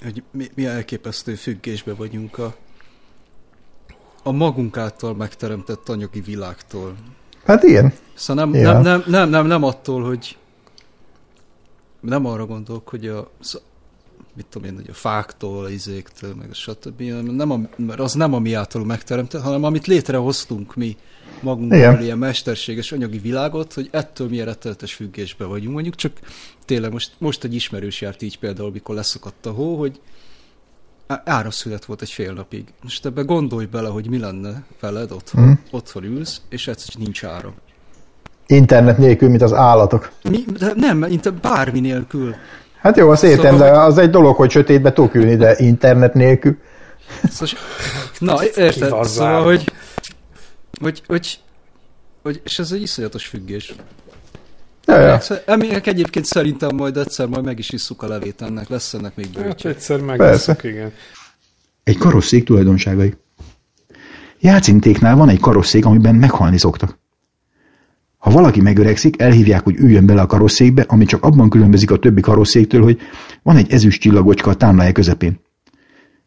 hogy 0.03 0.23
mi, 0.31 0.51
mi 0.55 0.67
elképesztő 0.67 1.35
függésbe 1.35 1.95
vagyunk 1.95 2.39
a, 2.39 2.55
a 4.23 4.33
magunk 4.33 4.77
által 4.77 5.15
megteremtett 5.15 5.89
anyagi 5.89 6.21
világtól. 6.21 6.95
Hát 7.45 7.63
ilyen. 7.63 7.93
Szóval 8.15 8.45
nem, 8.45 8.55
Ja. 8.63 8.73
nem, 8.73 8.83
nem, 8.83 9.03
nem, 9.07 9.29
nem, 9.29 9.47
nem 9.47 9.63
attól, 9.63 10.05
hogy 10.05 10.37
nem 12.01 12.27
arra 12.27 12.47
gondolok, 12.47 12.89
hogy 12.89 13.07
a 13.07 13.31
mit 14.37 14.47
tudom 14.47 14.69
én, 14.69 14.75
hogy 14.75 14.89
a 14.91 14.95
fáktól, 14.95 15.69
izéktől, 15.69 16.35
meg 16.35 16.51
a 16.51 16.55
stb. 16.55 17.01
Nem 17.31 17.51
a, 17.51 17.61
mert 17.77 18.01
az 18.01 18.13
nem 18.13 18.35
a 18.35 18.39
mi 18.39 18.53
általunk 18.55 18.91
megteremtett, 18.91 19.43
hanem 19.43 19.65
amit 19.65 19.87
létrehoztunk 19.87 20.75
mi 20.75 20.97
magunkból 21.41 21.79
Igen. 21.79 22.03
ilyen 22.03 22.19
mesterséges 22.19 22.93
anyagi 22.93 23.19
világot, 23.19 23.73
hogy 23.73 23.89
ettől 23.93 24.29
milyen 24.29 24.47
rettenetes 24.47 24.95
függésbe 24.95 25.45
vagyunk. 25.45 25.73
Mondjuk 25.75 25.95
csak 25.95 26.13
tényleg 26.65 26.93
most, 26.93 27.13
most 27.19 27.45
egy 27.45 27.55
ismerős 27.55 28.01
járt 28.01 28.23
így 28.23 28.39
például, 28.39 28.71
mikor 28.71 28.95
leszakadt 28.95 29.47
a 29.47 29.51
hó, 29.51 29.79
hogy 29.79 30.01
áraszület 31.25 31.85
volt 31.85 32.03
egy 32.03 32.11
fél 32.11 32.33
napig. 32.33 32.65
Most 32.83 33.07
ebbe 33.07 33.23
gondolj 33.23 33.67
bele, 33.67 33.89
hogy 33.89 34.09
mi 34.09 34.19
lenne 34.19 34.65
veled 34.81 35.13
otthon, 35.13 35.43
Mhm. 35.43 35.51
mm. 35.51 35.55
otthon 35.71 36.05
ülsz, 36.05 36.41
és 36.49 36.69
egyszer 36.69 36.95
nincs 36.99 37.25
áram. 37.25 37.55
Internet 38.47 38.99
nélkül, 38.99 39.29
mint 39.29 39.43
az 39.43 39.53
állatok. 39.53 40.13
Mi, 40.23 40.45
de 40.59 40.73
nem, 40.77 41.03
inte 41.03 41.31
bármi 41.31 41.81
nélkül. 41.81 42.35
Hát 42.85 42.97
jó, 42.97 43.11
azt 43.11 43.23
értem, 43.25 43.53
Szóval, 43.53 43.71
de 43.71 43.79
az 43.79 43.99
egy 43.99 44.11
dolog, 44.11 44.37
hogy 44.37 44.51
sötétbe 44.51 44.93
tudok 44.93 45.15
ülni, 45.15 45.37
de 45.37 45.55
internet 45.59 46.15
nélkül. 46.15 46.57
Szóval, 47.31 47.55
na, 48.19 48.45
érted? 48.55 49.05
Szóval, 49.05 49.43
hogy 49.45 49.73
Vagy, 50.81 51.03
hogy, 51.07 51.39
hogy, 52.23 52.41
és 52.45 52.59
ez 52.59 52.73
egy 52.73 52.83
iszonyatos 52.83 53.27
függés. 53.27 53.75
Ja, 54.87 54.99
ja. 54.99 55.21
Aminek 55.47 55.87
egyébként 55.87 56.25
szerintem 56.25 56.77
majd 56.77 56.97
egyszer 56.97 57.27
majd 57.27 57.45
meg 57.45 57.59
is 57.59 57.71
isszuk 57.71 58.03
a 58.03 58.07
levét 58.09 58.43
ennek, 58.43 58.69
lesz 58.69 58.95
ennek 58.95 59.17
még 59.17 59.29
Hát 59.35 59.45
bőtje. 59.45 59.71
egyszer 59.71 60.01
Persze. 60.01 60.25
megisszuk, 60.25 60.65
igen. 60.65 60.93
Egy 61.85 61.99
karosszék 61.99 62.45
tulajdonságai. 62.45 63.15
Játszintéknál 64.41 65.17
van 65.17 65.29
egy 65.29 65.41
karosszék, 65.41 65.85
amiben 65.85 66.15
meghalni 66.15 66.59
szoktak. 66.59 66.99
Ha 68.25 68.31
valaki 68.31 68.61
megöregszik, 68.61 69.21
elhívják, 69.21 69.65
hogy 69.65 69.77
üljön 69.77 70.07
bele 70.07 70.21
a 70.21 70.27
karosszékbe, 70.27 70.85
ami 70.89 71.05
csak 71.05 71.23
abban 71.25 71.51
különbözik 71.51 71.91
a 71.91 71.99
többi 71.99 72.21
karosszéktől, 72.21 72.83
hogy 72.83 72.99
van 73.43 73.57
egy 73.57 73.73
ezüst 73.73 74.01
csillagocska 74.01 74.51
a 74.51 74.55
támlája 74.55 74.93
közepén. 74.93 75.41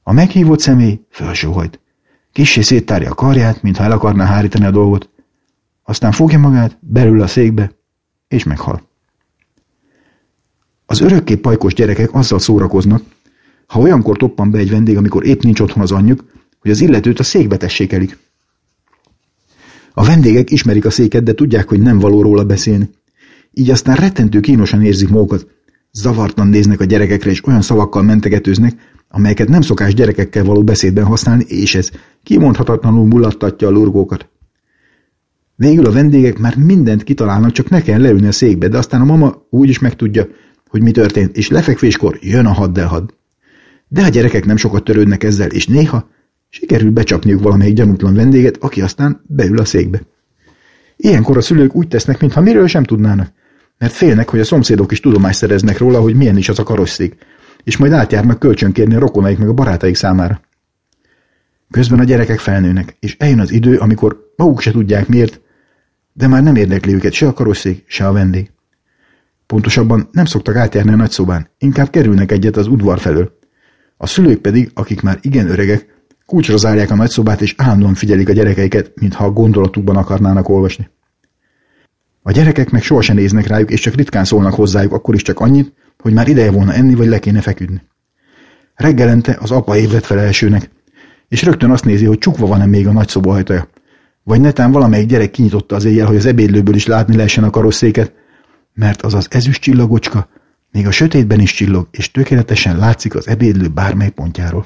A 0.03 0.11
meghívott 0.11 0.59
személy 0.59 0.99
felsóhajt. 1.09 1.79
Kissé 2.31 2.61
széttárja 2.61 3.11
a 3.11 3.15
karját, 3.15 3.61
mintha 3.61 3.83
el 3.83 3.91
akarná 3.91 4.25
hárítani 4.25 4.65
a 4.65 4.71
dolgot. 4.71 5.09
Aztán 5.83 6.11
fogja 6.11 6.39
magát, 6.39 6.77
belül 6.81 7.21
a 7.21 7.27
székbe, 7.27 7.71
és 8.27 8.43
meghal. 8.43 8.81
Az 10.85 11.01
örökké 11.01 11.35
pajkos 11.35 11.73
gyerekek 11.73 12.13
azzal 12.13 12.39
szórakoznak, 12.39 13.01
ha 13.67 13.79
olyankor 13.79 14.17
toppan 14.17 14.51
be 14.51 14.57
egy 14.57 14.69
vendég, 14.69 14.97
amikor 14.97 15.25
épp 15.25 15.41
nincs 15.41 15.59
otthon 15.59 15.83
az 15.83 15.91
anyjuk, 15.91 16.23
hogy 16.59 16.71
az 16.71 16.81
illetőt 16.81 17.19
a 17.19 17.23
székbe 17.23 17.57
tessékelik. 17.57 18.17
A 19.99 20.05
vendégek 20.05 20.51
ismerik 20.51 20.85
a 20.85 20.89
széket, 20.89 21.23
de 21.23 21.33
tudják, 21.33 21.69
hogy 21.69 21.79
nem 21.79 21.99
való 21.99 22.21
róla 22.21 22.43
beszélni. 22.43 22.89
Így 23.53 23.69
aztán 23.69 23.95
rettentő 23.95 24.39
kínosan 24.39 24.81
érzik 24.83 25.09
magukat. 25.09 25.47
Zavartan 25.91 26.47
néznek 26.47 26.79
a 26.79 26.85
gyerekekre, 26.85 27.29
és 27.29 27.45
olyan 27.45 27.61
szavakkal 27.61 28.03
mentegetőznek, 28.03 28.73
amelyeket 29.09 29.47
nem 29.47 29.61
szokás 29.61 29.93
gyerekekkel 29.93 30.43
való 30.43 30.63
beszédben 30.63 31.03
használni, 31.03 31.43
és 31.47 31.75
ez 31.75 31.91
kimondhatatlanul 32.23 33.05
mulattatja 33.05 33.67
a 33.67 33.71
lurgókat. 33.71 34.29
Végül 35.55 35.85
a 35.85 35.91
vendégek 35.91 36.37
már 36.37 36.55
mindent 36.55 37.03
kitalálnak, 37.03 37.51
csak 37.51 37.69
ne 37.69 37.81
kell 37.81 38.01
leülni 38.01 38.27
a 38.27 38.31
székbe, 38.31 38.67
de 38.67 38.77
aztán 38.77 39.01
a 39.01 39.05
mama 39.05 39.47
úgy 39.49 39.69
is 39.69 39.79
megtudja, 39.79 40.27
hogy 40.69 40.81
mi 40.81 40.91
történt, 40.91 41.37
és 41.37 41.49
lefekvéskor 41.49 42.17
jön 42.21 42.45
a 42.45 42.53
haddelhad. 42.53 43.13
De 43.87 44.03
a 44.03 44.09
gyerekek 44.09 44.45
nem 44.45 44.57
sokat 44.57 44.83
törődnek 44.83 45.23
ezzel, 45.23 45.49
és 45.49 45.67
néha 45.67 46.09
sikerül 46.49 46.91
becsapniuk 46.91 47.41
valamelyik 47.41 47.75
gyanútlan 47.75 48.15
vendéget, 48.15 48.57
aki 48.59 48.81
aztán 48.81 49.21
beül 49.27 49.59
a 49.59 49.65
székbe. 49.65 50.01
Ilyenkor 50.95 51.37
a 51.37 51.41
szülők 51.41 51.75
úgy 51.75 51.87
tesznek, 51.87 52.19
mintha 52.19 52.41
miről 52.41 52.67
sem 52.67 52.83
tudnának, 52.83 53.31
mert 53.77 53.93
félnek, 53.93 54.29
hogy 54.29 54.39
a 54.39 54.43
szomszédok 54.43 54.91
is 54.91 54.99
tudomást 54.99 55.37
szereznek 55.37 55.77
róla, 55.77 56.01
hogy 56.01 56.15
milyen 56.15 56.37
is 56.37 56.49
az 56.49 56.59
a 56.59 56.63
karosszék, 56.63 57.15
és 57.63 57.77
majd 57.77 57.91
átjárnak 57.91 58.39
kölcsönkérni 58.39 58.95
a 58.95 58.99
rokonaik 58.99 59.37
meg 59.37 59.47
a 59.47 59.53
barátaik 59.53 59.95
számára. 59.95 60.41
Közben 61.71 61.99
a 61.99 62.03
gyerekek 62.03 62.39
felnőnek, 62.39 62.97
és 62.99 63.15
eljön 63.19 63.39
az 63.39 63.51
idő, 63.51 63.77
amikor 63.77 64.33
maguk 64.35 64.61
se 64.61 64.71
tudják 64.71 65.07
miért, 65.07 65.41
de 66.13 66.27
már 66.27 66.43
nem 66.43 66.55
érdekli 66.55 66.93
őket 66.93 67.13
se 67.13 67.27
a 67.27 67.33
karosszék, 67.33 67.83
se 67.87 68.07
a 68.07 68.11
vendég. 68.11 68.51
Pontosabban 69.45 70.09
nem 70.11 70.25
szoktak 70.25 70.55
átjárni 70.55 70.91
a 70.91 70.95
nagyszobán, 70.95 71.49
inkább 71.57 71.89
kerülnek 71.89 72.31
egyet 72.31 72.57
az 72.57 72.67
udvar 72.67 72.99
felől. 72.99 73.37
A 73.97 74.07
szülők 74.07 74.41
pedig, 74.41 74.71
akik 74.73 75.01
már 75.01 75.19
igen 75.21 75.49
öregek, 75.49 75.96
kulcsra 76.28 76.57
zárják 76.57 76.91
a 76.91 76.95
nagyszobát, 76.95 77.41
és 77.41 77.53
állandóan 77.57 77.93
figyelik 77.93 78.30
a 78.30 78.34
gyerekeiket, 78.34 78.91
mintha 78.95 79.25
a 79.25 79.32
gondolatukban 79.32 79.95
akarnának 79.95 80.49
olvasni. 80.49 80.89
A 82.21 82.32
gyerekek 82.32 82.69
meg 82.69 82.84
sohasem 82.84 83.15
néznek 83.15 83.47
rájuk, 83.47 83.71
és 83.71 83.80
csak 83.80 83.95
ritkán 83.95 84.25
szólnak 84.25 84.53
hozzájuk, 84.53 84.93
akkor 84.93 85.15
is 85.15 85.21
csak 85.21 85.39
annyit, 85.39 85.73
hogy 85.99 86.13
már 86.13 86.28
ideje 86.28 86.51
volna 86.51 86.73
enni, 86.73 86.95
vagy 86.95 87.07
le 87.07 87.19
kéne 87.19 87.41
feküdni. 87.41 87.82
Reggelente 88.75 89.38
az 89.39 89.51
apa 89.51 89.78
ébredt 89.78 90.05
fel 90.05 90.19
elsőnek, 90.19 90.69
és 91.28 91.43
rögtön 91.43 91.71
azt 91.71 91.86
nézi, 91.86 92.05
hogy 92.05 92.17
csukva 92.17 92.47
van-e 92.47 92.65
még 92.65 92.88
a 92.88 92.91
nagyszoba 92.91 93.34
ajtaja. 93.34 93.67
Vagy 94.23 94.41
netán 94.41 94.71
valamelyik 94.71 95.07
gyerek 95.07 95.32
kinyitotta 95.32 95.75
az 95.75 95.86
éjjel, 95.86 96.07
hogy 96.07 96.15
az 96.15 96.25
ebédlőből 96.25 96.75
is 96.75 96.86
látni 96.86 97.15
lehessen 97.15 97.43
a 97.43 97.49
karosszéket, 97.49 98.13
mert 98.73 99.01
az 99.01 99.13
az 99.13 99.28
ezüst 99.30 99.61
csillagocska 99.61 100.30
még 100.71 100.88
a 100.88 100.91
sötétben 100.91 101.39
is 101.39 101.53
csillog, 101.53 101.88
és 101.91 102.11
tökéletesen 102.11 102.78
látszik 102.78 103.15
az 103.15 103.28
ebédlő 103.28 103.67
bármely 103.67 104.09
pontjáról. 104.09 104.65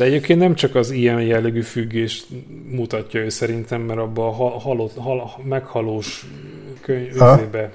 De 0.00 0.06
egyébként 0.06 0.38
nem 0.38 0.54
csak 0.54 0.74
az 0.74 0.90
ilyen 0.90 1.22
jellegű 1.22 1.60
függés 1.62 2.24
mutatja 2.70 3.20
ő 3.20 3.28
szerintem, 3.28 3.80
mert 3.80 3.98
abba 3.98 4.26
a 4.26 4.30
ha- 4.30 4.58
halott, 4.60 4.96
hal, 4.96 5.30
meghalós 5.44 6.26
könyvébe, 6.80 7.72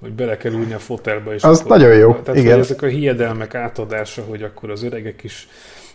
hogy 0.00 0.12
bele 0.12 0.36
kell 0.36 0.52
ülni 0.52 0.72
a 0.72 0.78
fotelbe. 0.78 1.34
És 1.34 1.42
Az 1.42 1.58
akkor- 1.58 1.70
nagyon 1.78 1.94
jó, 1.94 2.12
Tehát, 2.14 2.40
igen. 2.40 2.52
Hogy 2.52 2.62
ezek 2.62 2.82
a 2.82 2.86
hiedelmek 2.86 3.54
átadása, 3.54 4.22
hogy 4.22 4.42
akkor 4.42 4.70
az 4.70 4.82
öregek 4.82 5.22
is 5.22 5.48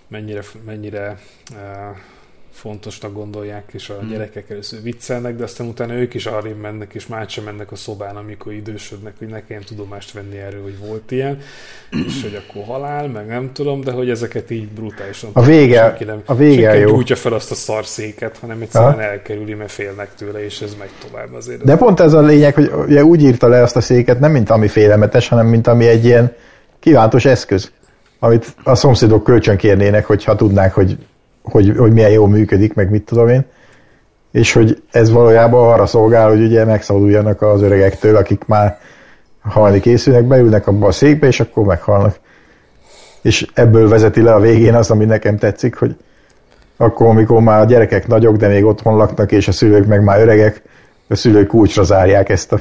mennyire, 0.08 0.42
mennyire 0.66 1.18
uh, 1.52 1.98
fontosnak 2.58 3.14
gondolják, 3.14 3.64
és 3.74 3.90
a 3.90 4.00
gyerekek 4.10 4.50
először 4.50 4.82
viccelnek, 4.82 5.36
de 5.36 5.44
aztán 5.44 5.68
utána 5.68 5.94
ők 5.94 6.14
is 6.14 6.26
arra 6.26 6.50
mennek, 6.62 6.94
és 6.94 7.08
már 7.08 7.30
sem 7.30 7.44
mennek 7.44 7.72
a 7.72 7.76
szobán, 7.76 8.16
amikor 8.16 8.54
idősödnek, 8.54 9.14
hogy 9.18 9.28
ne 9.28 9.46
kelljen 9.46 9.66
tudomást 9.66 10.12
venni 10.12 10.38
erről, 10.38 10.64
hogy 10.64 10.78
volt 10.88 11.12
ilyen, 11.12 11.38
és 12.06 12.22
hogy 12.22 12.44
akkor 12.48 12.64
halál, 12.64 13.08
meg 13.08 13.28
nem 13.28 13.50
tudom, 13.54 13.82
de 13.82 13.92
hogy 13.92 14.10
ezeket 14.10 14.50
így 14.52 14.68
brutálisan 14.68 15.30
A 15.34 15.42
vége- 15.44 15.80
senki 15.84 16.04
nem, 16.04 16.22
a 16.26 16.36
vége 16.36 16.62
senki 16.70 16.80
jó. 16.80 16.88
gyújtja 16.90 17.16
fel 17.16 17.34
azt 17.34 17.52
a 17.52 17.56
szarszéket, 17.56 18.38
hanem 18.38 18.62
egyszerűen 18.62 19.00
elkerüli, 19.00 19.54
mert 19.54 19.72
félnek 19.72 20.16
tőle, 20.16 20.44
és 20.46 20.62
ez 20.62 20.76
megy 20.80 20.92
tovább 21.10 21.34
azért. 21.34 21.64
De 21.64 21.76
pont 21.78 22.00
ez 22.00 22.14
a 22.14 22.22
lényeg, 22.22 22.54
hogy 22.54 22.72
ugye 22.88 23.04
úgy 23.04 23.24
írta 23.24 23.48
le 23.48 23.62
azt 23.62 23.76
a 23.76 23.82
széket, 23.82 24.20
nem 24.20 24.32
mint 24.32 24.50
ami 24.50 24.68
félelmetes, 24.68 25.28
hanem 25.28 25.46
mint 25.48 25.68
ami 25.68 25.88
egy 25.88 26.06
ilyen 26.06 26.36
kívánatos 26.80 27.26
eszköz, 27.26 27.72
amit 28.20 28.56
a 28.64 28.76
szomszédok 28.76 29.24
kölcsön 29.24 29.58
kérnének, 29.58 30.06
hogyha 30.06 30.36
tudnák, 30.36 30.74
hogy, 30.74 30.98
hogy, 31.52 31.74
hogy 31.78 31.94
milyen 31.94 32.12
jól 32.12 32.28
működik, 32.28 32.74
meg 32.74 32.90
mit 32.90 33.06
tudom 33.06 33.28
én. 33.28 33.46
És 34.32 34.54
hogy 34.54 34.84
ez 34.92 35.12
valójában 35.12 35.74
arra 35.74 35.86
szolgál, 35.86 36.30
hogy 36.30 36.42
ugye 36.42 36.66
megszabaduljanak 36.66 37.42
az 37.42 37.62
öregektől, 37.62 38.16
akik 38.16 38.46
már 38.46 38.80
halni 39.42 39.80
készülnek, 39.80 40.24
beülnek 40.24 40.68
abba 40.68 40.88
a 40.88 40.92
székbe, 40.92 41.28
és 41.28 41.40
akkor 41.40 41.66
meghalnak. 41.66 42.16
És 43.22 43.48
ebből 43.54 43.90
vezeti 43.90 44.22
le 44.22 44.34
a 44.34 44.40
végén 44.40 44.76
az, 44.76 44.92
ami 44.92 45.06
nekem 45.06 45.38
tetszik, 45.38 45.76
hogy 45.76 45.96
akkor, 46.78 47.08
amikor 47.08 47.42
már 47.42 47.62
a 47.62 47.66
gyerekek 47.66 48.08
nagyok, 48.08 48.36
de 48.36 48.48
még 48.48 48.66
otthon 48.66 48.96
laknak, 48.96 49.32
és 49.32 49.48
a 49.48 49.52
szülők 49.52 49.86
meg 49.86 50.04
már 50.04 50.20
öregek, 50.20 50.62
a 51.08 51.16
szülők 51.16 51.48
kulcsra 51.48 51.84
zárják 51.84 52.30
ezt 52.30 52.54
a, 52.54 52.60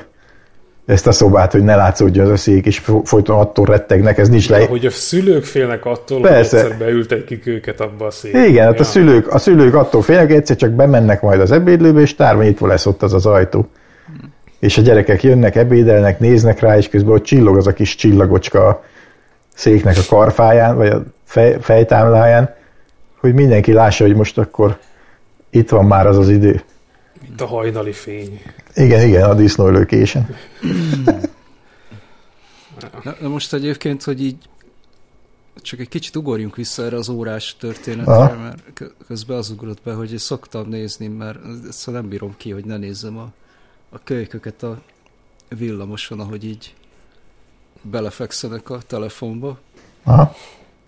ezt 0.86 1.06
a 1.06 1.12
szobát, 1.12 1.52
hogy 1.52 1.62
ne 1.62 1.76
látszódjon 1.76 2.24
az 2.26 2.32
a 2.32 2.36
szék, 2.36 2.66
és 2.66 2.78
fo- 2.78 3.08
folyton 3.08 3.38
attól 3.38 3.64
rettegnek, 3.66 4.18
ez 4.18 4.28
nincs 4.28 4.48
le. 4.48 4.64
Hogy 4.66 4.86
a 4.86 4.90
szülők 4.90 5.44
félnek 5.44 5.84
attól, 5.84 6.20
Persze. 6.20 6.56
hogy 6.56 6.64
egyszer 6.70 6.86
beültetik 6.86 7.46
őket 7.46 7.80
abba 7.80 8.06
a 8.06 8.10
székbe. 8.10 8.46
Igen, 8.46 8.64
hát 8.64 8.74
a 8.74 8.76
Ja. 8.78 8.84
szülők, 8.84 9.32
a 9.34 9.38
szülők 9.38 9.74
attól 9.74 10.02
félnek, 10.02 10.30
egyszer 10.30 10.56
csak 10.56 10.70
bemennek 10.70 11.22
majd 11.22 11.40
az 11.40 11.50
ebédlőbe, 11.52 12.00
és 12.00 12.14
tárva 12.14 12.42
nyitva 12.42 12.66
lesz 12.66 12.86
ott 12.86 13.02
az 13.02 13.12
az 13.14 13.26
ajtó. 13.26 13.68
És 14.58 14.78
a 14.78 14.82
gyerekek 14.82 15.22
jönnek, 15.22 15.56
ebédelnek, 15.56 16.18
néznek 16.18 16.60
rá, 16.60 16.76
és 16.76 16.88
közben 16.88 17.14
ott 17.14 17.24
csillog 17.24 17.56
az 17.56 17.66
a 17.66 17.72
kis 17.72 17.94
csillagocska 17.94 18.66
a 18.68 18.82
széknek 19.54 19.96
a 19.96 20.14
karfáján, 20.14 20.76
vagy 20.76 20.88
a 20.88 21.02
fej, 21.24 21.56
fejtámláján, 21.60 22.54
hogy 23.20 23.34
mindenki 23.34 23.72
lássa, 23.72 24.04
hogy 24.04 24.14
most 24.14 24.38
akkor 24.38 24.78
itt 25.50 25.68
van 25.68 25.84
már 25.84 26.06
az 26.06 26.18
az 26.18 26.28
idő. 26.28 26.60
Itt 27.36 27.42
a 27.42 27.46
hajnali 27.46 27.92
fény. 27.92 28.42
Igen, 28.74 29.06
igen, 29.06 29.30
a 29.30 29.34
disznólőkésen. 29.34 30.36
Na, 33.04 33.14
na 33.20 33.28
most 33.28 33.52
egyébként, 33.52 34.02
hogy 34.02 34.22
így 34.22 34.36
csak 35.62 35.80
egy 35.80 35.88
kicsit 35.88 36.16
ugorjunk 36.16 36.56
vissza 36.56 36.82
erre 36.82 36.96
az 36.96 37.08
órás 37.08 37.56
történetre, 37.56 38.12
Aha. 38.12 38.36
mert 38.36 38.62
kö- 38.74 38.94
közben 39.06 39.36
az 39.36 39.50
ugrott 39.50 39.82
be, 39.82 39.92
hogy 39.92 40.18
szoktam 40.18 40.68
nézni, 40.68 41.06
mert 41.06 41.38
ezt 41.68 41.90
nem 41.90 42.08
bírom 42.08 42.34
ki, 42.36 42.50
hogy 42.50 42.64
ne 42.64 42.76
nézzem 42.76 43.18
a, 43.18 43.32
a 43.90 43.98
kölyköket 44.04 44.62
a 44.62 44.82
villamoson, 45.48 46.20
ahogy 46.20 46.44
így 46.44 46.74
belefekszenek 47.82 48.70
a 48.70 48.78
telefonba, 48.86 49.58
Aha. 50.04 50.34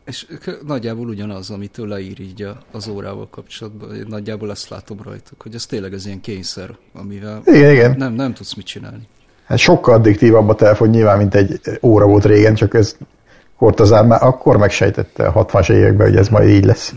És 0.09 0.27
nagyjából 0.67 1.09
ugyanaz, 1.09 1.51
amit 1.51 1.79
ő 1.79 1.87
leír 1.87 2.21
így 2.21 2.43
a, 2.43 2.59
az 2.73 2.89
órával 2.89 3.29
kapcsolatban, 3.31 3.95
én 3.95 4.05
nagyjából 4.09 4.51
ezt 4.51 4.69
látom 4.69 4.99
rajtuk, 5.05 5.43
hogy 5.43 5.55
ez 5.55 5.67
tényleg 5.67 5.93
ez 5.93 6.07
ilyen 6.07 6.21
kényszer, 6.21 6.77
amivel 6.95 7.43
Igen, 7.45 7.73
igen. 7.73 7.95
nem, 7.97 8.13
nem 8.13 8.35
tudsz 8.35 8.55
mit 8.55 8.67
csinálni. 8.67 9.09
Hát 9.47 9.59
sokkal 9.59 9.95
addiktívabb 9.95 10.49
a 10.49 10.55
telefon 10.55 10.89
nyilván, 10.89 11.19
mint 11.19 11.35
egy 11.35 11.61
óra 11.83 12.07
volt 12.07 12.25
régen, 12.25 12.55
csak 12.55 12.75
ez 12.75 12.97
Kortazár 13.57 14.05
már 14.07 14.23
akkor 14.23 14.57
megsejtette 14.57 15.27
a 15.27 15.47
60-as 15.47 15.73
években, 15.73 16.07
hogy 16.09 16.17
ez 16.17 16.29
majd 16.29 16.49
így 16.49 16.65
lesz. 16.65 16.93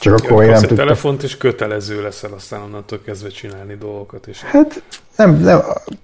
Csak 0.00 0.14
akkor 0.14 0.38
még 0.38 0.48
Kapsz 0.48 0.60
nem 0.60 0.68
tudta. 0.68 0.82
telefont, 0.82 1.22
és 1.22 1.36
kötelező 1.36 2.02
leszel 2.02 2.32
aztán 2.32 2.60
onnantól 2.62 3.00
kezdve 3.04 3.28
csinálni 3.28 3.74
dolgokat. 3.74 4.26
És 4.26 4.42
Hát 4.42 4.82
nem, 5.16 5.40
nem, 5.40 5.58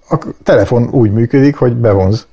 a 0.08 0.14
a 0.14 0.18
telefon 0.42 0.88
úgy 0.90 1.12
működik, 1.12 1.56
hogy 1.56 1.76
bevonz. 1.76 2.26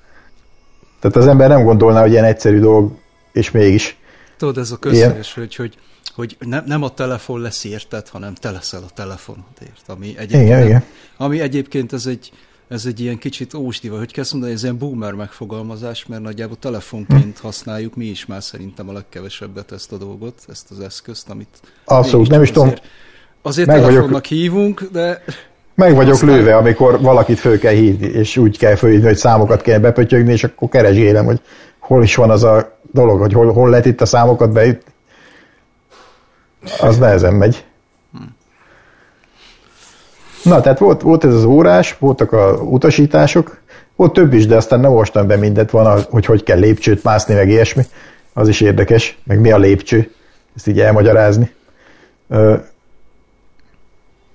Tehát 1.00 1.18
az 1.18 1.28
ember 1.28 1.50
nem 1.50 1.64
gondolná, 1.64 2.02
hogy 2.02 2.12
ilyen 2.12 2.24
egyszerű 2.24 2.60
dolog, 2.60 2.92
és 3.38 3.52
mégis. 3.52 3.98
Tudod, 4.38 4.58
ez 4.58 4.72
a 4.72 4.78
közszeres, 4.78 5.34
hogy, 5.34 5.56
hogy, 5.56 5.78
hogy 6.16 6.36
nem, 6.40 6.64
nem 6.66 6.84
a 6.84 6.90
telefon 6.94 7.42
lesz 7.42 7.64
érted, 7.64 8.08
hanem 8.10 8.34
te 8.34 8.52
leszel 8.52 8.82
a 8.88 8.92
telefonodért. 8.94 9.82
Ami 9.88 10.08
egyébként, 10.08 10.44
Igen, 10.44 10.58
nem, 10.58 10.68
igen. 10.68 10.84
Ami 11.18 11.40
egyébként 11.40 11.94
ez 11.94 12.06
egy, 12.06 12.32
ez 12.68 12.86
egy 12.86 13.00
ilyen 13.00 13.18
kicsit 13.18 13.54
ósdiva, 13.54 13.98
hogy 13.98 14.12
kezd 14.14 14.32
mondani, 14.32 14.54
ez 14.54 14.64
ilyen 14.64 14.78
boomer 14.78 15.14
megfogalmazás, 15.14 16.06
mert 16.06 16.22
nagyjából 16.22 16.58
telefonként 16.60 17.38
használjuk 17.40 17.96
mi 17.96 18.06
is 18.06 18.26
már 18.26 18.44
szerintem 18.44 18.90
a 18.90 18.94
legkevesebbet 18.94 19.72
ezt 19.72 19.92
a 19.92 19.98
dolgot, 19.98 20.34
ezt 20.50 20.72
az 20.72 20.80
eszközt, 20.80 21.30
amit 21.30 21.48
Abszolút, 21.86 22.30
nem 22.30 22.42
is 22.42 22.52
tudom. 22.52 22.68
azért 22.68 22.82
Azért 23.42 23.68
Meg 23.68 23.78
vagyok- 23.78 23.92
telefonnak 23.94 24.26
hívunk, 24.26 24.82
de 24.92 25.24
Meg 25.76 25.96
vagyok 25.96 26.14
Aztán- 26.14 26.30
lőve, 26.30 26.56
amikor 26.56 27.02
valakit 27.02 27.40
föl 27.40 27.60
kell 27.60 27.74
hívni, 27.74 28.08
és 28.08 28.38
úgy 28.38 28.58
kell 28.58 28.76
fölhívni, 28.76 29.06
hogy 29.06 29.18
számokat 29.18 29.62
kell 29.62 29.80
bepötyögni, 29.80 30.32
és 30.32 30.44
akkor 30.44 30.70
keresgélem, 30.70 31.26
hogy 31.26 31.42
hol 31.80 32.04
is 32.04 32.16
van 32.16 32.30
az 32.30 32.44
a 32.44 32.77
dolog, 32.92 33.20
hogy 33.20 33.34
hol, 33.34 33.54
hol 33.54 33.70
lehet 33.70 33.86
itt 33.86 34.02
a 34.02 34.06
számokat 34.06 34.52
beütni. 34.52 34.92
Az 36.80 36.98
nehezen 36.98 37.34
megy. 37.34 37.66
Na, 40.44 40.62
tehát 40.62 40.80
volt, 40.80 41.02
volt 41.02 41.24
ez 41.24 41.34
az 41.34 41.44
órás, 41.44 41.98
voltak 42.00 42.32
a 42.32 42.52
utasítások, 42.52 43.62
volt 43.96 44.14
több 44.14 44.34
is, 44.34 44.46
de 44.46 44.56
aztán 44.56 44.80
nem 44.80 44.92
olvastam 44.92 45.28
be 45.28 45.36
mindent, 45.36 45.70
van, 45.70 46.02
hogy 46.10 46.26
hogy 46.26 46.44
kell 46.44 46.60
lépcsőt 46.60 47.04
mászni, 47.04 47.34
meg 47.34 47.50
ilyesmi. 47.50 47.84
Az 48.34 48.48
is 48.48 48.62
érdekes, 48.62 49.18
meg 49.24 49.40
mi 49.40 49.52
a 49.52 49.58
lépcső, 49.58 50.12
ezt 50.56 50.68
így 50.68 50.80
elmagyarázni. 50.80 51.52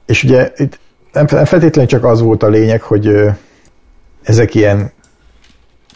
És 0.06 0.24
ugye 0.24 0.52
itt 0.56 0.78
nem, 1.12 1.26
feltétlenül 1.26 1.86
csak 1.86 2.04
az 2.04 2.20
volt 2.20 2.42
a 2.42 2.48
lényeg, 2.48 2.82
hogy 2.82 3.30
ezek 4.22 4.54
ilyen 4.54 4.92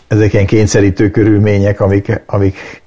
ezek 0.08 0.32
ilyen 0.32 0.46
kényszerítő 0.46 1.10
körülmények, 1.10 1.80
amik, 1.80 2.22
amik, 2.26 2.82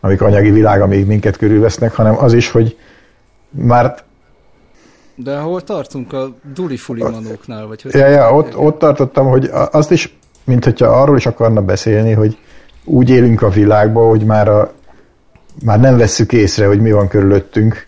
amik 0.00 0.22
anyagi 0.22 0.50
világ, 0.50 0.80
amik 0.80 1.06
minket 1.06 1.36
körülvesznek, 1.36 1.94
hanem 1.94 2.18
az 2.18 2.32
is, 2.32 2.50
hogy 2.50 2.76
már 3.50 4.04
de 5.16 5.36
hol 5.36 5.62
tartunk 5.62 6.12
a 6.12 6.34
Duli 6.54 6.76
Fulimanóknál, 6.76 7.66
vagy 7.66 7.82
hogy... 7.82 7.94
Ja, 7.94 8.06
ja, 8.06 8.32
ott, 8.32 8.56
ott 8.56 8.78
tartottam, 8.78 9.26
hogy 9.26 9.50
azt 9.70 9.90
is, 9.90 10.18
mint 10.44 10.64
hogyha 10.64 10.86
arról 10.86 11.16
is 11.16 11.26
akarna 11.26 11.62
beszélni, 11.62 12.12
hogy 12.12 12.38
úgy 12.84 13.10
élünk 13.10 13.42
a 13.42 13.48
világban, 13.48 14.08
hogy 14.08 14.24
már, 14.24 14.48
a, 14.48 14.72
már 15.64 15.80
nem 15.80 15.96
vesszük 15.96 16.32
észre, 16.32 16.66
hogy 16.66 16.80
mi 16.80 16.92
van 16.92 17.08
körülöttünk. 17.08 17.86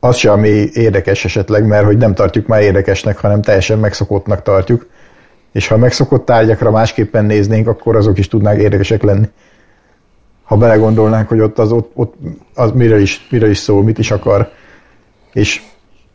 Az 0.00 0.16
se, 0.16 0.32
ami 0.32 0.48
érdekes 0.72 1.24
esetleg, 1.24 1.66
mert 1.66 1.84
hogy 1.84 1.96
nem 1.96 2.14
tartjuk 2.14 2.46
már 2.46 2.62
érdekesnek, 2.62 3.18
hanem 3.18 3.42
teljesen 3.42 3.78
megszokottnak 3.78 4.42
tartjuk. 4.42 4.86
És 5.52 5.68
ha 5.68 5.76
megszokott 5.76 6.24
tárgyakra 6.24 6.70
másképpen 6.70 7.24
néznénk, 7.24 7.66
akkor 7.66 7.96
azok 7.96 8.18
is 8.18 8.28
tudnák 8.28 8.60
érdekesek 8.60 9.02
lenni. 9.02 9.28
Ha 10.42 10.56
belegondolnánk, 10.56 11.28
hogy 11.28 11.40
ott 11.40 11.58
az, 11.58 11.72
ott, 11.72 11.90
ott 11.94 12.14
az 12.54 12.70
miről, 12.70 13.00
is, 13.00 13.26
miről 13.30 13.50
is 13.50 13.58
szól, 13.58 13.82
mit 13.82 13.98
is 13.98 14.10
akar. 14.10 14.50
És 15.32 15.62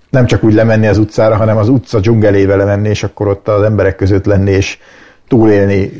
nem 0.10 0.26
csak 0.26 0.44
úgy 0.44 0.54
lemenni 0.54 0.88
az 0.88 0.98
utcára, 0.98 1.36
hanem 1.36 1.58
az 1.58 1.70
utca 1.70 2.00
dzsungelébe 2.00 2.56
lemenni, 2.56 2.90
és 2.90 3.04
akkor 3.04 3.28
ott 3.28 3.48
az 3.48 3.64
emberek 3.64 3.96
között 3.96 4.26
lenni, 4.26 4.52
és 4.52 4.78
túlélni, 5.28 5.92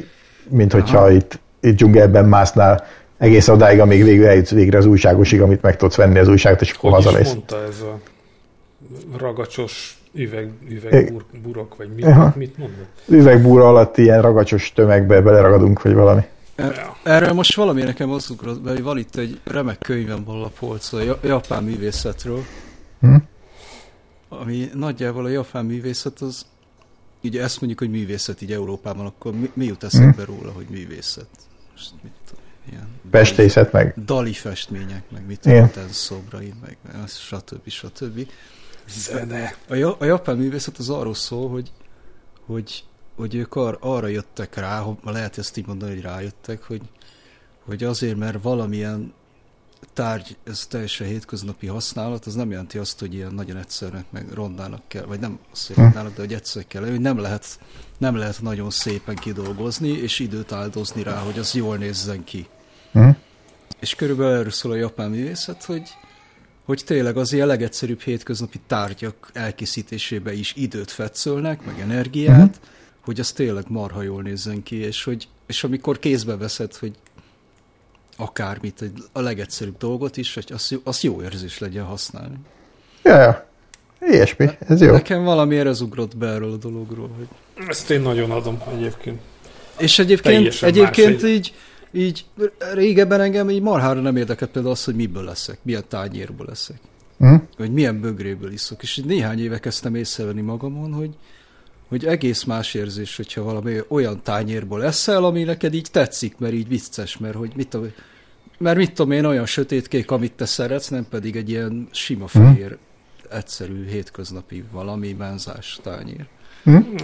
mint 0.50 0.72
hogyha 0.72 1.12
itt, 1.12 1.40
itt 1.62 1.76
dzsungelben 1.76 2.26
másznál 2.26 2.86
egész 3.18 3.48
odáig, 3.48 3.80
amíg 3.80 4.04
végül 4.04 4.28
eljutsz 4.28 4.52
végre 4.52 4.78
az 4.78 4.86
újságosig, 4.86 5.42
amit 5.42 5.62
meg 5.62 5.76
tudsz 5.76 5.96
venni 5.96 6.20
az 6.20 6.28
újságot, 6.28 6.62
és 6.62 6.72
akkor 6.72 6.92
Hogy 6.92 7.04
hazamész. 7.04 7.28
mondta 7.28 7.64
ez 7.70 7.80
a 7.82 8.00
ragacsos 9.18 9.98
üveg, 10.16 10.52
üvegburok, 10.70 11.76
vagy 11.76 11.90
mit, 11.94 12.06
Aha. 12.06 12.34
mit 12.38 12.58
mondott? 12.58 13.02
Üvegbúra 13.08 13.68
alatt 13.68 13.98
ilyen 13.98 14.22
ragacsos 14.22 14.74
tömegbe 14.74 15.22
beleragadunk, 15.22 15.82
vagy 15.82 15.94
valami. 15.94 16.22
Er- 16.56 16.92
Erről 17.04 17.34
most 17.34 17.56
valami 17.56 17.82
nekem 17.82 18.10
az 18.12 18.30
ugrott 18.30 18.62
be, 18.62 18.70
hogy 18.70 18.84
van 18.84 18.98
itt 18.98 19.16
egy 19.16 19.40
remek 19.44 19.78
könyvem 19.78 20.24
a 20.30 20.48
polcon, 20.60 21.02
japán 21.24 21.64
művészetről, 21.64 22.44
Hm? 23.00 23.16
ami 24.30 24.70
nagyjából 24.74 25.26
a 25.26 25.30
japán 25.30 25.66
művészet 25.66 26.20
az, 26.22 26.46
ugye 27.24 27.42
ezt 27.44 27.60
mondjuk, 27.60 27.80
hogy 27.80 27.90
művészet 27.90 28.42
így 28.42 28.52
Európában, 28.52 29.06
akkor 29.06 29.34
mi, 29.34 29.50
mi 29.54 29.66
jut 29.66 29.84
eszembe 29.84 30.24
róla, 30.26 30.52
hogy 30.52 30.66
művészet? 30.70 31.28
Most 31.72 31.92
mit 32.04 32.12
tudom, 32.30 32.44
ilyen 32.72 32.88
Pestészet 33.10 33.72
meg. 33.72 33.94
dali 34.06 34.34
festmények, 34.34 35.04
meg 35.12 35.26
mit 35.28 35.40
tudom, 35.40 35.70
szobrai, 35.90 36.54
meg 36.62 36.78
az, 37.04 37.16
stb. 37.18 37.70
stb. 37.70 38.28
Zene. 38.90 39.56
A, 39.70 39.96
a 40.00 40.06
japán 40.06 40.38
művészet 40.38 40.78
az 40.78 40.90
arról 40.90 41.14
szól, 41.14 41.50
hogy, 41.50 41.72
hogy, 42.46 42.84
hogy 43.16 43.36
ők 43.36 43.56
ar, 43.56 43.78
arra 43.82 44.08
jöttek 44.08 44.56
rá, 44.56 44.86
lehet 45.04 45.38
ezt 45.38 45.58
így 45.58 45.68
mondani, 45.68 45.94
hogy 45.94 46.02
rájöttek, 46.02 46.64
hogy, 46.64 46.82
hogy 47.66 47.84
azért, 47.84 48.18
mert 48.18 48.42
valamilyen 48.42 49.14
tárgy, 49.94 50.38
ez 50.44 50.66
teljesen 50.68 51.08
hétköznapi 51.08 51.68
használat, 51.68 52.26
az 52.26 52.36
nem 52.36 52.52
jelenti 52.52 52.78
azt, 52.78 53.00
hogy 53.00 53.14
ilyen 53.14 53.34
nagyon 53.34 53.58
egyszerűnek, 53.58 54.06
meg 54.10 54.32
rondának 54.34 54.82
kell, 54.88 55.04
vagy 55.04 55.20
nem 55.20 55.40
azt, 55.52 55.68
hogy 55.68 55.76
rondának, 55.76 56.14
de 56.14 56.22
hogy 56.22 56.34
egyszer 56.34 56.68
kell, 56.68 56.90
hogy 56.90 57.00
nem 57.00 57.18
lehet, 57.18 57.60
nem 57.98 58.16
lehet 58.16 58.42
nagyon 58.42 58.70
szépen 58.70 59.16
kidolgozni, 59.16 59.90
és 59.90 60.20
időt 60.20 60.52
áldozni 60.52 61.04
rá, 61.04 61.20
hogy 61.20 61.40
az 61.40 61.54
jól 61.54 61.78
nézzen 61.78 62.24
ki. 62.24 62.48
Hm? 62.92 63.10
És 63.80 63.96
körülbelül 63.96 64.34
erről 64.34 64.52
szól 64.52 64.72
a 64.72 64.76
japán 64.76 65.10
művészet, 65.10 65.64
hogy, 65.64 65.90
hogy 66.66 66.82
tényleg 66.86 67.18
az 67.18 67.34
ilyen 67.34 67.48
legegyszerűbb 67.48 68.02
hétköznapi 68.02 68.60
tárgyak 68.68 69.30
elkészítésébe 69.34 70.34
is 70.34 70.54
időt 70.56 70.92
fetszölnek, 70.92 71.66
meg 71.66 71.80
energiát, 71.80 72.38
uh-huh. 72.38 72.56
hogy 73.02 73.20
az 73.20 73.32
tényleg 73.32 73.64
marha 73.68 74.02
jól 74.02 74.22
nézzen 74.22 74.64
ki, 74.64 74.76
és, 74.76 75.04
hogy, 75.04 75.28
és 75.48 75.64
amikor 75.64 76.00
kézbe 76.00 76.38
veszed, 76.38 76.76
hogy 76.76 76.94
akármit, 78.18 78.82
egy- 78.82 79.04
a 79.12 79.20
legegyszerűbb 79.20 79.78
dolgot 79.78 80.18
is, 80.18 80.34
hogy 80.34 80.50
az, 80.54 80.72
jó- 80.72 80.82
az 80.84 81.02
jó 81.02 81.22
érzés 81.22 81.60
legyen 81.60 81.84
használni. 81.84 82.36
Ja, 83.04 83.20
ja. 83.20 83.48
Ilyesmi, 84.02 84.50
ez 84.60 84.82
jó. 84.82 84.92
Nekem 84.92 85.24
valamiért 85.24 85.68
ez 85.68 85.82
ugrott 85.82 86.18
be 86.18 86.28
erről 86.28 86.52
a 86.52 86.58
dologról. 86.58 87.10
Hogy... 87.18 87.28
Ezt 87.68 87.90
én 87.90 88.02
nagyon 88.02 88.32
adom 88.32 88.62
egyébként. 88.76 89.22
És 89.78 90.00
egyébként, 90.00 90.36
Teljesen 90.36 90.70
egyébként 90.70 91.22
más, 91.22 91.32
így, 91.32 91.54
így 91.96 92.26
régebben 92.74 93.22
engem 93.22 93.50
így 93.50 93.62
marhára 93.62 94.02
nem 94.02 94.16
érdekelt 94.16 94.52
például 94.52 94.74
az, 94.74 94.84
hogy 94.84 94.96
miből 94.96 95.24
leszek, 95.24 95.58
milyen 95.62 95.84
tányérból 95.88 96.46
leszek. 96.46 96.80
Hm? 97.18 97.36
vagy 97.58 97.72
milyen 97.72 98.02
bögréből 98.02 98.52
iszok. 98.52 98.84
És 98.84 98.98
így 98.98 99.06
néhány 99.06 99.40
éve 99.40 99.60
kezdtem 99.60 99.96
észrevenni 99.96 100.42
magamon, 100.42 100.94
hogy, 100.94 101.16
hogy 101.88 102.06
egész 102.06 102.44
más 102.44 102.74
érzés, 102.74 103.16
hogyha 103.16 103.44
valami 103.44 103.80
olyan 103.88 104.22
tányérból 104.24 104.84
eszel, 104.84 105.26
ami 105.26 105.44
neked 105.44 105.74
így 105.74 105.88
tetszik, 105.92 106.38
mert 106.38 106.54
így 106.54 106.68
vicces, 106.68 107.18
mert 107.18 107.36
hogy 107.36 107.52
mit 107.56 107.68
tudom, 107.68 107.92
mert 108.58 108.78
mit 108.78 108.94
tudom 108.94 109.12
én, 109.12 109.26
olyan 109.26 109.46
sötétkék, 109.46 110.12
amit 110.12 110.34
te 110.34 110.46
szeretsz, 110.46 110.88
nem 110.88 111.06
pedig 111.10 111.36
egy 111.36 111.50
ilyen 111.50 111.88
sima 111.92 112.28
fehér, 112.28 112.78
egyszerű, 113.32 113.86
hétköznapi 113.88 114.64
valami 114.72 115.14
benzás 115.14 115.80
tányér. 115.84 116.26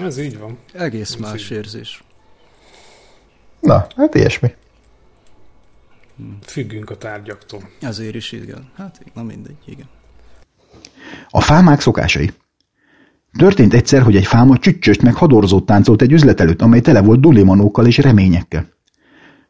Ez 0.02 0.18
így 0.18 0.38
van. 0.38 0.58
Egész 0.74 1.16
más 1.16 1.50
érzés. 1.50 2.04
Na, 3.60 3.88
hát 3.96 4.16
ilyesmi. 4.16 4.54
Függünk 6.46 6.90
a 6.90 6.98
tárgyaktól. 6.98 7.70
Ezért 7.82 8.16
is 8.16 8.32
igen. 8.32 8.70
Hát, 8.76 9.02
na 9.14 9.24
mindegy, 9.24 9.58
igen. 9.66 9.88
A 11.30 11.42
fámák 11.42 11.82
szokásai. 11.82 12.32
Történt 13.38 13.74
egyszer, 13.74 14.02
hogy 14.02 14.16
egy 14.16 14.26
fáma 14.26 14.58
csüccsöst 14.58 15.02
meg 15.02 15.14
hadorzót 15.14 15.66
táncolt 15.66 16.02
egy 16.02 16.12
üzlet 16.12 16.40
előtt, 16.40 16.62
amely 16.62 16.82
tele 16.82 17.02
volt 17.02 17.20
dulimanókkal 17.20 17.88
és 17.88 17.98
reményekkel. 17.98 18.68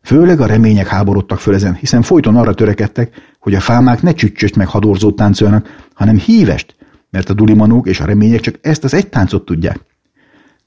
Főleg 0.02 0.42
a 0.42 0.46
remények 0.46 0.88
háborodtak 0.88 1.40
föl 1.40 1.54
ezen, 1.54 1.76
hiszen 1.76 2.02
folyton 2.02 2.36
arra 2.36 2.54
törekedtek, 2.54 3.36
hogy 3.40 3.56
a 3.56 3.60
fámák 3.60 4.02
ne 4.02 4.14
csüccsöst 4.14 4.56
meg 4.56 4.68
hadorzót 4.68 5.16
táncoljanak, 5.16 5.88
hanem 5.94 6.18
hívest, 6.18 6.76
mert 7.10 7.30
a 7.30 7.34
dulimanók 7.34 7.88
és 7.88 8.00
a 8.00 8.06
remények 8.06 8.40
csak 8.40 8.56
ezt 8.62 8.84
az 8.84 8.94
egy 8.94 9.08
táncot 9.08 9.46
tudják. 9.46 9.80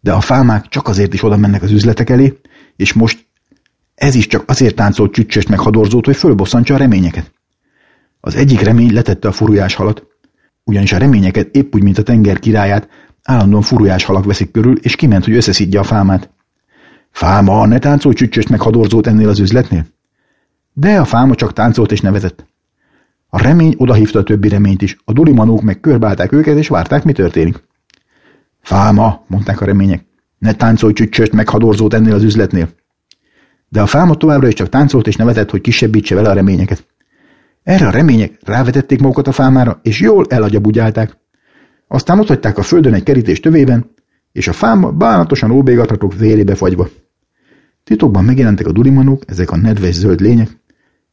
De 0.01 0.13
a 0.13 0.21
fámák 0.21 0.69
csak 0.69 0.89
azért 0.89 1.15
is 1.15 1.23
oda 1.23 1.37
mennek 1.37 1.63
az 1.63 1.71
üzletek 1.71 2.11
elé, 2.11 2.41
és 2.77 2.93
most 2.93 3.27
ez 3.95 4.15
is 4.15 4.27
csak 4.27 4.45
azért 4.47 4.75
táncolt 4.75 5.13
csüccsöst 5.13 5.49
meg 5.49 5.59
hadorzót, 5.59 6.05
hogy 6.05 6.17
fölbosszantsa 6.17 6.75
a 6.75 6.79
reményeket. 6.79 7.33
Az 8.21 8.35
egyik 8.35 8.61
remény 8.61 8.93
letette 8.93 9.29
a 9.29 9.33
furujás 9.33 9.75
halat, 9.75 10.07
ugyanis 10.65 10.93
a 10.93 10.99
reményeket 10.99 11.57
épp 11.57 11.75
úgy, 11.75 11.83
mint 11.83 11.99
a 11.99 12.03
tenger 12.03 12.39
királyát, 12.39 12.89
állandóan 13.23 13.63
furujás 13.63 14.05
halak 14.05 14.25
veszik 14.25 14.51
körül, 14.51 14.77
és 14.79 14.97
kiment, 14.97 15.25
hogy 15.25 15.35
összeszidja 15.35 15.81
a 15.81 15.85
fámát. 15.85 16.31
Fáma, 17.11 17.67
ne 17.67 17.79
táncolj 17.79 18.15
csüccsöst 18.15 18.49
meg 18.49 18.61
hadorzót 18.61 19.07
ennél 19.07 19.29
az 19.29 19.39
üzletnél? 19.39 19.87
De 20.73 21.01
a 21.01 21.05
fáma 21.05 21.35
csak 21.35 21.53
táncolt 21.53 21.93
és 21.93 22.01
nevetett. 22.01 22.47
A 23.29 23.43
remény 23.43 23.75
odahívta 23.77 24.19
a 24.19 24.23
többi 24.23 24.49
reményt 24.49 24.83
is, 24.83 24.97
a 25.05 25.13
dulimanók 25.13 25.63
meg 25.63 25.81
körbálták 25.81 26.33
őket, 26.33 26.57
és 26.57 26.69
várták, 26.69 27.05
mi 27.05 27.13
történik. 27.13 27.65
Fáma, 28.61 29.25
mondták 29.27 29.61
a 29.61 29.65
remények, 29.65 30.07
ne 30.39 30.53
táncolj 30.53 30.93
csüccsöst 30.93 31.33
meg 31.33 31.49
hadorzót 31.49 31.95
ennél 31.95 32.15
az 32.15 32.23
üzletnél. 32.23 32.69
De 33.75 33.81
a 33.81 33.87
fáma 33.87 34.15
továbbra 34.15 34.49
is 34.49 34.55
csak 34.55 34.69
táncolt 34.69 35.07
és 35.07 35.17
nevetett, 35.17 35.51
hogy 35.51 35.61
kisebbítse 35.61 36.15
vele 36.15 36.31
a 36.31 36.33
reményeket. 36.33 36.87
Erre 37.63 37.87
a 37.87 37.91
remények 37.91 38.39
rávetették 38.45 39.01
magukat 39.01 39.29
a 39.29 39.33
fámára, 39.33 39.81
és 39.83 40.01
jól 40.01 40.25
elagyabugyálták. 40.29 41.17
Aztán 41.89 42.19
ott 42.19 42.29
hagyták 42.29 42.59
a 42.59 42.63
földön 42.63 42.95
egy 42.95 43.03
kerítés 43.03 43.41
tövében, 43.41 43.91
és 44.33 44.49
a 44.49 44.53
fáma 44.53 44.91
bánatosan 44.91 45.51
óbégathatók 45.51 46.15
vérébe 46.15 46.55
fagyva. 46.55 46.89
Titokban 47.85 48.25
megjelentek 48.25 48.67
a 48.67 48.73
dulimanók, 48.73 49.23
ezek 49.27 49.51
a 49.51 49.57
nedves 49.57 49.95
zöld 49.95 50.21
lények, 50.21 50.61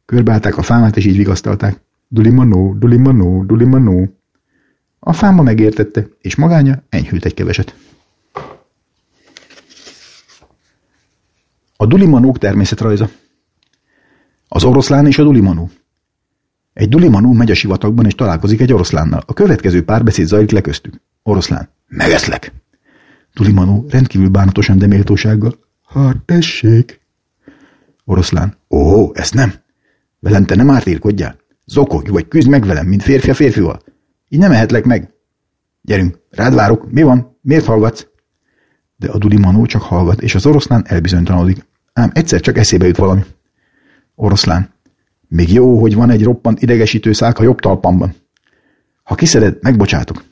körbálták 0.06 0.58
a 0.58 0.62
fámát, 0.62 0.98
és 0.98 1.06
így 1.06 1.18
vigasztalták. 1.18 1.82
Dulimanó, 2.08 2.74
dulimanó, 2.74 3.44
dulimanó. 3.44 4.18
A 5.00 5.14
fáma 5.14 5.42
megértette, 5.42 6.08
és 6.20 6.36
magánya 6.36 6.84
enyhült 6.90 7.26
egy 7.26 7.34
keveset. 7.34 7.76
A 11.82 11.86
dulimanók 11.86 12.38
természetrajza. 12.38 13.10
Az 14.48 14.64
oroszlán 14.64 15.08
és 15.08 15.18
a 15.18 15.24
dulimanó. 15.24 15.70
Egy 16.74 16.90
dulimanú 16.90 17.34
megy 17.34 17.52
a 17.52 17.54
sivatagban, 17.54 18.06
és 18.06 18.16
találkozik 18.16 18.62
egy 18.62 18.74
oroszlánnal. 18.74 19.24
A 19.26 19.34
következő 19.34 19.84
párbeszéd 19.84 20.26
zajlik 20.26 20.52
le 20.52 20.62
köztük. 20.62 21.02
Oroszlán. 21.24 21.70
Megeszlek. 21.88 22.54
Dulimanú 23.34 23.86
rendkívül 23.90 24.30
bánatosan, 24.30 24.78
de 24.78 24.88
méltósággal. 24.88 25.60
Hát 25.88 26.18
tessék. 26.18 27.02
Oroszlán. 28.06 28.58
Ó, 28.70 29.12
ezt 29.14 29.34
nem. 29.34 29.54
Velem 30.20 30.46
te 30.46 30.56
nem 30.56 30.70
ártírkodjál. 30.70 31.36
Zokogj, 31.66 32.10
vagy 32.10 32.28
küzd 32.28 32.48
meg 32.48 32.66
velem, 32.66 32.88
mint 32.88 33.04
férfi 33.04 33.30
a 33.30 33.34
férfival. 33.34 33.82
Így 34.30 34.40
nem 34.40 34.52
ehetlek 34.52 34.86
meg. 34.86 35.14
Gyerünk, 35.82 36.20
rád 36.30 36.54
várok. 36.54 36.92
Mi 36.92 37.02
van? 37.02 37.38
Miért 37.42 37.66
hallgatsz? 37.66 38.08
De 38.96 39.10
a 39.10 39.18
Dulimanó 39.18 39.66
csak 39.66 39.82
hallgat, 39.82 40.22
és 40.22 40.36
az 40.36 40.46
oroszlán 40.46 40.84
elbizonytalanodik. 40.88 41.70
Ám 41.94 42.12
egyszer 42.14 42.40
csak 42.40 42.58
eszébe 42.58 42.88
jut 42.88 42.98
valami. 42.98 43.22
Oroszlán. 44.16 44.70
Még 45.28 45.54
jó, 45.54 45.80
hogy 45.80 45.96
van 45.96 46.10
egy 46.10 46.24
roppant 46.24 46.62
idegesítő 46.62 47.14
szák 47.14 47.40
a 47.40 47.44
jobb 47.44 47.60
talpamban. 47.60 48.16
Ha 49.04 49.16
kiszeded, 49.16 49.58
megbocsátok. 49.62 50.24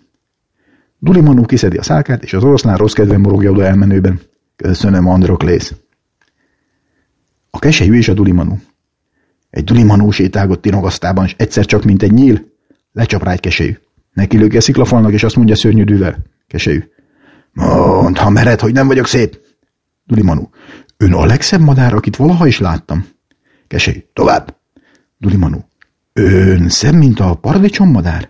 Dulimanó 0.99 1.45
kiszedi 1.45 1.77
a 1.77 1.83
szálkát, 1.83 2.23
és 2.23 2.33
az 2.33 2.43
oroszlán 2.43 2.77
rossz 2.77 2.93
kedven 2.93 3.19
morogja 3.19 3.51
oda 3.51 3.65
elmenőben. 3.65 4.19
Köszönöm, 4.55 5.07
Androklész. 5.07 5.73
A 7.49 7.59
keselyű 7.59 7.97
és 7.97 8.07
a 8.07 8.13
Dulimanó. 8.13 8.59
Egy 9.49 9.63
Dulimanó 9.63 10.11
sétálgott 10.11 10.61
tinogasztában, 10.61 11.25
és 11.25 11.35
egyszer 11.37 11.65
csak, 11.65 11.83
mint 11.83 12.03
egy 12.03 12.11
nyíl, 12.11 12.45
lecsap 12.91 13.23
rá 13.23 13.31
egy 13.31 13.39
keselyű. 13.39 13.77
Neki 14.13 14.37
löki 14.37 14.57
a 14.57 14.61
sziklafalnak, 14.61 15.11
és 15.11 15.23
azt 15.23 15.35
mondja 15.35 15.55
szörnyűdűvel. 15.55 16.17
Keselyű. 16.47 16.83
Mondd, 17.53 18.17
ha 18.17 18.29
mered, 18.29 18.59
hogy 18.59 18.73
nem 18.73 18.87
vagyok 18.87 19.07
szép. 19.07 19.39
Dulimanó. 20.05 20.49
Ön 21.03 21.13
a 21.13 21.25
legszebb 21.25 21.61
madár, 21.61 21.93
akit 21.93 22.15
valaha 22.15 22.47
is 22.47 22.59
láttam. 22.59 23.07
Keselyű. 23.67 23.99
Tovább. 24.13 24.57
Dulimanó. 25.17 25.69
Ön 26.13 26.69
szebb, 26.69 26.93
mint 26.93 27.19
a 27.19 27.35
paradicsom 27.35 27.91
madár? 27.91 28.29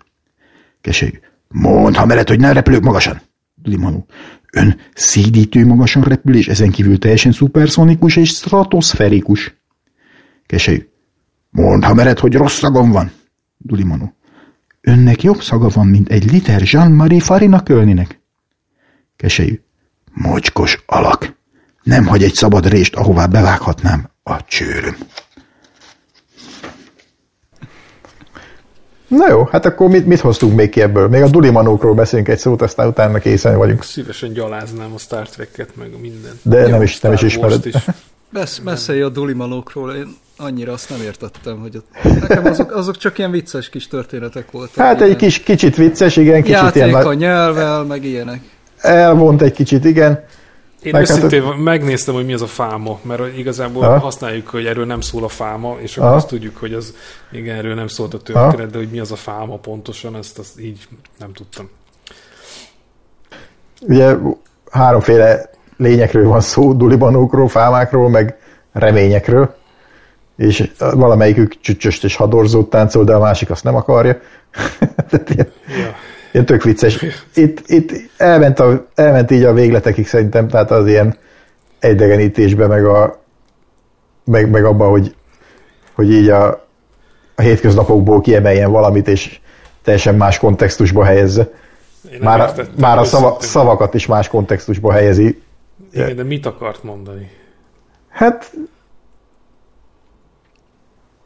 Keselyű. 0.81 1.19
Mondd, 1.47 1.95
ha 1.95 2.05
mered, 2.05 2.27
hogy 2.27 2.39
nem 2.39 2.53
repülök 2.53 2.83
magasan. 2.83 3.21
Dulimanó. 3.55 4.05
Ön 4.51 4.79
szédítő 4.93 5.65
magasan 5.65 6.03
repül, 6.03 6.35
és 6.35 6.47
ezen 6.47 6.71
kívül 6.71 6.99
teljesen 6.99 7.31
szuperszonikus 7.31 8.15
és 8.15 8.29
stratoszferikus. 8.29 9.55
Keselyű. 10.45 10.89
Mondd, 11.49 11.83
ha 11.83 11.93
mered, 11.93 12.19
hogy 12.19 12.35
rossz 12.35 12.57
szagom 12.57 12.91
van. 12.91 13.11
Dulimanó. 13.57 14.13
Önnek 14.81 15.23
jobb 15.23 15.41
szaga 15.41 15.69
van, 15.69 15.87
mint 15.87 16.09
egy 16.09 16.31
liter 16.31 16.61
Jean-Marie 16.63 17.21
Farina 17.21 17.63
kölninek. 17.63 18.21
Keselyű. 19.15 19.61
Mocskos 20.13 20.83
alak. 20.85 21.37
Nem 21.89 22.05
hagy 22.05 22.23
egy 22.23 22.33
szabad 22.33 22.67
rést, 22.67 22.95
ahová 22.95 23.25
bevághatnám 23.25 24.09
a 24.23 24.45
csőröm. 24.47 24.95
Na 29.07 29.29
jó, 29.29 29.43
hát 29.43 29.65
akkor 29.65 29.89
mit, 29.89 30.05
mit 30.05 30.19
hoztunk 30.19 30.55
még 30.55 30.69
ki 30.69 30.81
ebből? 30.81 31.07
Még 31.07 31.21
a 31.21 31.27
Dulimanókról 31.27 31.93
beszélünk 31.93 32.27
egy 32.27 32.37
szót, 32.37 32.61
aztán 32.61 32.87
utána 32.87 33.19
készen 33.19 33.57
vagyunk. 33.57 33.83
Szívesen 33.83 34.33
gyaláznám 34.33 34.93
a 34.93 34.97
Star 34.97 35.29
Trek-et, 35.29 35.75
meg 35.75 35.89
mindent. 36.01 36.39
De 36.41 36.67
nem 36.67 36.81
is, 36.81 36.99
nem 36.99 37.13
is 37.13 37.21
ismered. 37.21 37.65
Is. 37.65 37.75
Besz, 38.29 38.57
beszélj 38.57 39.01
a 39.01 39.09
dulimanókról, 39.09 39.93
én 39.93 40.15
annyira 40.37 40.73
azt 40.73 40.89
nem 40.89 41.01
értettem, 41.01 41.59
hogy 41.59 41.75
ott, 41.75 42.19
nekem 42.19 42.45
azok, 42.45 42.71
azok 42.71 42.97
csak 42.97 43.17
ilyen 43.17 43.31
vicces 43.31 43.69
kis 43.69 43.87
történetek 43.87 44.51
voltak. 44.51 44.75
Hát 44.75 45.01
egy 45.01 45.15
kis, 45.15 45.39
kicsit 45.39 45.75
vicces, 45.75 46.15
igen, 46.15 46.41
kicsit 46.41 46.57
játék 46.57 46.85
ilyen 46.85 47.05
a 47.05 47.13
nyelvvel, 47.13 47.83
meg 47.83 48.03
ilyenek. 48.05 48.41
elvont 48.77 49.41
egy 49.41 49.53
kicsit, 49.53 49.85
igen. 49.85 50.23
Én 50.83 50.91
Meg 50.91 51.07
hát- 51.07 51.17
őszintén 51.17 51.43
megnéztem, 51.43 52.13
hogy 52.13 52.25
mi 52.25 52.33
az 52.33 52.41
a 52.41 52.47
fáma, 52.47 52.99
mert 53.01 53.37
igazából 53.37 53.83
Aha. 53.83 53.99
használjuk, 53.99 54.47
hogy 54.47 54.65
erről 54.65 54.85
nem 54.85 55.01
szól 55.01 55.23
a 55.23 55.27
fáma, 55.27 55.77
és 55.79 55.97
akkor 55.97 56.07
Aha. 56.07 56.17
azt 56.17 56.27
tudjuk, 56.27 56.57
hogy 56.57 56.73
az, 56.73 56.95
igen, 57.31 57.55
erről 57.55 57.73
nem 57.75 57.87
szólt 57.87 58.13
a 58.13 58.17
történet, 58.17 58.71
de 58.71 58.77
hogy 58.77 58.89
mi 58.89 58.99
az 58.99 59.11
a 59.11 59.15
fáma 59.15 59.57
pontosan, 59.57 60.15
ezt 60.15 60.39
azt 60.39 60.59
így 60.59 60.87
nem 61.17 61.33
tudtam. 61.33 61.69
Ugye 63.81 64.15
háromféle 64.71 65.49
lényekről 65.77 66.27
van 66.27 66.41
szó, 66.41 66.73
dulibanókról, 66.73 67.47
fámákról, 67.47 68.09
meg 68.09 68.37
reményekről, 68.71 69.55
és 70.37 70.71
valamelyikük 70.77 71.59
csücsöst 71.61 72.03
és 72.03 72.15
hadorzót 72.15 72.69
táncol, 72.69 73.03
de 73.03 73.13
a 73.13 73.19
másik 73.19 73.49
azt 73.49 73.63
nem 73.63 73.75
akarja. 73.75 74.19
Tehát 75.09 75.29
ilyen, 75.29 75.51
Ja. 75.67 75.95
Ilyen 76.31 76.45
tök 76.45 76.63
vicces. 76.63 77.05
Itt, 77.33 77.63
itt 77.65 77.91
elment, 78.17 78.59
a, 78.59 78.87
elment 78.95 79.31
így 79.31 79.43
a 79.43 79.53
végletekig 79.53 80.07
szerintem, 80.07 80.47
tehát 80.47 80.71
az 80.71 80.87
ilyen 80.87 81.17
egydegenítésbe, 81.79 82.67
meg, 82.67 82.85
a, 82.85 83.23
meg, 84.23 84.49
meg 84.49 84.65
abba, 84.65 84.89
hogy, 84.89 85.15
hogy 85.93 86.11
így 86.11 86.29
a, 86.29 86.47
a 87.35 87.41
hétköznapokból 87.41 88.21
kiemeljen 88.21 88.71
valamit, 88.71 89.07
és 89.07 89.39
teljesen 89.83 90.15
más 90.15 90.37
kontextusba 90.37 91.03
helyezze. 91.03 91.51
Már, 92.21 92.39
értettem 92.39 92.73
már 92.77 92.97
a 92.97 93.03
szava, 93.03 93.37
szavakat 93.39 93.93
is 93.93 94.05
más 94.05 94.27
kontextusba 94.27 94.91
helyezi. 94.91 95.41
Igen, 95.93 96.15
de 96.15 96.23
mit 96.23 96.45
akart 96.45 96.83
mondani? 96.83 97.31
Hát 98.09 98.51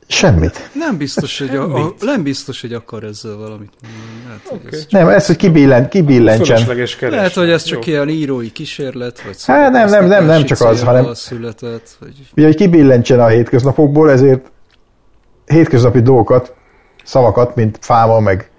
semmit. 0.08 0.70
Nem 0.74 0.98
biztos, 0.98 1.40
hogy, 1.40 1.56
a, 1.56 1.86
a, 1.86 1.94
nem 2.00 2.24
biztos, 2.24 2.62
hogy 2.62 2.74
akar 2.74 3.04
ezzel 3.04 3.36
valamit 3.36 3.74
mondani. 3.82 4.13
Hogy, 4.46 4.60
Oké. 4.66 4.76
ez, 4.76 4.86
Nem, 4.90 5.08
ez, 5.08 5.26
hogy 5.26 5.36
kibillent, 5.36 5.90
kibillentsen. 5.90 6.62
Lehet, 7.00 7.34
hogy 7.34 7.50
ez 7.50 7.66
Jó. 7.68 7.74
csak 7.74 7.88
ilyen 7.88 8.10
írói 8.10 8.52
kísérlet, 8.52 9.22
vagy 9.22 9.36
Hát 9.46 9.72
nem, 9.72 9.90
nem, 9.90 10.06
nem, 10.08 10.26
nem 10.26 10.44
csak 10.44 10.62
az, 10.62 10.84
hanem- 10.84 11.14
született, 11.14 11.90
vagy 12.00 12.14
Ugye, 12.38 12.46
hogy 12.46 12.56
kibillentsen 12.56 13.20
a 13.20 13.28
hétköznapokból, 13.28 14.12
ezért 14.12 14.52
hétköznapi 15.46 16.02
dolgokat, 16.02 16.54
szavakat, 17.04 17.56
mint 17.56 17.78
fáma, 17.82 18.20
meg 18.20 18.50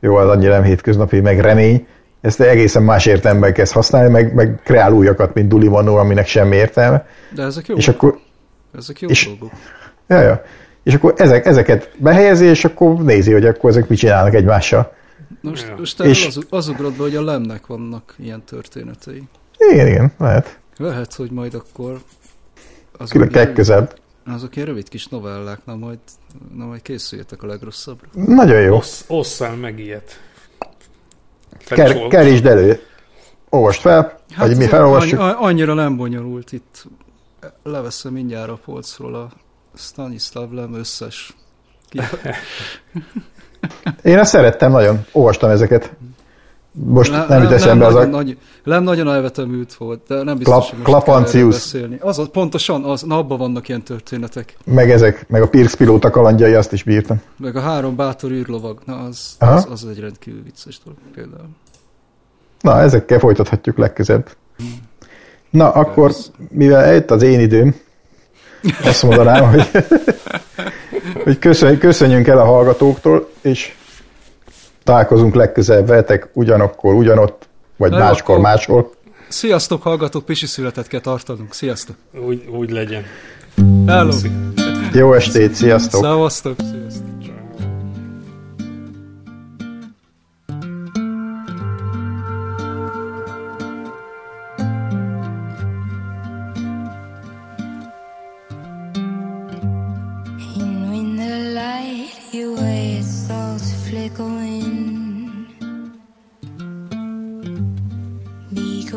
jó, 0.00 0.14
az 0.14 0.28
annyira 0.28 0.52
nem 0.52 0.62
hétköznapi, 0.62 1.20
meg 1.20 1.40
remény, 1.40 1.86
ezt 2.20 2.40
egészen 2.40 2.82
más 2.82 3.06
értelemben 3.06 3.52
kezd 3.52 3.72
használni, 3.72 4.10
meg, 4.10 4.34
meg 4.34 4.60
kreál 4.64 4.92
újakat, 4.92 5.34
mint 5.34 5.48
Dulimanó, 5.48 5.96
aminek 5.96 6.26
semmi 6.26 6.56
értelme. 6.56 7.06
de 7.34 7.42
ezek 7.42 7.66
jó, 7.66 7.76
És 7.76 7.88
akkor, 7.88 8.18
ezek 8.78 9.00
jó 9.00 9.08
és- 9.08 9.26
dolgok. 9.26 9.50
ja, 10.08 10.20
ja. 10.20 10.42
És 10.82 10.94
akkor 10.94 11.14
ezek, 11.16 11.46
ezeket 11.46 11.90
behelyezi, 11.96 12.44
és 12.44 12.64
akkor 12.64 12.94
nézi, 12.94 13.32
hogy 13.32 13.46
akkor 13.46 13.70
ezek 13.70 13.88
mit 13.88 13.98
csinálnak 13.98 14.34
egymással. 14.34 14.92
Most, 15.40 15.66
Ja. 15.66 15.74
most 15.78 16.00
És- 16.00 16.26
az, 16.26 16.38
az 16.50 16.68
ugrott 16.68 16.92
be, 16.96 17.02
hogy 17.02 17.16
a 17.16 17.22
lemnek 17.24 17.66
vannak 17.66 18.14
ilyen 18.18 18.44
történetei. 18.44 19.22
Igen, 19.58 19.86
igen, 19.86 20.12
lehet. 20.18 20.58
Lehet, 20.76 21.14
hogy 21.14 21.30
majd 21.30 21.54
akkor 21.54 22.00
azok, 22.98 23.08
Külön 23.08 23.30
ilyen, 23.30 23.54
közelebb. 23.54 23.98
azok 24.26 24.56
ilyen 24.56 24.68
rövid 24.68 24.88
kis 24.88 25.06
novellák, 25.06 25.60
na 25.64 25.76
majd, 25.76 25.98
na 26.54 26.64
majd 26.66 26.82
készüljetek 26.82 27.42
a 27.42 27.46
legrosszabbra. 27.46 28.08
Nagyon 28.12 28.60
jó. 28.60 28.76
Ossz, 28.76 29.04
osszál 29.06 29.56
meg 29.56 29.78
ilyet. 29.78 30.20
Ker, 31.66 31.94
olvasd. 31.94 32.10
kerítsd 32.10 32.46
elő. 32.46 32.80
Olvast 33.48 33.80
fel, 33.80 34.20
hát 34.30 34.46
vagy 34.48 34.56
mi 34.56 34.66
felolvassuk. 34.66 35.18
annyi- 35.18 35.34
annyira 35.38 35.74
nem 35.74 35.96
bonyolult 35.96 36.52
itt. 36.52 36.86
Leveszem 37.62 38.12
mindjárt 38.12 38.50
a 38.50 38.58
polcról 38.64 39.14
a 39.14 39.30
Stanislav 39.74 40.52
Lem 40.52 40.74
összes 40.74 41.34
Én 44.02 44.18
ezt 44.18 44.30
szerettem 44.30 44.70
nagyon, 44.70 45.04
olvastam 45.12 45.50
ezeket. 45.50 45.92
Most 46.72 47.10
Le- 47.10 47.26
nem 47.28 47.42
jut 47.42 47.50
eszembe 47.52 47.86
az 47.86 47.94
nagyon, 47.94 48.14
a... 48.14 48.16
nagy, 48.16 48.38
Lem 48.64 48.82
nagyon 48.82 49.08
elvetemült 49.08 49.74
volt, 49.74 50.00
de 50.08 50.22
nem 50.22 50.36
biztos, 50.36 50.70
kell 50.70 50.82
Klapancius. 50.82 51.54
beszélni. 51.54 51.96
Az, 52.00 52.18
az, 52.18 52.28
pontosan, 52.32 52.84
az, 52.84 53.02
na 53.02 53.16
abban 53.18 53.38
vannak 53.38 53.68
ilyen 53.68 53.82
történetek. 53.82 54.56
Meg 54.64 54.90
ezek, 54.90 55.28
meg 55.28 55.42
a 55.42 55.48
Pirx 55.48 55.74
pilóta 55.74 56.10
kalandjai, 56.10 56.54
azt 56.54 56.72
is 56.72 56.82
bírtam. 56.82 57.20
Meg 57.38 57.56
a 57.56 57.60
három 57.60 57.96
bátor 57.96 58.30
űrlovag, 58.30 58.78
na 58.84 58.98
az, 58.98 59.34
Aha. 59.38 59.52
az, 59.54 59.66
az 59.70 59.86
egy 59.90 60.00
rendkívül 60.00 60.42
vicces 60.42 60.80
dolog 60.84 60.98
például. 61.14 61.48
Na, 62.60 62.80
ezekkel 62.80 63.18
folytathatjuk 63.18 63.78
legközebb. 63.78 64.28
Na, 65.50 65.70
akkor, 65.70 66.12
mivel 66.48 66.80
eljött 66.80 67.10
az 67.10 67.22
én 67.22 67.40
időm, 67.40 67.74
azt 68.84 69.02
mondanám, 69.02 69.50
hogy, 69.50 69.68
hogy 71.24 71.38
köszönj, 71.38 71.78
köszönjünk 71.78 72.26
el 72.26 72.38
a 72.38 72.44
hallgatóktól, 72.44 73.30
és 73.40 73.74
találkozunk 74.84 75.34
legközelebb 75.34 75.86
veletek 75.86 76.28
ugyanakkor, 76.32 76.94
ugyanott, 76.94 77.48
vagy 77.76 77.90
Na 77.90 77.98
jó, 77.98 78.02
máskor, 78.04 78.34
akkor- 78.34 78.46
máshol. 78.50 78.90
Sziasztok, 79.28 79.82
hallgatók, 79.82 80.24
pisi 80.24 80.46
születet 80.46 80.86
kell 80.86 81.00
tartanunk. 81.00 81.54
Sziasztok! 81.54 81.96
Úgy, 82.26 82.48
úgy 82.58 82.70
legyen. 82.70 83.02
Hello! 83.86 84.12
Jó 84.92 85.12
estét, 85.12 85.54
sziasztok! 85.54 86.02
Szevasztok! 86.02 86.56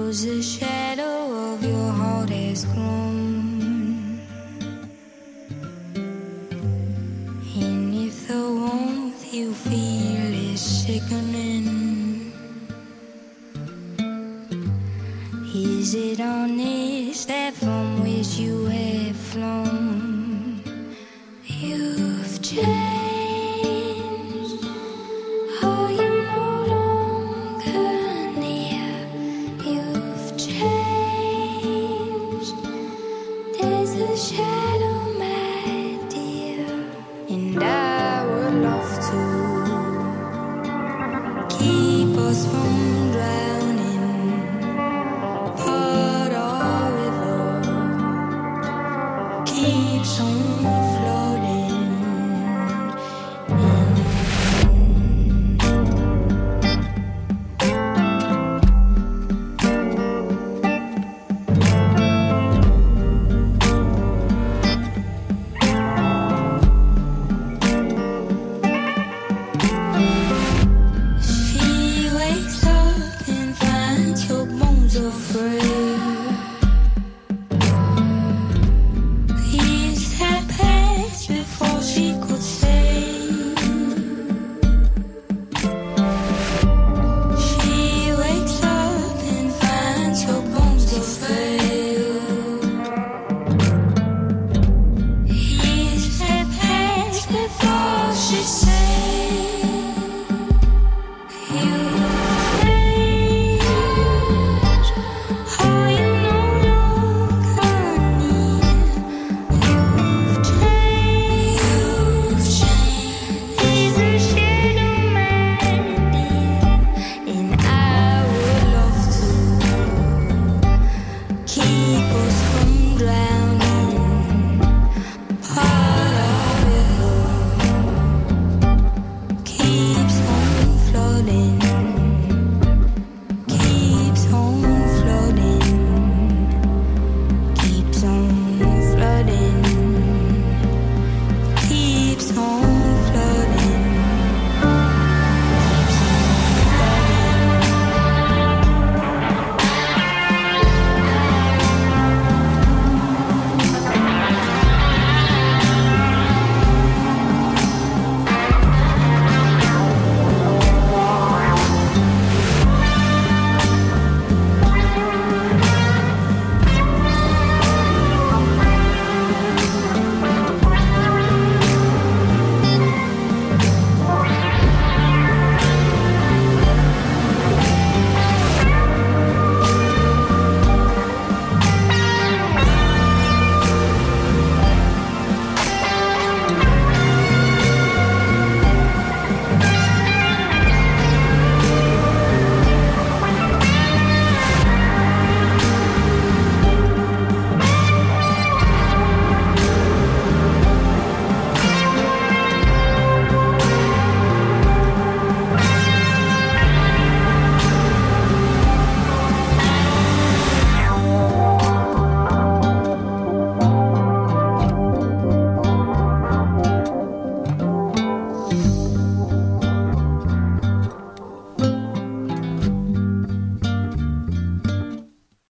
The 0.10 0.42
shadow 0.42 1.54
of 1.54 1.64
your 1.64 1.92
heart 1.92 2.32
has 2.32 2.66
grown 2.66 2.99